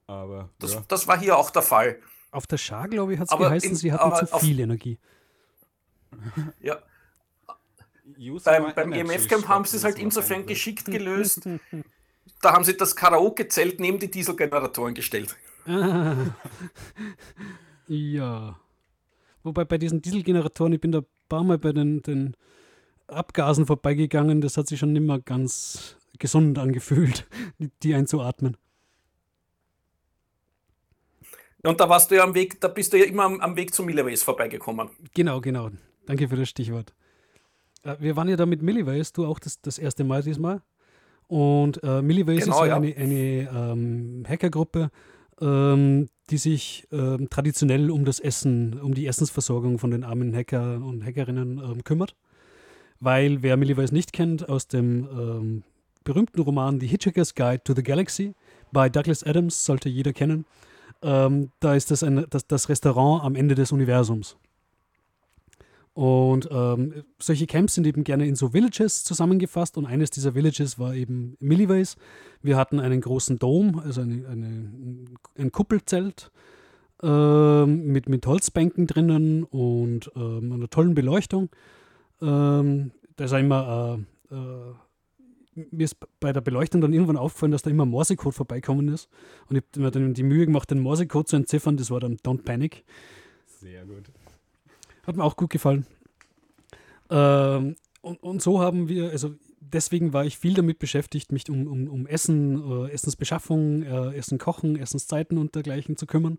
Aber 0.07 0.51
das, 0.59 0.75
ja. 0.75 0.83
das 0.87 1.07
war 1.07 1.19
hier 1.19 1.39
auch 1.39 1.51
der 1.51 1.62
Fall. 1.62 1.99
Auf 2.31 2.47
der 2.47 2.59
Schar, 2.59 2.89
glaube 2.89 3.15
ich, 3.15 3.21
hat 3.21 3.31
es 3.31 3.39
geheißen, 3.39 3.71
in, 3.71 3.77
sie 3.77 3.93
hatten 3.93 4.27
zu 4.27 4.39
viel 4.39 4.61
Energie. 4.61 4.99
Ja. 6.61 6.79
Beim, 8.45 8.75
beim 8.75 8.93
EMF-Camp 8.93 9.49
haben 9.49 9.65
sie 9.65 9.77
es 9.77 9.85
halt 9.85 9.99
insofern 9.99 10.47
geschickt 10.47 10.87
gelöst. 10.87 11.49
da 12.43 12.53
haben 12.53 12.65
sie 12.65 12.77
das 12.77 12.97
Karaoke-Zelt 12.97 13.81
neben 13.81 13.99
die 13.99 14.11
Dieselgeneratoren 14.11 14.95
gestellt. 14.95 15.37
Ah. 15.67 16.17
ja. 17.89 18.59
Wobei 19.43 19.65
bei 19.65 19.79
diesen 19.79 20.03
Dieselgeneratoren, 20.03 20.73
ich 20.73 20.81
bin 20.81 20.93
da 20.93 21.01
ein 21.01 21.07
paar 21.29 21.45
Mal 21.45 21.59
bei 21.59 21.73
den, 21.73 22.03
den 22.03 22.37
Abgasen 23.07 23.67
vorbeigegangen, 23.67 24.41
das 24.41 24.57
hat 24.57 24.69
sich 24.69 24.79
schon 24.79 24.93
nicht 24.93 25.03
mehr 25.03 25.21
ganz 25.21 25.97
gesund 26.19 26.59
angefühlt, 26.59 27.27
die, 27.83 27.95
einzuatmen. 27.95 28.57
Und 31.63 31.81
da 31.81 31.89
warst 31.89 32.11
du 32.11 32.17
ja 32.17 32.25
am 32.25 32.35
Weg, 32.35 32.61
da 32.61 32.69
bist 32.69 32.93
du 32.93 32.99
ja 32.99 33.05
immer 33.05 33.25
am, 33.25 33.41
am 33.41 33.57
Weg 33.57 33.73
zu 33.73 33.83
Milliways 33.83 34.23
vorbeigekommen. 34.23 34.91
Genau, 35.15 35.41
genau. 35.41 35.71
Danke 36.07 36.29
für 36.29 36.37
das 36.37 36.51
Stichwort. 36.51 36.95
Äh, 37.85 37.97
wir 38.01 38.16
waren 38.16 38.28
ja 38.28 38.37
da 38.37 38.47
mit 38.47 38.62
Milliways, 38.62 39.12
du 39.12 39.26
auch 39.26 39.39
das, 39.39 39.61
das 39.61 39.78
erste 39.78 40.05
Mal 40.05 40.22
diesmal. 40.22 40.61
Und 41.26 41.82
äh, 41.82 42.03
Milliways 42.03 42.45
genau, 42.45 42.57
ist 42.57 42.61
ja, 42.61 42.66
ja. 42.66 42.76
eine, 42.76 42.97
eine 42.97 43.72
ähm, 43.72 44.24
Hackergruppe, 44.28 44.91
ähm, 45.41 46.09
die 46.30 46.37
sich 46.37 46.87
ähm, 46.93 47.28
traditionell 47.30 47.91
um 47.91 48.05
das 48.05 48.20
Essen, 48.20 48.80
um 48.80 48.95
die 48.95 49.07
Essensversorgung 49.07 49.78
von 49.78 49.91
den 49.91 50.05
armen 50.05 50.35
Hacker 50.35 50.76
und 50.76 51.05
Hackerinnen 51.05 51.59
ähm, 51.59 51.85
kümmert. 51.85 52.14
Weil, 53.01 53.43
wer 53.43 53.57
Milliways 53.57 53.93
nicht 53.93 54.12
kennt, 54.12 54.49
aus 54.49 54.68
dem 54.68 55.09
ähm, 55.11 55.62
berühmten 56.05 56.41
Roman 56.41 56.80
The 56.80 56.87
Hitchhiker's 56.87 57.35
Guide 57.35 57.64
to 57.64 57.74
the 57.74 57.82
Galaxy 57.82 58.35
bei 58.72 58.89
Douglas 58.89 59.24
Adams, 59.24 59.64
sollte 59.64 59.89
jeder 59.89 60.12
kennen. 60.12 60.45
Ähm, 61.03 61.51
da 61.61 61.74
ist 61.74 61.91
das, 61.91 62.03
ein, 62.03 62.26
das 62.30 62.47
das 62.47 62.68
Restaurant 62.68 63.24
am 63.24 63.35
Ende 63.35 63.55
des 63.55 63.72
Universums. 63.72 64.37
Und 65.95 66.49
ähm, 66.51 67.05
solche 67.21 67.47
Camps 67.47 67.75
sind 67.75 67.87
eben 67.87 68.03
gerne 68.03 68.27
in 68.27 68.35
so 68.35 68.53
Villages 68.53 69.05
zusammengefasst 69.05 69.79
und 69.79 69.87
eines 69.87 70.11
dieser 70.11 70.35
Villages 70.35 70.77
war 70.79 70.95
eben 70.95 71.37
Milliways. 71.39 71.97
Wir 72.43 72.57
hatten 72.57 72.81
einen 72.81 73.01
großen 73.01 73.39
Dom, 73.39 73.79
also 73.79 74.01
eine, 74.01 74.27
eine, 74.29 74.71
ein 75.39 75.53
Kuppelzelt 75.53 76.33
ähm, 77.01 77.87
mit, 77.87 78.09
mit 78.09 78.27
Holzbänken 78.27 78.89
drinnen 78.89 79.45
und 79.45 80.11
ähm, 80.17 80.53
einer 80.53 80.69
tollen 80.69 80.95
Beleuchtung. 80.95 81.49
Ähm, 82.21 82.91
da 83.15 83.25
ist 83.25 83.33
immer, 83.33 84.01
äh, 84.31 84.35
äh, 84.35 85.65
mir 85.71 85.85
ist 85.85 85.97
bei 86.19 86.33
der 86.33 86.41
Beleuchtung 86.41 86.81
dann 86.81 86.93
irgendwann 86.93 87.17
aufgefallen, 87.17 87.53
dass 87.53 87.63
da 87.63 87.71
immer 87.71 87.87
Morsecode 87.87 88.35
vorbeikommen 88.35 88.89
ist. 88.89 89.09
Und 89.49 89.57
ich 89.57 89.63
habe 89.63 89.81
mir 89.81 89.91
dann 89.93 90.15
die 90.15 90.25
Mühe 90.25 90.47
gemacht, 90.47 90.73
den 90.73 90.81
Morsecode 90.81 91.29
zu 91.29 91.37
entziffern. 91.37 91.77
Das 91.77 91.93
war 91.93 92.01
dann 92.01 92.17
Don't 92.17 92.43
Panic. 92.43 92.85
Sehr 93.47 93.85
gut. 93.85 94.11
Hat 95.07 95.17
mir 95.17 95.25
auch 95.25 95.37
gut 95.37 95.51
gefallen. 95.51 95.87
Ähm, 97.11 97.77
und, 98.01 98.23
und 98.23 98.43
so 98.43 98.61
haben 98.61 98.89
wir, 98.89 99.11
also 99.11 99.35
deswegen 99.61 100.13
war 100.13 100.25
ich 100.25 100.39
viel 100.39 100.55
damit 100.55 100.79
beschäftigt, 100.79 101.33
mich 101.33 101.49
um, 101.49 101.67
um, 101.67 101.89
um 101.89 102.07
Essen, 102.07 102.87
äh, 102.87 102.91
Essensbeschaffung, 102.91 103.83
äh, 103.83 104.15
Essen 104.15 104.39
kochen, 104.39 104.77
Essenszeiten 104.77 105.39
und 105.39 105.55
dergleichen 105.55 105.97
zu 105.97 106.07
kümmern, 106.07 106.39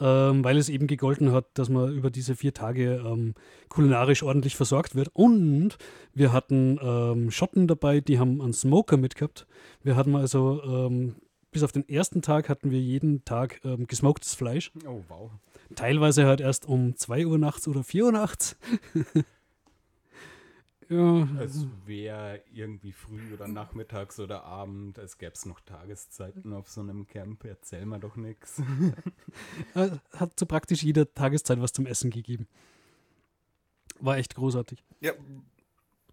ähm, 0.00 0.44
weil 0.44 0.56
es 0.56 0.68
eben 0.68 0.86
gegolten 0.86 1.32
hat, 1.32 1.46
dass 1.54 1.68
man 1.68 1.92
über 1.92 2.10
diese 2.10 2.36
vier 2.36 2.54
Tage 2.54 3.02
ähm, 3.04 3.34
kulinarisch 3.68 4.22
ordentlich 4.22 4.56
versorgt 4.56 4.94
wird. 4.94 5.10
Und 5.12 5.76
wir 6.14 6.32
hatten 6.32 6.78
ähm, 6.82 7.30
Schotten 7.30 7.66
dabei, 7.66 8.00
die 8.00 8.18
haben 8.18 8.40
einen 8.40 8.52
Smoker 8.52 8.96
mitgehabt. 8.96 9.46
Wir 9.82 9.96
hatten 9.96 10.14
also 10.16 10.62
ähm, 10.64 11.16
bis 11.52 11.62
auf 11.62 11.70
den 11.70 11.88
ersten 11.88 12.22
Tag 12.22 12.48
hatten 12.48 12.70
wir 12.70 12.80
jeden 12.80 13.24
Tag 13.24 13.60
ähm, 13.64 13.86
gesmoktes 13.86 14.34
Fleisch. 14.34 14.72
Oh, 14.86 15.04
wow. 15.08 15.30
Teilweise 15.76 16.26
halt 16.26 16.40
erst 16.40 16.66
um 16.66 16.96
2 16.96 17.26
Uhr 17.26 17.38
nachts 17.38 17.68
oder 17.68 17.84
4 17.84 18.06
Uhr 18.06 18.12
nachts. 18.12 18.56
ja. 20.88 21.28
Es 21.40 21.66
wäre 21.84 22.42
irgendwie 22.52 22.92
früh 22.92 23.34
oder 23.34 23.48
nachmittags 23.48 24.18
oder 24.18 24.44
Abend, 24.44 24.98
als 24.98 25.18
gäbe 25.18 25.32
es 25.34 25.44
noch 25.44 25.60
Tageszeiten 25.60 26.54
auf 26.54 26.70
so 26.70 26.80
einem 26.80 27.06
Camp. 27.06 27.44
Erzähl 27.44 27.84
mir 27.86 28.00
doch 28.00 28.16
nichts. 28.16 28.60
Äh, 29.74 29.90
Hat 30.14 30.38
zu 30.38 30.44
praktisch 30.44 30.82
jeder 30.82 31.14
Tageszeit 31.14 31.60
was 31.60 31.72
zum 31.72 31.86
Essen 31.86 32.10
gegeben. 32.10 32.46
War 34.00 34.18
echt 34.18 34.34
großartig. 34.34 34.84
Ja, 35.00 35.12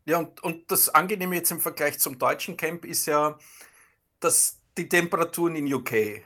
ja 0.05 0.19
und, 0.19 0.41
und 0.41 0.71
das 0.71 0.89
Angenehme 0.89 1.35
jetzt 1.35 1.51
im 1.51 1.59
Vergleich 1.59 1.99
zum 1.99 2.17
deutschen 2.17 2.55
Camp 2.55 2.85
ist 2.85 3.05
ja, 3.07 3.37
dass 4.21 4.58
die 4.79 4.89
Temperaturen 4.89 5.55
in 5.55 5.71
UK. 5.73 5.91
Ähm, 5.93 6.23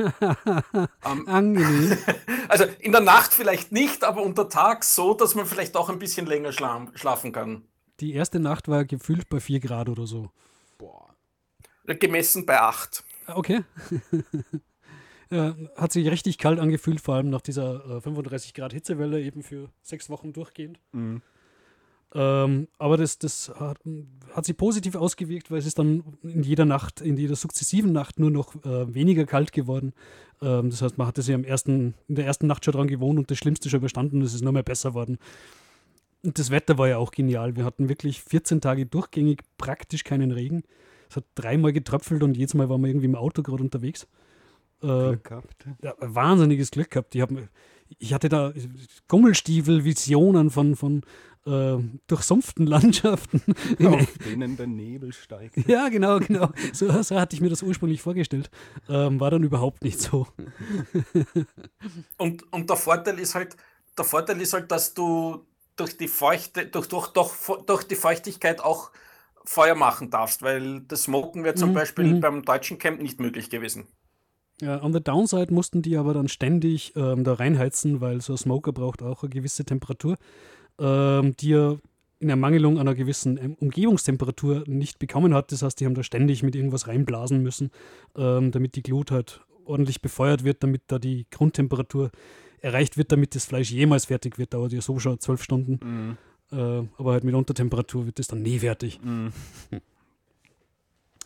Angenehm. 1.26 1.96
also 2.48 2.64
in 2.80 2.92
der 2.92 3.00
Nacht 3.00 3.32
vielleicht 3.32 3.72
nicht, 3.72 4.04
aber 4.04 4.22
unter 4.22 4.48
Tag 4.48 4.84
so, 4.84 5.14
dass 5.14 5.34
man 5.34 5.46
vielleicht 5.46 5.76
auch 5.76 5.88
ein 5.88 5.98
bisschen 5.98 6.26
länger 6.26 6.52
schla 6.52 6.86
schlafen 6.94 7.32
kann. 7.32 7.62
Die 8.00 8.12
erste 8.14 8.40
Nacht 8.40 8.68
war 8.68 8.84
gefühlt 8.84 9.28
bei 9.28 9.40
4 9.40 9.60
Grad 9.60 9.88
oder 9.88 10.06
so. 10.06 10.30
Boah. 10.78 11.14
Gemessen 11.86 12.46
bei 12.46 12.60
8. 12.60 13.04
Ah, 13.26 13.34
Okay. 13.36 13.62
Äh, 15.28 15.54
Hat 15.76 15.90
sich 15.90 16.08
richtig 16.08 16.38
kalt 16.38 16.60
angefühlt, 16.60 17.00
vor 17.00 17.16
allem 17.16 17.30
nach 17.30 17.40
dieser 17.40 17.96
äh, 17.96 18.00
35 18.00 18.54
Grad 18.54 18.72
Hitzewelle, 18.72 19.20
eben 19.20 19.42
für 19.42 19.70
sechs 19.82 20.08
Wochen 20.08 20.32
durchgehend. 20.32 20.78
Mhm. 20.92 21.20
Ähm, 22.14 22.68
aber 22.78 22.96
das, 22.96 23.18
das 23.18 23.52
hat, 23.58 23.78
hat 24.32 24.44
sich 24.46 24.56
positiv 24.56 24.94
ausgewirkt, 24.94 25.50
weil 25.50 25.58
es 25.58 25.66
ist 25.66 25.78
dann 25.78 26.02
in 26.22 26.42
jeder 26.42 26.64
Nacht, 26.64 27.00
in 27.00 27.16
jeder 27.16 27.36
sukzessiven 27.36 27.92
Nacht 27.92 28.18
nur 28.18 28.30
noch 28.30 28.54
äh, 28.64 28.94
weniger 28.94 29.26
kalt 29.26 29.52
geworden. 29.52 29.92
Ähm, 30.40 30.70
das 30.70 30.82
heißt, 30.82 30.98
man 30.98 31.06
hatte 31.06 31.22
sich 31.22 31.34
am 31.34 31.44
ersten, 31.44 31.94
in 32.08 32.14
der 32.14 32.26
ersten 32.26 32.46
Nacht 32.46 32.64
schon 32.64 32.72
dran 32.72 32.86
gewohnt 32.86 33.18
und 33.18 33.30
das 33.30 33.38
Schlimmste 33.38 33.68
schon 33.68 33.78
überstanden 33.78 34.18
und 34.18 34.22
es 34.22 34.34
ist 34.34 34.42
nur 34.42 34.52
mehr 34.52 34.62
besser 34.62 34.94
worden. 34.94 35.18
Und 36.22 36.38
das 36.38 36.50
Wetter 36.50 36.78
war 36.78 36.88
ja 36.88 36.98
auch 36.98 37.10
genial. 37.10 37.56
Wir 37.56 37.64
hatten 37.64 37.88
wirklich 37.88 38.22
14 38.22 38.60
Tage 38.60 38.86
durchgängig 38.86 39.42
praktisch 39.58 40.04
keinen 40.04 40.30
Regen. 40.30 40.62
Es 41.08 41.16
hat 41.16 41.24
dreimal 41.34 41.72
getröpfelt 41.72 42.22
und 42.22 42.36
jedes 42.36 42.54
Mal 42.54 42.68
waren 42.68 42.80
wir 42.80 42.88
irgendwie 42.88 43.06
im 43.06 43.14
Auto 43.14 43.42
gerade 43.42 43.62
unterwegs. 43.62 44.06
Äh, 44.82 44.86
Glück 44.86 45.24
gehabt. 45.24 45.66
ja, 45.82 45.94
wahnsinniges 45.98 46.70
Glück 46.70 46.90
gehabt. 46.90 47.14
Ich, 47.14 47.20
hab, 47.20 47.30
ich 47.98 48.12
hatte 48.12 48.28
da 48.28 48.52
Gummelstiefel-Visionen 49.08 50.50
von, 50.50 50.76
von 50.76 51.02
äh, 51.46 51.78
durchsumpften 52.08 52.66
Landschaften. 52.66 53.42
In, 53.78 53.86
Auf 53.94 54.18
denen 54.24 54.56
der 54.56 54.66
Nebel 54.66 55.12
steigt. 55.12 55.56
ja, 55.68 55.88
genau, 55.88 56.18
genau. 56.18 56.50
So, 56.72 56.90
so 57.02 57.18
hatte 57.20 57.34
ich 57.34 57.40
mir 57.40 57.50
das 57.50 57.62
ursprünglich 57.62 58.02
vorgestellt. 58.02 58.50
Ähm, 58.88 59.20
war 59.20 59.30
dann 59.30 59.42
überhaupt 59.44 59.82
nicht 59.84 60.00
so. 60.00 60.26
Und, 62.16 62.50
und 62.52 62.70
der 62.70 62.76
Vorteil 62.76 63.18
ist 63.18 63.34
halt, 63.34 63.56
der 63.96 64.04
Vorteil 64.04 64.40
ist 64.40 64.52
halt, 64.52 64.70
dass 64.70 64.94
du 64.94 65.46
durch 65.76 65.96
die 65.96 66.08
Feuchte, 66.08 66.66
durch, 66.66 66.88
durch, 66.88 67.08
durch, 67.08 67.32
durch 67.66 67.84
die 67.84 67.96
Feuchtigkeit 67.96 68.60
auch 68.60 68.90
Feuer 69.44 69.74
machen 69.74 70.10
darfst, 70.10 70.42
weil 70.42 70.80
das 70.82 71.04
Smoken 71.04 71.44
wäre 71.44 71.54
zum 71.54 71.70
Mhm, 71.70 71.74
Beispiel 71.74 72.14
mhm. 72.14 72.20
beim 72.20 72.42
deutschen 72.44 72.78
Camp 72.78 73.00
nicht 73.00 73.20
möglich 73.20 73.50
gewesen. 73.50 73.86
Ja, 74.60 74.82
on 74.82 74.92
the 74.92 75.00
downside 75.02 75.52
mussten 75.52 75.82
die 75.82 75.96
aber 75.98 76.14
dann 76.14 76.28
ständig 76.28 76.94
ähm, 76.96 77.24
da 77.24 77.34
reinheizen, 77.34 78.00
weil 78.00 78.22
so 78.22 78.32
ein 78.32 78.38
Smoker 78.38 78.72
braucht 78.72 79.02
auch 79.02 79.22
eine 79.22 79.30
gewisse 79.30 79.64
Temperatur, 79.66 80.16
ähm, 80.78 81.36
die 81.36 81.54
er 81.54 81.78
in 82.18 82.30
Ermangelung 82.30 82.78
einer 82.78 82.94
gewissen 82.94 83.36
ähm, 83.36 83.54
Umgebungstemperatur 83.60 84.64
nicht 84.66 84.98
bekommen 84.98 85.34
hat. 85.34 85.52
Das 85.52 85.62
heißt, 85.62 85.78
die 85.80 85.86
haben 85.86 85.94
da 85.94 86.02
ständig 86.02 86.42
mit 86.42 86.56
irgendwas 86.56 86.88
reinblasen 86.88 87.42
müssen, 87.42 87.70
ähm, 88.16 88.50
damit 88.52 88.76
die 88.76 88.82
Glut 88.82 89.10
halt 89.10 89.40
ordentlich 89.64 90.00
befeuert 90.00 90.44
wird, 90.44 90.62
damit 90.62 90.82
da 90.86 90.98
die 90.98 91.26
Grundtemperatur 91.30 92.10
erreicht 92.60 92.96
wird, 92.96 93.12
damit 93.12 93.34
das 93.34 93.44
Fleisch 93.44 93.70
jemals 93.70 94.06
fertig 94.06 94.38
wird. 94.38 94.54
Dauert 94.54 94.72
ja 94.72 94.80
so 94.80 94.98
schon 94.98 95.20
zwölf 95.20 95.42
Stunden. 95.42 95.78
Mhm. 95.82 96.16
Äh, 96.58 96.88
aber 96.96 97.12
halt 97.12 97.24
mit 97.24 97.34
Untertemperatur 97.34 98.06
wird 98.06 98.18
das 98.18 98.28
dann 98.28 98.42
nie 98.42 98.58
fertig. 98.58 99.00
Mhm. 99.02 99.32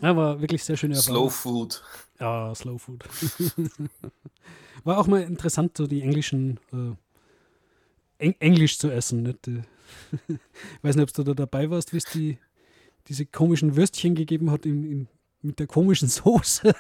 Ja, 0.03 0.17
war 0.17 0.41
wirklich 0.41 0.65
sehr 0.65 0.79
schöne 0.79 0.95
Erfahrung. 0.95 1.29
Slow 1.29 1.31
Food. 1.31 1.83
Ja, 2.19 2.55
Slow 2.55 2.79
Food. 2.79 3.05
War 4.85 4.97
auch 4.97 5.07
mal 5.07 5.21
interessant, 5.23 5.77
so 5.77 5.87
die 5.87 6.01
englischen 6.01 6.59
äh, 6.73 6.95
Eng 8.21 8.35
Englisch 8.39 8.79
zu 8.79 8.91
essen. 8.91 9.23
Nicht? 9.23 9.49
Äh, 9.49 9.63
Ich 10.29 10.39
weiß 10.83 10.97
nicht, 10.97 11.09
ob 11.09 11.13
du 11.15 11.23
da 11.25 11.35
dabei 11.35 11.71
warst, 11.71 11.93
wie 11.93 11.97
es 11.99 12.05
die, 12.05 12.39
diese 13.09 13.27
komischen 13.27 13.77
Würstchen 13.77 14.15
gegeben 14.15 14.51
hat 14.51 14.67
in, 14.67 14.85
in, 14.85 15.09
mit 15.43 15.59
der 15.59 15.67
komischen 15.67 16.09
Soße. 16.19 16.73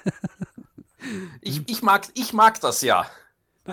Ich, 1.41 1.68
ich, 1.68 1.82
mag, 1.82 2.09
ich 2.14 2.32
mag 2.32 2.61
das 2.61 2.82
ja. 2.82 3.11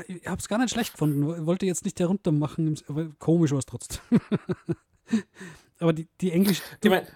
Ich 0.07 0.27
habe 0.27 0.39
es 0.39 0.47
gar 0.47 0.57
nicht 0.59 0.71
schlecht 0.71 0.91
gefunden. 0.93 1.25
wo- 1.25 1.45
Wollte 1.45 1.65
jetzt 1.65 1.83
nicht 1.85 1.99
heruntermachen, 1.99 2.67
im- 2.67 2.77
aber 2.87 3.09
komisch 3.19 3.51
war 3.51 3.59
es 3.59 3.65
trotzdem. 3.65 4.01
aber 5.79 5.93
die, 5.93 6.07
die 6.21 6.31
Englisch. 6.31 6.59
Ich 6.73 6.79
Du, 6.81 6.89
mein, 6.89 7.07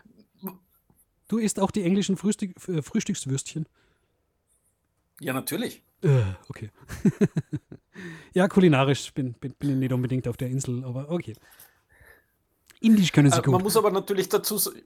du 1.27 1.37
isst 1.37 1.59
auch 1.59 1.71
die 1.71 1.83
englischen 1.83 2.17
Frühstück, 2.17 2.51
äh, 2.67 2.81
Frühstückswürstchen. 2.81 3.67
ja, 5.19 5.33
natürlich. 5.33 5.83
Äh, 6.03 6.23
okay. 6.49 6.69
ja, 8.33 8.47
kulinarisch 8.47 9.13
bin, 9.13 9.33
bin, 9.33 9.53
bin 9.53 9.69
ich 9.71 9.75
nicht 9.75 9.93
unbedingt 9.93 10.27
auf 10.27 10.37
der 10.37 10.49
Insel, 10.49 10.83
aber 10.83 11.09
okay. 11.09 11.33
Indisch 12.79 13.11
können 13.11 13.31
sie 13.31 13.37
Äh, 13.37 13.41
gut. 13.43 13.51
man 13.53 13.61
muss 13.61 13.77
aber 13.77 13.91
natürlich 13.91 14.27
dazu 14.29 14.57
sagen, 14.57 14.81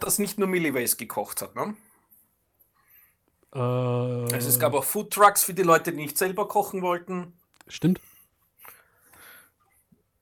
dass 0.00 0.18
nicht 0.18 0.38
nur 0.38 0.46
Milliways 0.48 0.96
gekocht 0.96 1.42
hat. 1.42 1.56
Ne? 1.56 1.74
äh, 3.52 3.58
Also 3.58 4.48
es 4.48 4.58
gab 4.60 4.74
auch 4.74 4.84
Food 4.84 5.12
Trucks 5.12 5.42
für 5.42 5.54
die 5.54 5.62
Leute, 5.64 5.90
die 5.90 5.98
nicht 5.98 6.16
selber 6.16 6.46
kochen 6.46 6.82
wollten. 6.82 7.32
Stimmt. 7.66 8.00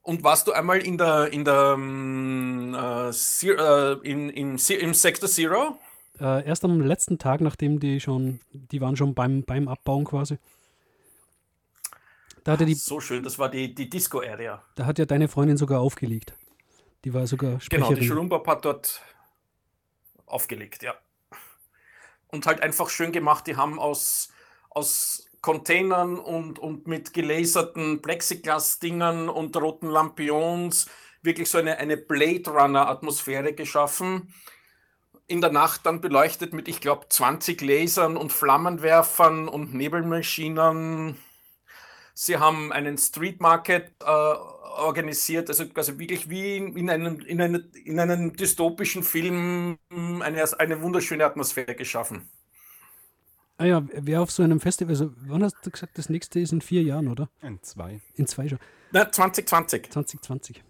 Und 0.02 0.24
warst 0.24 0.46
du 0.46 0.52
einmal 0.52 0.78
in 0.78 0.96
der, 0.96 1.30
in 1.30 1.44
der 1.44 1.74
ähm, 1.74 2.74
äh, 2.74 3.12
Ze- 3.12 3.98
äh, 4.02 4.08
in, 4.08 4.30
in, 4.30 4.56
im 4.56 4.94
Sector 4.94 5.28
Zero? 5.28 5.78
Äh, 6.20 6.44
erst 6.46 6.64
am 6.64 6.80
letzten 6.80 7.18
Tag, 7.18 7.40
nachdem 7.40 7.80
die 7.80 8.00
schon, 8.00 8.40
die 8.52 8.80
waren 8.80 8.96
schon 8.96 9.14
beim, 9.14 9.44
beim 9.44 9.68
Abbauen 9.68 10.04
quasi. 10.04 10.38
Da, 12.44 12.52
hatte 12.52 12.66
die, 12.66 12.74
So 12.74 13.00
schön, 13.00 13.22
das 13.22 13.38
war 13.38 13.50
die, 13.50 13.74
die 13.74 13.90
Disco-Area. 13.90 14.62
da 14.74 14.86
hat 14.86 14.98
ja 14.98 15.04
deine 15.04 15.28
Freundin 15.28 15.56
sogar 15.56 15.80
aufgelegt. 15.80 16.34
Die 17.04 17.14
war 17.14 17.26
sogar 17.26 17.58
Genau, 17.70 17.88
die 17.88 17.94
Sprecherin. 17.96 18.04
Schrumbab 18.04 18.46
hat 18.46 18.64
dort 18.64 19.02
aufgelegt, 20.26 20.82
ja. 20.82 20.94
Und 22.28 22.46
halt 22.46 22.62
einfach 22.62 22.90
schön 22.90 23.12
gemacht. 23.12 23.46
Die 23.46 23.56
haben 23.56 23.78
aus, 23.78 24.32
aus 24.70 25.28
Containern 25.40 26.18
und, 26.18 26.58
und 26.58 26.86
mit 26.86 27.14
gelaserten 27.14 28.02
Plexiglas-Dingern 28.02 29.28
und 29.28 29.56
roten 29.56 29.88
Lampions 29.88 30.86
wirklich 31.22 31.50
so 31.50 31.58
eine, 31.58 31.78
eine 31.78 31.96
Blade 31.96 32.50
Runner-Atmosphäre 32.50 33.52
geschaffen. 33.54 34.32
In 35.28 35.40
der 35.40 35.52
Nacht 35.52 35.84
dann 35.86 36.00
beleuchtet 36.00 36.52
mit, 36.52 36.68
ich 36.68 36.80
glaube, 36.80 37.06
20 37.08 37.60
Lasern 37.60 38.16
und 38.16 38.32
Flammenwerfern 38.32 39.46
und 39.46 39.74
Nebelmaschinen. 39.74 41.16
Sie 42.14 42.38
haben 42.38 42.72
einen 42.72 42.98
Street 42.98 43.40
Market 43.40 43.92
äh, 44.00 44.04
organisiert, 44.06 45.48
also, 45.48 45.64
also 45.74 45.98
wirklich 45.98 46.30
wie 46.30 46.56
in, 46.56 46.76
in, 46.76 46.90
einem, 46.90 47.20
in, 47.20 47.40
eine, 47.40 47.58
in 47.84 48.00
einem 48.00 48.34
dystopischen 48.34 49.02
Film 49.02 49.78
eine, 49.90 50.44
eine 50.58 50.82
wunderschöne 50.82 51.24
Atmosphäre 51.24 51.74
geschaffen. 51.74 52.28
Ah 53.58 53.64
ja, 53.64 53.86
wer 53.92 54.22
auf 54.22 54.30
so 54.30 54.42
einem 54.42 54.60
Festival, 54.60 54.92
also 54.92 55.12
wann 55.26 55.42
hast 55.42 55.56
du 55.64 55.70
gesagt, 55.70 55.98
das 55.98 56.08
nächste 56.08 56.38
ist 56.38 56.52
in 56.52 56.60
vier 56.60 56.82
Jahren, 56.82 57.08
oder? 57.08 57.28
In 57.42 57.60
zwei. 57.62 58.00
In 58.14 58.26
zwei 58.26 58.48
schon. 58.48 58.58
Na, 58.92 59.10
2020. 59.10 59.90
2020. 59.90 60.62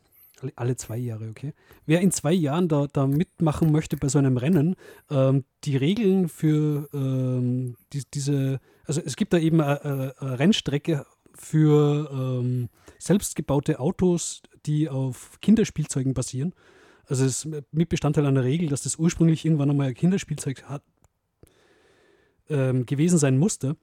Alle, 0.56 0.76
zwei 0.76 0.96
Jahre, 0.96 1.28
okay. 1.28 1.52
Wer 1.86 2.00
in 2.00 2.10
zwei 2.12 2.32
Jahren 2.32 2.68
da, 2.68 2.86
da 2.92 3.06
mitmachen 3.06 3.72
möchte 3.72 3.96
bei 3.96 4.08
so 4.08 4.18
einem 4.18 4.36
Rennen, 4.36 4.76
ähm, 5.10 5.44
die 5.64 5.76
Regeln 5.76 6.28
für 6.28 6.88
ähm, 6.92 7.76
die, 7.92 8.02
diese, 8.12 8.60
also 8.84 9.00
es 9.04 9.16
gibt 9.16 9.32
da 9.32 9.38
eben 9.38 9.60
eine, 9.60 10.14
eine 10.18 10.38
Rennstrecke 10.38 11.06
für 11.34 12.10
ähm, 12.12 12.68
selbstgebaute 12.98 13.80
Autos, 13.80 14.42
die 14.66 14.88
auf 14.88 15.38
Kinderspielzeugen 15.40 16.14
basieren. 16.14 16.54
Also 17.06 17.24
es 17.24 17.44
ist 17.44 17.64
mit 17.72 17.88
Bestandteil 17.88 18.26
einer 18.26 18.44
Regel, 18.44 18.68
dass 18.68 18.82
das 18.82 18.96
ursprünglich 18.96 19.44
irgendwann 19.44 19.70
einmal 19.70 19.88
ein 19.88 19.94
Kinderspielzeug 19.94 20.64
hat, 20.64 20.82
ähm, 22.50 22.86
gewesen 22.86 23.18
sein 23.18 23.38
musste. 23.38 23.76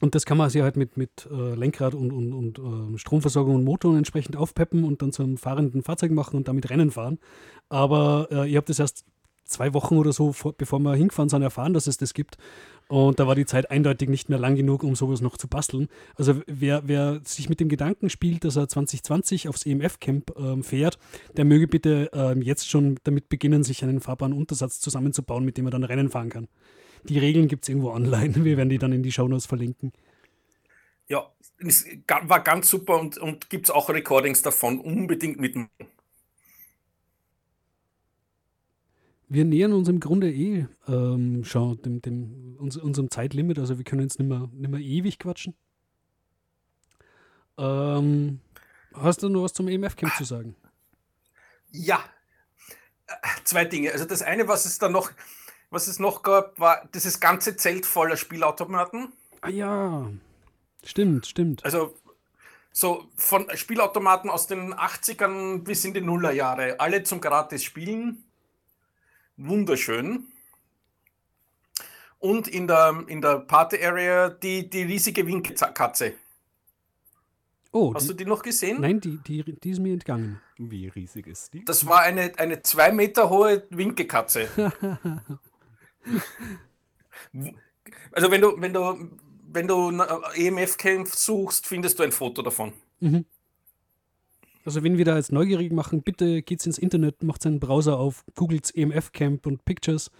Und 0.00 0.14
das 0.14 0.26
kann 0.26 0.36
man 0.36 0.50
sich 0.50 0.62
halt 0.62 0.76
mit, 0.76 0.96
mit 0.96 1.26
äh, 1.30 1.54
Lenkrad 1.54 1.94
und, 1.94 2.12
und, 2.12 2.32
und 2.32 2.58
äh, 2.94 2.98
Stromversorgung 2.98 3.54
und 3.54 3.64
Motor 3.64 3.96
entsprechend 3.96 4.36
aufpeppen 4.36 4.84
und 4.84 5.00
dann 5.00 5.12
zu 5.12 5.22
einem 5.22 5.38
fahrenden 5.38 5.82
Fahrzeug 5.82 6.10
machen 6.10 6.36
und 6.36 6.48
damit 6.48 6.68
Rennen 6.68 6.90
fahren. 6.90 7.18
Aber 7.68 8.28
äh, 8.30 8.50
ihr 8.50 8.58
habt 8.58 8.68
das 8.68 8.78
erst 8.78 9.04
zwei 9.46 9.72
Wochen 9.72 9.96
oder 9.96 10.12
so, 10.12 10.32
vor, 10.32 10.52
bevor 10.52 10.80
wir 10.80 10.94
hingefahren 10.94 11.28
sind, 11.28 11.42
erfahren, 11.42 11.72
dass 11.72 11.86
es 11.86 11.96
das 11.96 12.12
gibt. 12.12 12.36
Und 12.88 13.18
da 13.18 13.26
war 13.26 13.34
die 13.34 13.46
Zeit 13.46 13.70
eindeutig 13.70 14.08
nicht 14.08 14.28
mehr 14.28 14.38
lang 14.38 14.54
genug, 14.54 14.84
um 14.84 14.94
sowas 14.94 15.20
noch 15.20 15.36
zu 15.36 15.48
basteln. 15.48 15.88
Also 16.14 16.40
wer, 16.46 16.82
wer 16.86 17.20
sich 17.24 17.48
mit 17.48 17.58
dem 17.58 17.68
Gedanken 17.68 18.10
spielt, 18.10 18.44
dass 18.44 18.56
er 18.56 18.68
2020 18.68 19.48
aufs 19.48 19.66
EMF-Camp 19.66 20.32
ähm, 20.38 20.62
fährt, 20.62 20.98
der 21.36 21.44
möge 21.44 21.66
bitte 21.66 22.10
ähm, 22.12 22.42
jetzt 22.42 22.68
schon 22.68 22.98
damit 23.04 23.28
beginnen, 23.28 23.64
sich 23.64 23.82
einen 23.82 24.00
Fahrbahnuntersatz 24.00 24.78
zusammenzubauen, 24.80 25.44
mit 25.44 25.56
dem 25.56 25.66
er 25.66 25.70
dann 25.70 25.84
Rennen 25.84 26.10
fahren 26.10 26.28
kann. 26.28 26.48
Die 27.08 27.18
Regeln 27.18 27.48
gibt 27.48 27.64
es 27.64 27.68
irgendwo 27.68 27.90
online. 27.90 28.34
Wir 28.44 28.56
werden 28.56 28.68
die 28.68 28.78
dann 28.78 28.92
in 28.92 29.02
die 29.02 29.12
Shownotes 29.12 29.46
verlinken. 29.46 29.92
Ja, 31.08 31.32
es 31.58 31.86
war 32.06 32.40
ganz 32.40 32.68
super 32.68 32.98
und, 32.98 33.18
und 33.18 33.48
gibt 33.48 33.66
es 33.66 33.70
auch 33.70 33.88
Recordings 33.88 34.42
davon. 34.42 34.80
Unbedingt 34.80 35.38
mitmachen. 35.38 35.70
Wir 39.28 39.44
nähern 39.44 39.72
uns 39.72 39.88
im 39.88 39.98
Grunde 39.98 40.30
eh 40.30 40.66
ähm, 40.86 41.42
schon 41.44 41.82
dem, 41.82 42.00
dem, 42.00 42.56
uns, 42.58 42.76
unserem 42.76 43.10
Zeitlimit, 43.10 43.58
also 43.58 43.76
wir 43.76 43.84
können 43.84 44.02
jetzt 44.02 44.20
nicht 44.20 44.28
mehr, 44.28 44.48
nicht 44.52 44.70
mehr 44.70 44.80
ewig 44.80 45.18
quatschen. 45.18 45.54
Ähm, 47.58 48.40
hast 48.94 49.22
du 49.22 49.28
noch 49.28 49.42
was 49.42 49.52
zum 49.52 49.66
EMF-Camp 49.66 50.14
zu 50.14 50.24
sagen? 50.24 50.54
Ja, 51.72 52.04
äh, 53.08 53.12
zwei 53.42 53.64
Dinge. 53.64 53.90
Also 53.90 54.04
das 54.04 54.22
eine, 54.22 54.46
was 54.46 54.64
es 54.64 54.78
da 54.78 54.88
noch, 54.88 55.10
was 55.70 55.86
es 55.88 55.98
noch 55.98 56.22
gab, 56.22 56.58
war 56.58 56.88
dieses 56.94 57.20
ganze 57.20 57.56
Zelt 57.56 57.86
voller 57.86 58.16
Spielautomaten. 58.16 59.12
Ah 59.40 59.50
ja, 59.50 60.10
stimmt, 60.84 61.26
stimmt. 61.26 61.64
Also 61.64 61.94
so 62.72 63.08
von 63.16 63.46
Spielautomaten 63.54 64.30
aus 64.30 64.46
den 64.46 64.74
80ern 64.74 65.64
bis 65.64 65.84
in 65.84 65.94
die 65.94 66.00
Nullerjahre, 66.00 66.78
alle 66.78 67.02
zum 67.02 67.20
gratis 67.20 67.64
Spielen 67.64 68.24
wunderschön. 69.36 70.26
Und 72.18 72.48
in 72.48 72.66
der, 72.66 73.04
in 73.08 73.20
der 73.20 73.40
Party 73.40 73.82
Area 73.84 74.30
die, 74.30 74.68
die 74.68 74.82
riesige 74.82 75.26
Winkelkatze. 75.26 76.14
Oh, 77.72 77.92
Hast 77.94 78.04
die, 78.04 78.08
du 78.08 78.14
die 78.14 78.24
noch 78.24 78.42
gesehen? 78.42 78.80
Nein, 78.80 79.00
die, 79.00 79.18
die, 79.18 79.42
die 79.44 79.70
ist 79.70 79.80
mir 79.80 79.92
entgangen. 79.92 80.40
Wie 80.56 80.88
riesig 80.88 81.26
ist 81.26 81.52
die? 81.52 81.64
Das 81.66 81.86
war 81.86 82.00
eine, 82.00 82.32
eine 82.38 82.62
zwei 82.62 82.90
Meter 82.90 83.28
hohe 83.28 83.66
Winkelkatze. 83.70 84.48
also 88.12 88.30
wenn 88.30 88.40
du, 88.40 88.60
wenn 88.60 88.72
du, 88.72 89.10
wenn 89.52 89.68
du 89.68 89.90
EMF-Camp 90.34 91.08
suchst, 91.08 91.66
findest 91.66 91.98
du 91.98 92.02
ein 92.02 92.12
Foto 92.12 92.42
davon. 92.42 92.72
Mhm. 93.00 93.24
Also 94.64 94.82
wenn 94.82 94.98
wir 94.98 95.04
da 95.04 95.16
jetzt 95.16 95.30
neugierig 95.30 95.72
machen, 95.72 96.02
bitte 96.02 96.42
geht's 96.42 96.66
ins 96.66 96.78
Internet, 96.78 97.22
macht 97.22 97.46
einen 97.46 97.60
Browser 97.60 97.98
auf, 97.98 98.24
googelt 98.34 98.74
EMF 98.74 99.12
Camp 99.12 99.46
und 99.46 99.64
Pictures. 99.64 100.10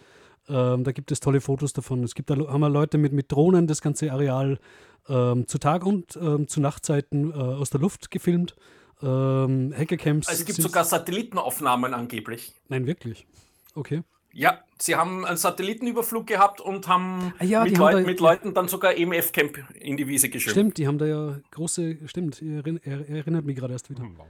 Ähm, 0.48 0.84
da 0.84 0.92
gibt 0.92 1.10
es 1.10 1.18
tolle 1.18 1.40
Fotos 1.40 1.72
davon. 1.72 2.04
Es 2.04 2.14
gibt 2.14 2.30
da 2.30 2.36
haben 2.36 2.60
wir 2.60 2.68
Leute 2.68 2.98
mit, 2.98 3.12
mit 3.12 3.32
Drohnen 3.32 3.66
das 3.66 3.82
ganze 3.82 4.12
Areal 4.12 4.60
ähm, 5.08 5.48
zu 5.48 5.58
Tag 5.58 5.84
und 5.84 6.16
ähm, 6.16 6.46
zu 6.46 6.60
Nachtzeiten 6.60 7.32
äh, 7.32 7.34
aus 7.34 7.70
der 7.70 7.80
Luft 7.80 8.12
gefilmt. 8.12 8.54
Ähm, 9.02 9.74
Hackercamps. 9.76 10.28
Also 10.28 10.40
es 10.40 10.46
gibt 10.46 10.62
sogar 10.62 10.84
Satellitenaufnahmen 10.84 11.92
angeblich. 11.92 12.52
Nein, 12.68 12.86
wirklich. 12.86 13.26
Okay. 13.74 14.02
Ja, 14.36 14.62
sie 14.78 14.96
haben 14.96 15.24
einen 15.24 15.38
Satellitenüberflug 15.38 16.26
gehabt 16.26 16.60
und 16.60 16.88
haben, 16.88 17.32
ah, 17.38 17.44
ja, 17.44 17.64
mit, 17.64 17.78
haben 17.78 17.80
Leut 17.80 17.94
da, 17.94 18.00
mit 18.06 18.20
Leuten 18.20 18.52
dann 18.52 18.68
sogar 18.68 18.94
EMF-Camp 18.94 19.64
in 19.80 19.96
die 19.96 20.06
Wiese 20.08 20.28
geschrieben. 20.28 20.52
Stimmt, 20.52 20.76
die 20.76 20.86
haben 20.86 20.98
da 20.98 21.06
ja 21.06 21.40
große, 21.52 21.96
stimmt, 22.04 22.42
er, 22.42 22.66
er 22.84 23.08
erinnert 23.08 23.46
mich 23.46 23.56
gerade 23.56 23.72
erst 23.72 23.88
wieder. 23.88 24.02
Wow. 24.02 24.26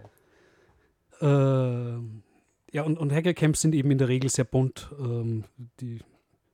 Äh, 1.20 2.76
ja, 2.76 2.84
und, 2.84 2.98
und 2.98 3.12
Hackercamps 3.12 3.62
sind 3.62 3.74
eben 3.74 3.90
in 3.90 3.98
der 3.98 4.06
Regel 4.06 4.30
sehr 4.30 4.44
bunt. 4.44 4.90
Ähm, 4.96 5.42
die 5.80 5.98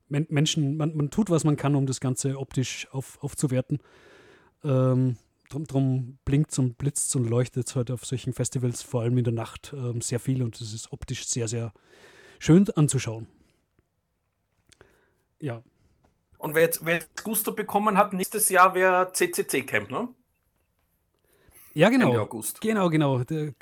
Men 0.09 0.27
Menschen, 0.31 0.79
man, 0.79 0.97
man 0.97 1.11
tut, 1.11 1.29
was 1.29 1.45
man 1.45 1.57
kann, 1.57 1.75
um 1.75 1.85
das 1.85 2.01
Ganze 2.01 2.39
optisch 2.39 2.89
auf, 2.91 3.23
aufzuwerten. 3.23 3.81
Ähm, 4.65 5.19
drum, 5.51 5.67
drum 5.67 6.19
blinkt 6.25 6.59
und 6.59 6.79
blitzt 6.79 7.15
und 7.17 7.29
leuchtet 7.29 7.69
es 7.69 7.77
halt 7.77 7.91
auf 7.91 8.07
solchen 8.07 8.33
Festivals, 8.33 8.81
vor 8.81 9.03
allem 9.03 9.19
in 9.19 9.25
der 9.25 9.35
Nacht, 9.35 9.75
ähm, 9.77 10.01
sehr 10.01 10.21
viel 10.21 10.43
und 10.43 10.59
es 10.59 10.73
ist 10.73 10.91
optisch 10.91 11.27
sehr, 11.27 11.49
sehr 11.49 11.75
schön 12.39 12.67
anzuschauen. 12.71 13.27
Ja. 15.43 15.61
Und 16.39 16.55
wer 16.55 16.63
jetzt, 16.63 16.87
wer 16.87 16.95
jetzt 16.95 17.25
Gusto 17.25 17.53
bekommen 17.53 17.99
hat, 17.99 18.13
nächstes 18.13 18.49
Jahr 18.49 18.75
wäre 18.75 19.13
CCC 19.13 19.63
Camp, 19.63 19.91
ne? 19.91 20.09
Ja, 21.75 21.89
genau. 21.89 22.09
Ende 22.11 22.21
August. 22.21 22.61
Genau, 22.61 22.89
genau. 22.89 23.21
Äh, 23.21 23.53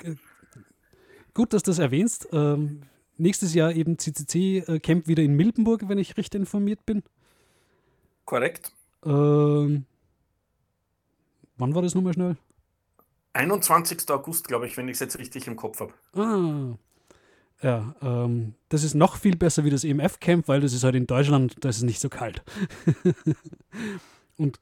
gut, 1.33 1.53
dass 1.53 1.63
du 1.63 1.71
das 1.71 1.79
erwähnst. 1.79 2.27
Ähm, 2.31 2.83
nächstes 3.17 3.55
Jahr 3.55 3.73
eben 3.73 3.97
CCC 3.97 4.59
äh, 4.59 4.79
Camp 4.79 5.07
wieder 5.07 5.23
in 5.23 5.35
Miltenburg, 5.35 5.87
wenn 5.87 5.97
ich 5.97 6.17
recht 6.17 6.35
informiert 6.35 6.85
bin. 6.85 7.03
Korrekt. 8.25 8.71
Ähm, 9.03 9.85
wann 11.57 11.75
war 11.75 11.81
das 11.81 11.95
nochmal 11.95 12.13
schnell? 12.13 12.37
21. 13.33 14.07
August, 14.11 14.47
glaube 14.47 14.67
ich, 14.67 14.77
wenn 14.77 14.87
ich 14.87 14.93
es 14.93 14.99
jetzt 14.99 15.17
richtig 15.17 15.47
im 15.47 15.55
Kopf 15.55 15.79
habe. 15.79 15.93
Ah, 16.13 16.77
ja, 17.61 17.95
ähm, 18.01 18.55
das 18.69 18.83
ist 18.83 18.93
noch 18.95 19.15
viel 19.17 19.35
besser 19.35 19.63
wie 19.63 19.69
das 19.69 19.83
EMF-Camp, 19.83 20.47
weil 20.47 20.61
das 20.61 20.73
ist 20.73 20.83
halt 20.83 20.95
in 20.95 21.07
Deutschland, 21.07 21.55
da 21.63 21.69
ist 21.69 21.77
es 21.77 21.83
nicht 21.83 21.99
so 21.99 22.09
kalt. 22.09 22.41
Und 24.37 24.59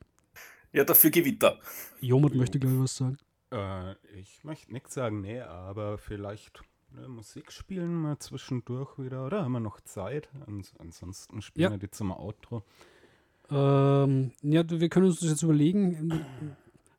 ja, 0.74 0.84
dafür 0.84 1.10
Gewitter. 1.10 1.58
Jomut 2.00 2.36
möchte, 2.36 2.60
glaube 2.60 2.76
ich, 2.76 2.82
was 2.82 2.96
sagen. 2.98 3.18
Äh, 3.52 3.94
ich 4.20 4.44
möchte 4.44 4.72
nichts 4.72 4.94
sagen, 4.94 5.22
nee, 5.22 5.42
aber 5.42 5.98
vielleicht 5.98 6.62
ne, 6.92 7.08
Musik 7.08 7.52
spielen 7.52 7.94
mal 7.94 8.20
zwischendurch 8.20 8.98
wieder, 9.00 9.26
oder 9.26 9.44
haben 9.44 9.54
wir 9.54 9.60
noch 9.60 9.82
Zeit? 9.82 10.30
Ans 10.46 10.74
ansonsten 10.78 11.42
spielen 11.42 11.64
Ja. 11.64 11.72
wir 11.72 11.78
die 11.80 11.90
zum 11.90 12.12
Outro. 12.12 12.64
Ähm, 13.50 14.32
ja, 14.44 14.64
wir 14.70 14.90
können 14.90 15.08
uns 15.08 15.22
das 15.22 15.30
jetzt 15.30 15.42
überlegen, 15.42 16.24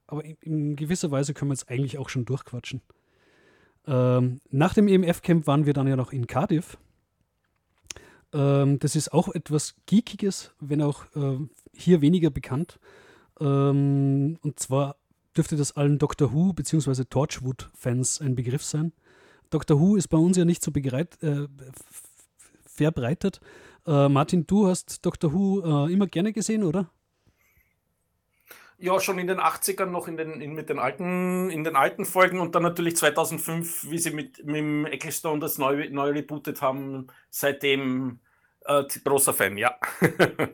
aber 0.08 0.24
in, 0.24 0.36
in 0.40 0.76
gewisser 0.76 1.12
Weise 1.12 1.32
können 1.32 1.50
wir 1.50 1.54
jetzt 1.54 1.70
eigentlich 1.70 1.98
auch 1.98 2.08
schon 2.08 2.24
durchquatschen. 2.24 2.80
Ähm, 3.90 4.40
nach 4.50 4.72
dem 4.72 4.86
EMF-Camp 4.86 5.48
waren 5.48 5.66
wir 5.66 5.72
dann 5.72 5.88
ja 5.88 5.96
noch 5.96 6.12
in 6.12 6.28
Cardiff. 6.28 6.78
Ähm, 8.32 8.78
das 8.78 8.94
ist 8.94 9.12
auch 9.12 9.28
etwas 9.28 9.74
Geekiges, 9.86 10.52
wenn 10.60 10.80
auch 10.80 11.06
ähm, 11.16 11.50
hier 11.74 12.00
weniger 12.00 12.30
bekannt. 12.30 12.78
Ähm, 13.40 14.38
und 14.42 14.60
zwar 14.60 14.94
dürfte 15.36 15.56
das 15.56 15.76
allen 15.76 15.98
Doctor 15.98 16.32
Who 16.32 16.52
bzw. 16.52 17.04
Torchwood-Fans 17.04 18.20
ein 18.20 18.36
Begriff 18.36 18.62
sein. 18.62 18.92
Doctor 19.50 19.80
Who 19.80 19.96
ist 19.96 20.06
bei 20.06 20.18
uns 20.18 20.36
ja 20.36 20.44
nicht 20.44 20.62
so 20.62 20.70
begreit, 20.70 21.20
äh, 21.24 21.48
verbreitet. 22.64 23.40
Äh, 23.86 24.08
Martin, 24.08 24.46
du 24.46 24.68
hast 24.68 25.04
Doctor 25.04 25.32
Who 25.32 25.88
äh, 25.88 25.92
immer 25.92 26.06
gerne 26.06 26.32
gesehen, 26.32 26.62
oder? 26.62 26.88
Ja, 28.80 28.98
schon 28.98 29.18
in 29.18 29.26
den 29.26 29.40
80ern 29.40 29.86
noch 29.86 30.08
in 30.08 30.16
den, 30.16 30.40
in, 30.40 30.54
mit 30.54 30.70
den 30.70 30.78
alten, 30.78 31.50
in 31.50 31.64
den 31.64 31.76
alten 31.76 32.06
Folgen 32.06 32.40
und 32.40 32.54
dann 32.54 32.62
natürlich 32.62 32.96
2005, 32.96 33.90
wie 33.90 33.98
sie 33.98 34.10
mit, 34.10 34.44
mit 34.44 34.56
dem 34.56 34.86
Ecclestone 34.86 35.38
das 35.38 35.58
neu, 35.58 35.88
neu 35.90 36.10
rebootet 36.10 36.62
haben. 36.62 37.08
Seitdem 37.28 38.20
äh, 38.64 38.84
großer 39.04 39.34
Fan, 39.34 39.58
ja. 39.58 39.76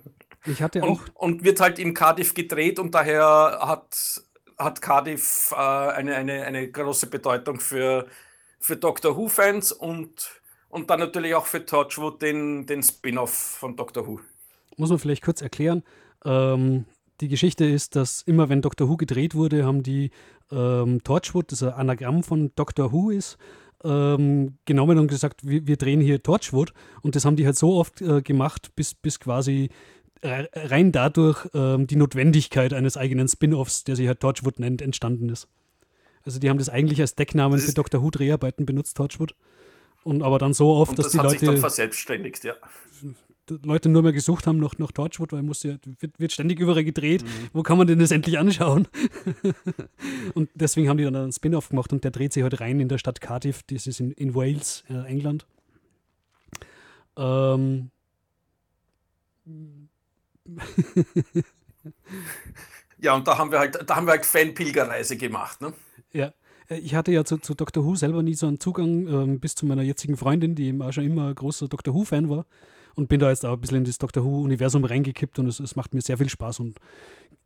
Ich 0.47 0.63
hatte 0.63 0.83
auch. 0.83 0.89
Und, 0.89 1.17
und 1.17 1.45
wird 1.45 1.61
halt 1.61 1.79
in 1.79 1.93
Cardiff 1.95 2.35
gedreht 2.35 2.79
und 2.79 2.95
daher 2.95 3.59
hat, 3.63 4.23
hat 4.57 4.81
Cardiff 4.81 5.53
äh, 5.53 5.57
eine, 5.57 6.15
eine, 6.15 6.45
eine 6.45 6.71
große 6.71 7.09
Bedeutung 7.09 7.61
für, 7.61 8.07
für 8.61 8.77
Doctor 8.77 9.17
Who-Fans 9.17 9.73
und, 9.73 10.41
und 10.69 10.89
dann 10.91 11.01
natürlich 11.01 11.35
auch 11.35 11.47
für 11.47 11.65
Torchwood 11.65 12.23
den, 12.23 12.67
den 12.67 12.83
Spin-off 12.83 13.33
von 13.33 13.77
Doctor 13.77 14.07
Who. 14.07 14.21
muss 14.77 14.91
man 14.91 14.99
vielleicht 14.99 15.25
kurz 15.25 15.43
erklären. 15.43 15.83
Ähm, 16.25 16.85
die 17.21 17.29
Geschichte 17.29 17.65
ist, 17.65 17.97
dass 17.97 18.23
immer 18.23 18.49
wenn 18.49 18.63
Doctor 18.63 18.89
Who 18.89 18.97
gedreht 18.97 19.35
wurde, 19.35 19.65
haben 19.65 19.83
die 19.83 20.11
ähm, 20.51 21.03
Torchwood, 21.03 21.53
das 21.53 21.63
ein 21.63 21.73
Anagramm 21.73 22.23
von 22.23 22.53
Doctor 22.55 22.93
Who 22.93 23.11
ist, 23.11 23.39
ähm, 23.85 24.59
genommen 24.65 24.99
und 24.99 25.09
gesagt, 25.09 25.47
wir, 25.47 25.67
wir 25.67 25.77
drehen 25.77 26.01
hier 26.01 26.23
Torchwood. 26.23 26.73
Und 27.03 27.17
das 27.17 27.25
haben 27.25 27.37
die 27.37 27.47
halt 27.47 27.57
so 27.57 27.75
oft 27.75 28.01
äh, 28.01 28.23
gemacht, 28.23 28.75
bis, 28.77 28.95
bis 28.95 29.21
quasi 29.21 29.71
rein 30.23 30.93
dadurch 30.93 31.47
ähm, 31.55 31.87
die 31.87 31.97
Notwendigkeit 31.97 32.73
eines 32.73 32.97
eigenen 32.97 33.29
Spin-offs, 33.29 33.85
der 33.85 33.97
sich 33.97 34.09
halt 34.09 34.21
Torchwood 34.21 34.59
nennt, 34.59 34.83
entstanden 34.83 35.29
ist. 35.29 35.49
Also 36.25 36.41
die 36.41 36.51
haben 36.51 36.59
das 36.59 36.69
eigentlich 36.69 37.01
als 37.01 37.15
Decknamen 37.15 37.59
für 37.59 37.73
Doctor 37.73 38.03
Who 38.03 38.11
Dreharbeiten 38.11 38.67
benutzt, 38.67 38.97
Torchwood. 38.97 39.35
Und 40.03 40.23
aber 40.23 40.39
dann 40.39 40.53
so 40.55 40.71
oft, 40.75 40.99
dass 40.99 41.07
das 41.07 41.13
die 41.13 41.19
hat 41.19 41.25
Leute. 41.27 41.39
Sich 41.39 41.49
dann 41.49 41.59
verselbstständigt, 41.59 42.45
ja. 42.45 42.55
Leute 43.51 43.89
nur 43.89 44.03
mehr 44.03 44.13
gesucht 44.13 44.47
haben 44.47 44.59
nach, 44.59 44.79
nach 44.79 44.93
Torchwood, 44.93 45.33
weil 45.33 45.43
muss 45.43 45.63
ja, 45.63 45.77
wird, 46.01 46.19
wird 46.19 46.33
ständig 46.33 46.59
überall 46.61 46.85
gedreht. 46.85 47.23
Mhm. 47.23 47.49
Wo 47.53 47.63
kann 47.63 47.79
man 47.79 47.87
denn 47.87 47.99
das 47.99 48.11
endlich 48.11 48.39
anschauen? 48.39 48.89
und 50.35 50.51
deswegen 50.55 50.89
haben 50.89 50.99
die 50.99 51.05
dann 51.05 51.17
einen 51.17 51.33
Spin-off 51.33 51.69
gemacht 51.69 51.93
und 51.93 52.05
der 52.05 52.11
dreht 52.11 52.33
sich 52.33 52.43
heute 52.43 52.59
halt 52.59 52.69
rein 52.69 52.81
in 52.81 52.89
der 52.89 52.99
Stadt 52.99 53.21
Cardiff, 53.21 53.63
das 53.65 53.87
ist 53.87 54.01
in, 54.01 54.13
in 54.13 54.35
Wales, 54.35 54.85
äh, 54.89 55.07
England. 55.07 55.47
Ähm. 57.17 57.91
ja, 62.99 63.15
und 63.15 63.27
da 63.27 63.39
haben 63.39 63.51
wir 63.51 63.59
halt, 63.59 63.79
da 63.89 63.97
haben 63.97 64.07
wir 64.07 64.13
halt 64.13 64.27
Fanpilgerreise 64.27 65.17
gemacht, 65.17 65.61
ne? 65.61 65.73
Ja. 66.13 66.33
Äh, 66.69 66.79
ich 66.79 66.95
hatte 66.95 67.13
ja 67.13 67.25
zu, 67.25 67.39
zu 67.39 67.55
Doctor 67.55 67.85
Who 67.85 67.95
selber 67.95 68.23
nie 68.23 68.35
so 68.35 68.47
einen 68.47 68.61
Zugang, 68.61 69.07
ähm, 69.07 69.41
bis 69.41 69.55
zu 69.55 69.67
meiner 69.67 69.83
jetzigen 69.83 70.17
Freundin, 70.17 70.55
die 70.55 70.67
eben 70.67 70.83
auch 70.83 70.93
schon 70.93 71.05
immer 71.05 71.29
ein 71.29 71.35
großer 71.35 71.69
Doctor 71.69 71.95
Who-Fan 71.95 72.29
war 72.29 72.47
und 72.97 73.09
bin 73.09 73.21
da 73.21 73.31
jetzt 73.31 73.45
auch 73.45 73.53
ein 73.53 73.61
bisschen 73.61 73.79
in 73.79 73.85
das 73.85 73.99
Doctor 73.99 74.25
Who-Universum 74.25 74.85
reingekippt 74.85 75.39
und 75.39 75.47
es, 75.47 75.61
es, 75.61 75.77
macht 75.77 75.95
mir 75.95 76.01
sehr 76.01 76.19
viel 76.19 76.29
Spaß 76.29 76.61
und 76.61 76.79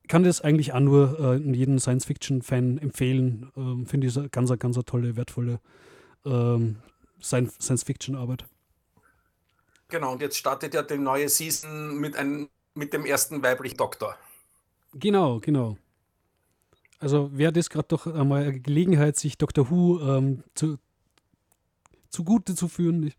kann 0.09 0.22
das 0.22 0.40
eigentlich 0.40 0.72
auch 0.72 0.80
nur 0.80 1.20
äh, 1.20 1.36
jedem 1.36 1.78
Science-Fiction-Fan 1.78 2.78
empfehlen. 2.78 3.51
Ähm, 3.57 3.86
Finde 3.86 4.07
ich 4.07 4.16
eine 4.16 4.28
ganz, 4.28 4.57
ganz 4.59 4.78
tolle, 4.86 5.16
wertvolle 5.16 5.61
ähm, 6.24 6.76
Science-Fiction-Arbeit. 7.20 8.46
Genau, 9.88 10.12
und 10.12 10.22
jetzt 10.22 10.36
startet 10.36 10.72
ja 10.74 10.82
die 10.82 10.98
neue 10.98 11.28
Season 11.28 11.98
mit, 11.98 12.16
einem, 12.16 12.48
mit 12.74 12.92
dem 12.92 13.05
ersten 13.05 13.42
weiblichen 13.42 13.76
Doktor. 13.76 14.16
Genau, 14.94 15.40
genau. 15.40 15.76
Also 17.01 17.36
wäre 17.36 17.53
das 17.53 17.70
gerade 17.70 17.88
doch 17.88 18.07
einmal 18.07 18.42
eine 18.44 18.61
Gelegenheit, 18.61 19.16
sich 19.16 19.36
Doctor 19.36 19.70
Who 19.70 20.01
ähm, 20.01 20.44
zu, 20.55 20.78
zugute 22.09 22.55
zu 22.55 22.68
führen. 22.68 23.05
Ich, 23.09 23.16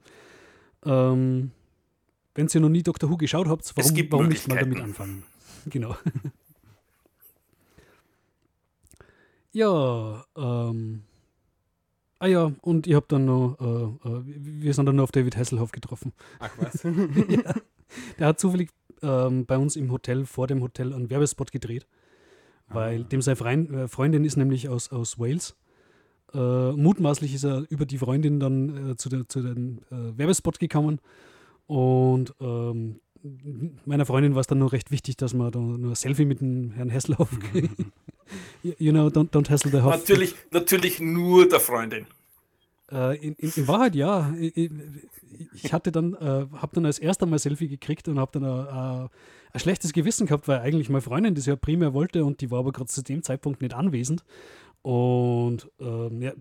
ähm, 0.85 1.51
wenn 2.35 2.47
ihr 2.53 2.61
noch 2.61 2.69
nie 2.69 2.83
Doctor 2.83 3.09
Who 3.09 3.17
geschaut 3.17 3.47
habt, 3.47 3.71
warum, 3.75 4.11
warum 4.11 4.27
nicht 4.27 4.47
mal 4.47 4.59
damit 4.59 4.79
anfangen? 4.79 5.23
Genau. 5.69 5.95
ja, 9.51 10.25
ähm. 10.35 11.03
Ah 12.17 12.25
ja, 12.25 12.51
und 12.61 12.87
ich 12.87 12.95
habe 12.95 13.05
dann 13.09 13.25
noch, 13.25 13.57
äh, 13.59 14.09
äh, 14.09 14.21
wir 14.25 14.73
sind 14.73 14.87
dann 14.87 14.95
noch 14.95 15.03
auf 15.03 15.11
David 15.11 15.37
Hasselhoff 15.37 15.71
getroffen. 15.71 16.13
Ach 16.39 16.49
was? 16.57 16.81
ja, 16.83 17.53
der 18.17 18.27
hat 18.27 18.39
zufällig 18.39 18.71
ähm, 19.03 19.45
bei 19.45 19.57
uns 19.57 19.75
im 19.75 19.91
Hotel, 19.91 20.25
vor 20.25 20.47
dem 20.47 20.61
Hotel, 20.61 20.93
einen 20.93 21.11
Werbespot 21.11 21.51
gedreht, 21.51 21.85
weil 22.69 23.01
ah. 23.01 23.03
dem 23.03 23.21
seine 23.21 23.35
Freund, 23.35 23.71
äh, 23.71 23.87
Freundin 23.87 24.25
ist 24.25 24.35
nämlich 24.35 24.67
aus, 24.67 24.91
aus 24.91 25.19
Wales. 25.19 25.55
Äh, 26.33 26.71
mutmaßlich 26.71 27.35
ist 27.35 27.43
er 27.43 27.65
über 27.69 27.85
die 27.85 27.99
Freundin 27.99 28.39
dann 28.39 28.91
äh, 28.91 28.95
zu, 28.95 29.09
der, 29.09 29.27
zu 29.27 29.41
dem 29.41 29.79
äh, 29.91 30.17
Werbespot 30.17 30.59
gekommen 30.59 30.99
und 31.67 32.33
ähm, 32.39 32.99
meiner 33.85 34.05
Freundin 34.05 34.33
war 34.33 34.41
es 34.41 34.47
dann 34.47 34.59
nur 34.59 34.71
recht 34.71 34.91
wichtig, 34.91 35.17
dass 35.17 35.33
man 35.33 35.51
da 35.51 35.59
nur 35.59 35.91
ein 35.91 35.95
Selfie 35.95 36.25
mit 36.25 36.41
dem 36.41 36.71
Herrn 36.71 36.89
Hessel 36.89 37.15
aufkriegt. 37.15 37.71
you 38.63 38.91
know, 38.91 39.07
don't, 39.07 39.29
don't 39.29 39.49
hassle 39.49 39.71
the 39.71 39.81
Hoff. 39.81 39.95
Natürlich, 39.95 40.35
natürlich 40.51 40.99
nur 40.99 41.47
der 41.47 41.59
Freundin. 41.59 42.07
Äh, 42.91 43.17
in, 43.17 43.33
in, 43.35 43.51
in, 43.55 43.67
Wahrheit 43.67 43.95
ja. 43.95 44.33
Ich, 44.39 44.71
ich 45.53 45.73
hatte 45.73 45.91
dann, 45.91 46.13
äh, 46.15 46.47
habe 46.57 46.71
dann 46.73 46.85
als 46.85 46.99
erster 46.99 47.25
mal 47.25 47.39
Selfie 47.39 47.67
gekriegt 47.67 48.07
und 48.07 48.19
habe 48.19 48.39
dann 48.39 48.45
ein, 48.45 49.09
ein 49.53 49.59
schlechtes 49.59 49.93
Gewissen 49.93 50.27
gehabt, 50.27 50.47
weil 50.47 50.59
eigentlich 50.59 50.89
meine 50.89 51.01
Freundin 51.01 51.35
das 51.35 51.45
ja 51.45 51.55
primär 51.55 51.93
wollte 51.93 52.25
und 52.25 52.41
die 52.41 52.51
war 52.51 52.59
aber 52.59 52.71
gerade 52.71 52.89
zu 52.89 53.03
dem 53.03 53.23
Zeitpunkt 53.23 53.61
nicht 53.61 53.73
anwesend. 53.73 54.23
Und 54.81 55.69
ähm, 55.79 56.21
ja, 56.21 56.33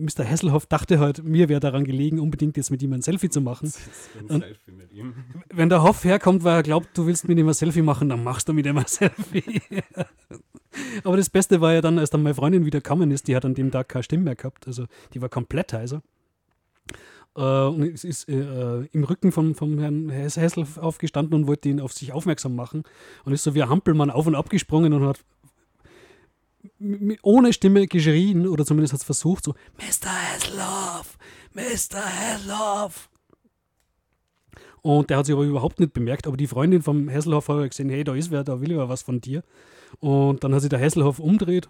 Mr. 0.00 0.24
Hasselhoff 0.24 0.66
dachte 0.66 0.98
halt, 0.98 1.22
mir 1.22 1.48
wäre 1.48 1.60
daran 1.60 1.84
gelegen, 1.84 2.18
unbedingt 2.18 2.56
jetzt 2.56 2.70
mit 2.70 2.82
ihm 2.82 2.92
ein 2.92 3.02
Selfie 3.02 3.28
zu 3.28 3.40
machen. 3.40 3.72
Ihm. 4.92 5.14
Wenn 5.52 5.68
der 5.68 5.82
Hoff 5.82 6.04
herkommt, 6.04 6.42
weil 6.44 6.56
er 6.56 6.62
glaubt, 6.62 6.88
du 6.94 7.06
willst 7.06 7.28
mit 7.28 7.38
ihm 7.38 7.48
ein 7.48 7.54
Selfie 7.54 7.82
machen, 7.82 8.08
dann 8.08 8.24
machst 8.24 8.48
du 8.48 8.52
mit 8.52 8.66
ihm 8.66 8.76
ein 8.76 8.84
Selfie. 8.88 9.60
Aber 11.04 11.16
das 11.16 11.30
Beste 11.30 11.60
war 11.60 11.74
ja 11.74 11.80
dann, 11.80 11.98
als 11.98 12.10
dann 12.10 12.22
meine 12.22 12.34
Freundin 12.34 12.64
wieder 12.64 12.80
gekommen 12.80 13.10
ist, 13.10 13.28
die 13.28 13.36
hat 13.36 13.44
an 13.44 13.54
dem 13.54 13.70
Tag 13.70 13.88
keine 13.88 14.02
Stimme 14.02 14.24
mehr 14.24 14.36
gehabt. 14.36 14.66
Also 14.66 14.86
die 15.14 15.20
war 15.20 15.28
komplett 15.28 15.72
heiser. 15.72 16.02
Äh, 17.36 17.40
und 17.42 17.82
es 17.82 18.04
ist 18.04 18.28
äh, 18.28 18.84
im 18.92 19.04
Rücken 19.04 19.32
vom, 19.32 19.54
vom 19.54 19.78
Herrn 19.78 20.08
Hessel 20.10 20.66
aufgestanden 20.80 21.34
und 21.34 21.46
wollte 21.46 21.68
ihn 21.68 21.80
auf 21.80 21.92
sich 21.92 22.12
aufmerksam 22.12 22.54
machen. 22.54 22.82
Und 23.24 23.32
ist 23.32 23.44
so 23.44 23.54
wie 23.54 23.62
ein 23.62 23.68
Hampelmann 23.68 24.10
auf 24.10 24.26
und 24.26 24.34
ab 24.34 24.50
gesprungen 24.50 24.92
und 24.92 25.06
hat 25.06 25.20
ohne 27.22 27.52
Stimme 27.52 27.86
geschrien 27.86 28.46
oder 28.46 28.64
zumindest 28.64 28.92
hat 28.92 29.00
es 29.00 29.04
versucht, 29.04 29.44
so 29.44 29.54
Mr. 29.78 30.10
Hasselhoff, 30.10 31.18
Mr. 31.54 32.02
Hasselhoff. 32.02 33.08
Und 34.82 35.10
der 35.10 35.18
hat 35.18 35.26
sich 35.26 35.34
aber 35.34 35.44
überhaupt 35.44 35.78
nicht 35.78 35.92
bemerkt, 35.92 36.26
aber 36.26 36.36
die 36.36 36.46
Freundin 36.46 36.82
vom 36.82 37.10
Hasselhoff 37.10 37.48
hat 37.48 37.70
gesehen, 37.70 37.90
hey, 37.90 38.04
da 38.04 38.14
ist 38.14 38.30
wer, 38.30 38.44
da 38.44 38.60
will 38.60 38.72
ich 38.72 38.78
was 38.78 39.02
von 39.02 39.20
dir. 39.20 39.42
Und 39.98 40.42
dann 40.42 40.54
hat 40.54 40.62
sich 40.62 40.70
der 40.70 40.80
Hasselhoff 40.80 41.18
umdreht, 41.18 41.68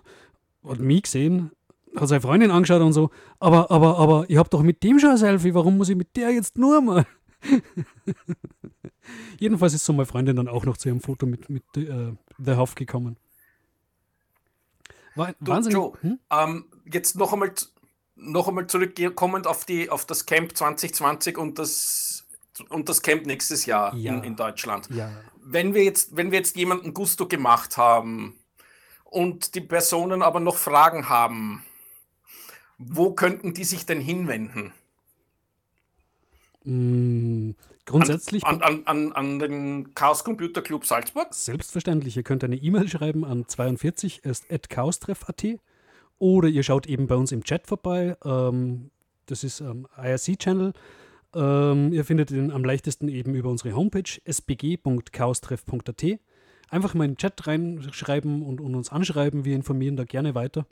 hat 0.65 0.79
mich 0.79 1.03
gesehen, 1.03 1.51
hat 1.97 2.09
seine 2.09 2.21
Freundin 2.21 2.51
angeschaut 2.51 2.83
und 2.83 2.93
so, 2.93 3.11
aber, 3.41 3.71
aber, 3.71 3.99
aber, 3.99 4.25
ich 4.29 4.37
hab 4.37 4.51
doch 4.51 4.63
mit 4.63 4.83
dem 4.83 4.99
schon 4.99 5.11
ein 5.11 5.17
Selfie, 5.17 5.55
warum 5.55 5.77
muss 5.77 5.89
ich 5.89 5.97
mit 5.97 6.17
der 6.17 6.31
jetzt 6.31 6.57
nur 6.57 6.81
mal? 6.81 7.07
Jedenfalls 9.41 9.75
ist 9.75 9.85
so 9.85 9.93
meine 9.93 10.07
Freundin 10.07 10.37
dann 10.37 10.49
auch 10.49 10.65
noch 10.65 10.77
zu 10.77 10.89
ihrem 10.89 11.01
Foto 11.01 11.27
mit, 11.27 11.49
mit 11.51 11.65
äh, 11.77 12.13
The 12.39 12.57
Hoff 12.57 12.75
gekommen. 12.75 13.17
War 15.15 15.35
du, 15.41 15.47
wahnsinnig. 15.53 15.75
Joe, 15.75 15.93
hm? 16.01 16.19
ähm, 16.31 16.65
jetzt 16.91 17.17
noch 17.17 17.33
einmal, 17.33 17.53
noch 18.17 18.49
einmal 18.49 18.67
zurückkommend 18.67 19.47
auf, 19.47 19.65
die, 19.65 19.91
auf 19.91 20.07
das 20.07 20.27
Camp 20.27 20.57
2020 20.57 21.39
und 21.39 21.59
das, 21.59 22.27
und 22.69 22.89
das 22.89 23.03
Camp 23.03 23.27
nächstes 23.27 23.67
Jahr 23.67 23.95
ja. 23.95 24.15
in, 24.15 24.25
in, 24.25 24.37
Deutschland. 24.37 24.89
Ja. 24.91 25.11
Wenn, 25.43 25.75
wir 25.75 25.85
jetzt, 25.85 26.17
wenn 26.17 26.31
wir 26.31 26.39
jetzt 26.39 26.57
jemanden 26.57 26.95
Gusto 26.95 27.27
gemacht 27.27 27.77
haben 27.77 28.39
und 29.05 29.55
die 29.55 29.61
Personen 29.61 30.23
aber 30.23 30.41
noch 30.41 30.57
Fragen 30.57 31.09
haben, 31.09 31.65
wo 32.79 33.13
könnten 33.13 33.53
die 33.53 33.65
sich 33.65 33.85
denn 33.85 34.01
hinwenden? 34.01 34.73
Grundsätzlich. 37.91 38.45
An, 38.45 38.63
an, 38.63 38.83
an, 38.87 39.13
an, 39.13 39.39
den 39.41 39.95
Chaos 39.95 40.23
Computer 40.23 40.63
Club 40.63 40.87
Salzburg? 40.87 41.35
Selbstverständlich. 41.35 42.17
Ihr 42.17 42.23
könnt 42.23 42.45
eine 42.45 42.55
E-Mail 42.57 42.89
schreiben 42.89 43.25
an 43.25 43.45
42.chaostreff.at 43.45 45.59
oder 46.19 46.49
ihr 46.49 46.63
schaut 46.63 46.87
eben 46.87 47.09
bei 47.09 47.17
uns 47.17 47.33
im 47.33 47.43
Chat 47.43 47.67
vorbei. 47.67 48.17
Ähm, 48.25 48.91
das 49.27 49.43
ist 49.43 49.61
ähm, 49.61 49.89
IRC-Channel. 49.97 50.73
Ähm, 51.35 51.93
ihr 51.93 52.05
findet 52.05 52.31
ihn 52.31 52.53
am 52.53 52.65
leichtesten 52.65 53.09
eben 53.09 53.35
über 53.35 53.51
unsere 53.51 53.75
Homepage 53.75 54.21
sbg.chaostreff.at. 54.25 56.05
Einfach 56.69 56.95
mal 56.95 57.05
in 57.05 57.13
den 57.13 57.17
Chat 57.17 57.47
reinschreiben 57.47 58.43
und, 58.43 58.61
und, 58.61 58.75
uns 58.77 58.91
anschreiben. 58.91 59.45
Wir 59.45 59.57
informieren 59.57 59.97
da 59.97 60.05
gerne 60.05 60.37
weiter, 60.37 60.67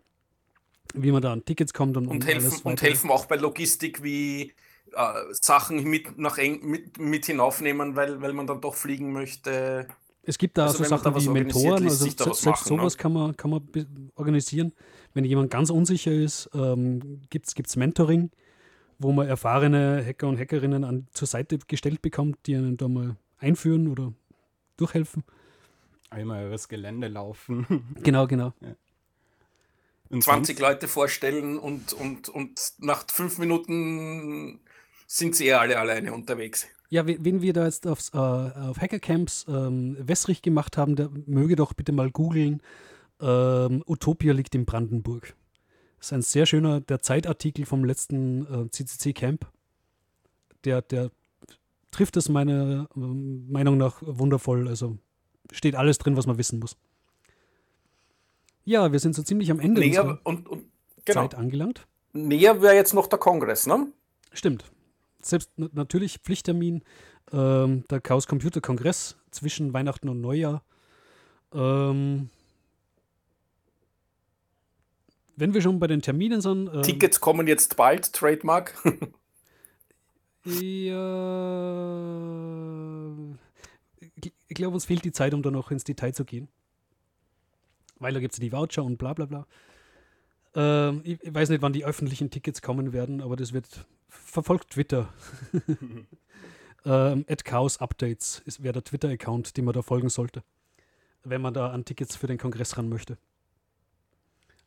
wie 0.94 1.10
man 1.10 1.22
da 1.22 1.32
an 1.32 1.44
Tickets 1.44 1.72
kommt 1.72 1.96
und, 1.96 2.06
und, 2.06 2.16
und 2.16 2.26
helfen, 2.26 2.60
und 2.62 2.82
helfen 2.82 3.10
auch 3.10 3.26
bei 3.26 3.36
Logistik 3.36 4.04
wie 4.04 4.52
äh, 4.93 5.12
Sachen 5.32 5.84
mit, 5.84 6.18
nach 6.18 6.39
Eng, 6.39 6.64
mit, 6.64 6.99
mit 6.99 7.26
hinaufnehmen, 7.26 7.97
weil, 7.97 8.20
weil 8.20 8.32
man 8.32 8.47
dann 8.47 8.61
doch 8.61 8.74
fliegen 8.74 9.12
möchte. 9.12 9.89
Es 10.22 10.39
gibt 10.39 10.59
da 10.59 10.66
also 10.66 10.84
so 10.84 10.97
Sachen 10.97 11.14
wie 11.16 11.28
Mentoren, 11.28 11.84
also 11.84 12.05
selbst, 12.05 12.47
machen, 12.47 12.68
sowas 12.68 12.95
ne? 12.95 13.03
kann, 13.03 13.12
man, 13.12 13.36
kann 13.36 13.51
man 13.51 13.68
organisieren. 14.14 14.72
Wenn 15.14 15.24
jemand 15.24 15.51
ganz 15.51 15.70
unsicher 15.70 16.12
ist, 16.12 16.51
ähm, 16.55 17.22
gibt 17.30 17.47
es 17.49 17.76
Mentoring, 17.76 18.30
wo 18.99 19.12
man 19.12 19.26
erfahrene 19.26 20.05
Hacker 20.05 20.28
und 20.28 20.39
Hackerinnen 20.39 20.84
an, 20.84 21.07
zur 21.12 21.26
Seite 21.26 21.59
gestellt 21.66 22.03
bekommt, 22.03 22.39
die 22.47 22.57
einen 22.57 22.76
da 22.76 22.89
mal 22.89 23.16
einführen 23.39 23.89
oder 23.89 24.12
durchhelfen. 24.76 25.24
Einmal 26.11 26.47
übers 26.47 26.68
Gelände 26.68 27.09
laufen. 27.09 27.66
Genau, 28.03 28.26
genau. 28.26 28.53
Ja. 28.61 28.74
20 30.20 30.59
Leute 30.59 30.89
vorstellen 30.89 31.59
und, 31.59 31.93
und, 31.93 32.28
und 32.28 32.59
nach 32.78 33.05
fünf 33.11 33.39
Minuten 33.39 34.61
sind 35.09 35.34
sie 35.34 35.46
ja 35.46 35.59
alle 35.59 35.78
alleine 35.78 36.12
unterwegs. 36.12 36.68
Ja, 36.90 37.06
wenn 37.06 37.42
wir 37.42 37.52
da 37.52 37.64
jetzt 37.64 37.86
aufs, 37.86 38.11
äh, 38.14 38.18
auf 38.18 38.78
Hackercamps 38.78 39.46
ähm, 39.48 39.96
wässrig 39.98 40.42
gemacht 40.42 40.76
haben, 40.76 40.96
der 40.96 41.11
möge 41.26 41.56
doch 41.56 41.72
bitte 41.72 41.92
mal 41.92 42.11
googeln. 42.11 42.62
Ähm, 43.20 43.82
Utopia 43.86 44.32
liegt 44.32 44.54
in 44.54 44.64
Brandenburg. 44.64 45.34
Das 45.98 46.09
ist 46.09 46.12
ein 46.12 46.22
sehr 46.22 46.46
schöner 46.46 46.80
der 46.80 47.00
Zeitartikel 47.00 47.66
vom 47.66 47.84
letzten 47.84 48.66
äh, 48.66 48.70
CCC-Camp. 48.70 49.46
Der, 50.64 50.82
der 50.82 51.11
trifft 51.90 52.16
es 52.16 52.28
meiner 52.28 52.88
äh, 52.94 52.98
Meinung 52.98 53.76
nach 53.76 53.96
wundervoll. 54.00 54.68
Also 54.68 54.98
steht 55.52 55.74
alles 55.74 55.98
drin, 55.98 56.16
was 56.16 56.26
man 56.26 56.38
wissen 56.38 56.59
muss. 56.59 56.76
Ja, 58.64 58.92
wir 58.92 58.98
sind 58.98 59.14
so 59.14 59.22
ziemlich 59.22 59.50
am 59.50 59.61
Ende 59.61 59.80
Näher, 59.80 60.20
und, 60.24 60.46
und, 60.46 60.64
genau. 61.04 61.22
Zeit 61.22 61.34
angelangt. 61.34 61.86
Näher 62.12 62.61
wäre 62.62 62.74
jetzt 62.74 62.94
noch 62.94 63.06
der 63.06 63.18
Kongress, 63.18 63.66
ne? 63.66 63.88
Stimmt 64.32 64.70
selbst 65.20 65.50
natürlich 65.56 66.18
Pflichttermin 66.18 66.82
ähm, 67.32 67.84
der 67.90 68.00
Chaos 68.00 68.26
Computer 68.26 68.60
Kongress 68.60 69.16
zwischen 69.30 69.72
Weihnachten 69.72 70.08
und 70.08 70.20
Neujahr. 70.20 70.62
Ähm, 71.52 72.30
wenn 75.36 75.54
wir 75.54 75.62
schon 75.62 75.78
bei 75.78 75.86
den 75.86 76.02
Terminen 76.02 76.40
sind. 76.40 76.68
Ähm, 76.74 76.82
Tickets 76.82 77.20
kommen 77.20 77.46
jetzt 77.46 77.76
bald, 77.76 78.12
Trademark. 78.12 78.74
ja, 80.44 80.58
ich 84.48 84.54
glaube, 84.54 84.74
uns 84.74 84.86
fehlt 84.86 85.04
die 85.04 85.12
Zeit, 85.12 85.34
um 85.34 85.42
da 85.42 85.50
noch 85.50 85.70
ins 85.70 85.84
Detail 85.84 86.12
zu 86.12 86.24
gehen. 86.24 86.48
Weil 87.98 88.14
da 88.14 88.20
gibt 88.20 88.34
es 88.34 88.40
die 88.40 88.52
Voucher 88.52 88.84
und 88.84 88.96
bla 88.96 89.12
bla 89.12 89.26
bla. 89.26 89.46
Ähm, 90.54 91.02
ich, 91.04 91.22
ich, 91.22 91.34
weiß 91.34 91.50
nicht, 91.50 91.62
wann 91.62 91.72
die 91.72 91.84
öffentlichen 91.84 92.30
Tickets 92.30 92.62
kommen 92.62 92.92
werden, 92.92 93.20
aber 93.20 93.36
das 93.36 93.52
wird 93.52 93.86
verfolgt 94.09 94.70
Twitter. 94.70 95.12
ähm, 96.84 97.24
Chaos 97.44 97.78
Updates 97.78 98.42
wäre 98.59 98.72
der 98.72 98.84
Twitter-Account, 98.84 99.56
den 99.56 99.64
man 99.64 99.74
da 99.74 99.82
folgen 99.82 100.09
sollte, 100.09 100.42
wenn 101.24 101.40
man 101.40 101.54
da 101.54 101.70
an 101.70 101.84
Tickets 101.84 102.16
für 102.16 102.26
den 102.26 102.38
Kongress 102.38 102.76
ran 102.76 102.88
möchte. 102.88 103.18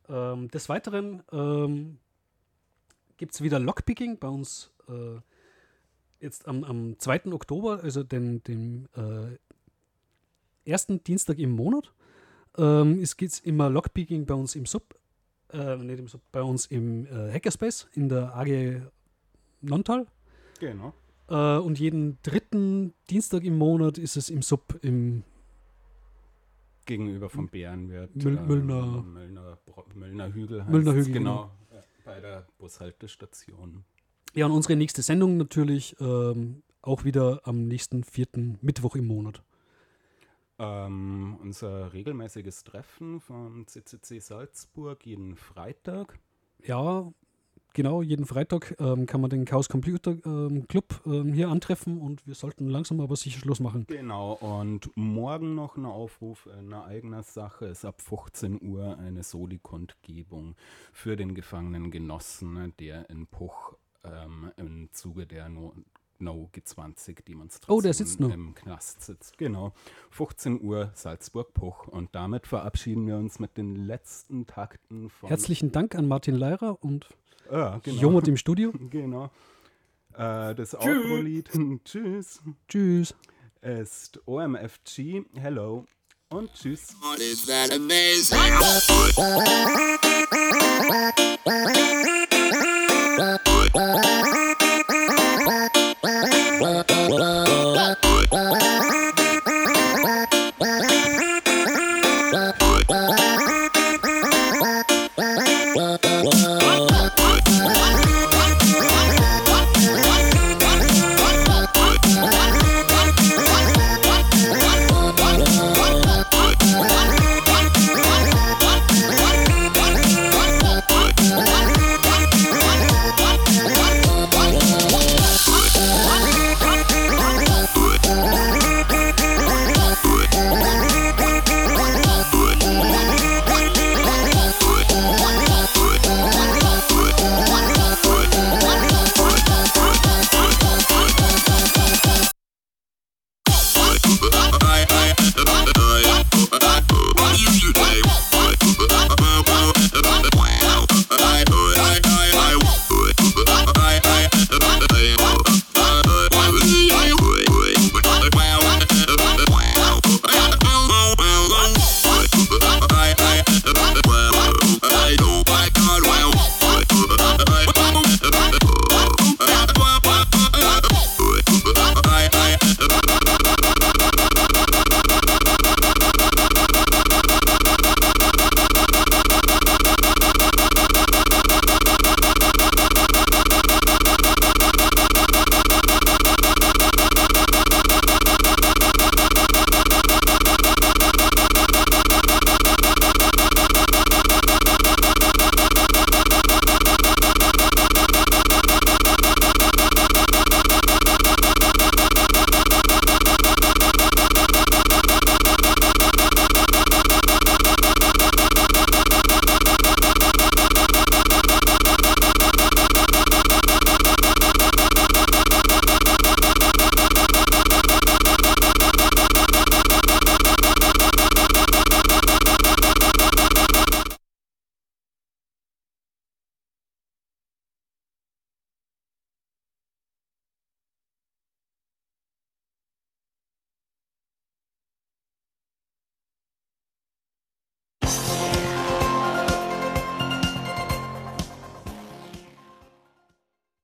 Ähm, 0.09 0.49
des 0.49 0.69
Weiteren 0.69 1.23
ähm, 1.31 1.99
gibt 3.17 3.33
es 3.33 3.41
wieder 3.41 3.59
Lockpicking 3.59 4.17
bei 4.19 4.27
uns 4.27 4.71
äh, 4.89 5.19
jetzt 6.19 6.47
am, 6.47 6.63
am 6.63 6.99
2. 6.99 7.31
Oktober, 7.31 7.81
also 7.83 8.03
dem, 8.03 8.43
dem 8.43 8.87
äh, 8.95 9.37
ersten 10.69 11.03
Dienstag 11.03 11.39
im 11.39 11.51
Monat. 11.51 11.91
Ähm, 12.57 12.99
es 13.01 13.17
geht 13.17 13.39
immer 13.45 13.69
Lockpicking 13.69 14.25
bei 14.25 14.33
uns 14.33 14.55
im 14.55 14.65
Sub, 14.65 14.95
äh, 15.51 15.75
nicht 15.77 15.99
im 15.99 16.07
Sub, 16.07 16.21
bei 16.31 16.41
uns 16.41 16.65
im 16.65 17.05
äh, 17.05 17.31
Hackerspace 17.31 17.87
in 17.93 18.09
der 18.09 18.35
AG 18.35 18.81
Nontal. 19.62 20.07
Genau. 20.59 20.93
Äh, 21.30 21.57
und 21.57 21.80
jeden 21.80 22.18
dritten 22.24 22.93
Dienstag 23.09 23.43
im 23.43 23.57
Monat 23.57 23.97
ist 23.97 24.18
es 24.18 24.30
im 24.30 24.41
Sub 24.41 24.80
im 24.82 25.24
Gegenüber 26.86 27.30
vom 27.30 27.47
Bärenwirt. 27.47 28.16
Müll, 28.16 28.38
äh, 28.38 28.41
Müllner, 28.41 29.03
Müllner, 29.03 29.57
Müllner 29.93 30.34
Hügel. 30.34 30.66
Müllner 30.66 30.93
Hügel. 30.93 31.14
Genau. 31.14 31.51
genau. 31.70 31.84
Bei 32.03 32.20
der 32.20 32.47
Bushaltestation. 32.57 33.86
Ja, 34.34 34.45
und 34.47 34.51
unsere 34.51 34.76
nächste 34.76 35.01
Sendung 35.01 35.38
natürlich 35.38 35.95
ähm, 35.99 36.64
auch 36.82 37.03
wieder 37.03 37.41
am 37.43 37.68
nächsten 37.68 38.03
vierten 38.03 38.57
Mittwoch 38.62 38.95
im 38.95 39.05
Monat. 39.05 39.43
Ähm, 40.57 41.38
unser 41.41 41.93
regelmäßiges 41.93 42.64
Treffen 42.64 43.20
vom 43.20 43.68
CCC 43.68 44.20
Salzburg 44.20 45.05
jeden 45.05 45.36
Freitag. 45.36 46.20
Ja, 46.64 47.12
genau, 47.74 48.01
jeden 48.01 48.26
Freitag 48.26 48.76
ähm, 48.80 49.05
kann 49.05 49.22
man 49.22 49.30
den 49.30 49.45
Chaos 49.45 49.69
Computer 49.69 50.15
ähm, 50.26 50.67
Club 50.67 51.01
ähm, 51.05 51.34
hier 51.34 51.49
antreffen 51.49 51.99
und 51.99 52.26
wir 52.28 52.36
sollten 52.36 52.67
langsam 52.67 52.99
aber 53.01 53.15
sicher 53.15 53.39
Schluss 53.39 53.59
machen. 53.59 53.86
Genau, 53.88 54.34
und 54.34 54.89
morgen 54.95 55.55
noch 55.55 55.78
ein 55.78 55.86
Aufruf 55.86 56.47
in 56.59 56.74
eigener 56.74 57.24
Sache 57.24 57.65
ist 57.65 57.86
ab 57.86 58.01
15 58.01 58.61
Uhr 58.61 58.97
eine 58.97 59.24
Soli-Kundgebung 59.24 60.55
für 60.93 61.15
den 61.15 61.36
gefangenen 61.36 61.91
Genossen, 61.91 62.74
der 62.80 63.09
in 63.09 63.28
Puch 63.28 63.74
ähm, 64.03 64.51
im 64.57 64.89
Zuge 64.91 65.26
der 65.26 65.49
no 65.49 65.74
No 66.22 66.49
G20-Demonstration 66.53 67.76
oh, 67.76 67.82
der 67.82 67.93
sitzt 67.93 68.19
noch. 68.19 68.32
im 68.32 68.53
Knast 68.53 69.01
sitzt. 69.01 69.38
Genau. 69.39 69.74
15 70.11 70.61
Uhr 70.61 70.91
Salzburg-Puch. 70.93 71.88
Und 71.88 72.13
damit 72.13 72.45
verabschieden 72.45 73.07
wir 73.07 73.17
uns 73.17 73.39
mit 73.39 73.57
den 73.57 73.76
letzten 73.76 74.45
Takten 74.45 75.09
von. 75.09 75.30
Herzlichen 75.30 75.72
Dank 75.72 75.95
an 75.95 76.07
Martin 76.07 76.36
Leirer 76.36 76.78
und 76.84 77.07
ja, 77.51 77.79
genau. 77.83 78.01
Jomot 78.01 78.27
im 78.27 78.37
Studio. 78.37 78.73
genau. 78.89 79.29
Äh, 80.13 80.55
das 80.55 80.75
Outro-Lied, 80.75 81.49
tschüss. 81.85 82.41
Tschüss. 82.67 83.15
Ist 83.61 84.19
OMFG, 84.25 85.23
hello 85.35 85.85
und 86.29 86.51
tschüss. 86.53 86.95
What 87.01 87.19
is 87.19 87.45
that 87.45 87.71
amazing? 87.71 88.39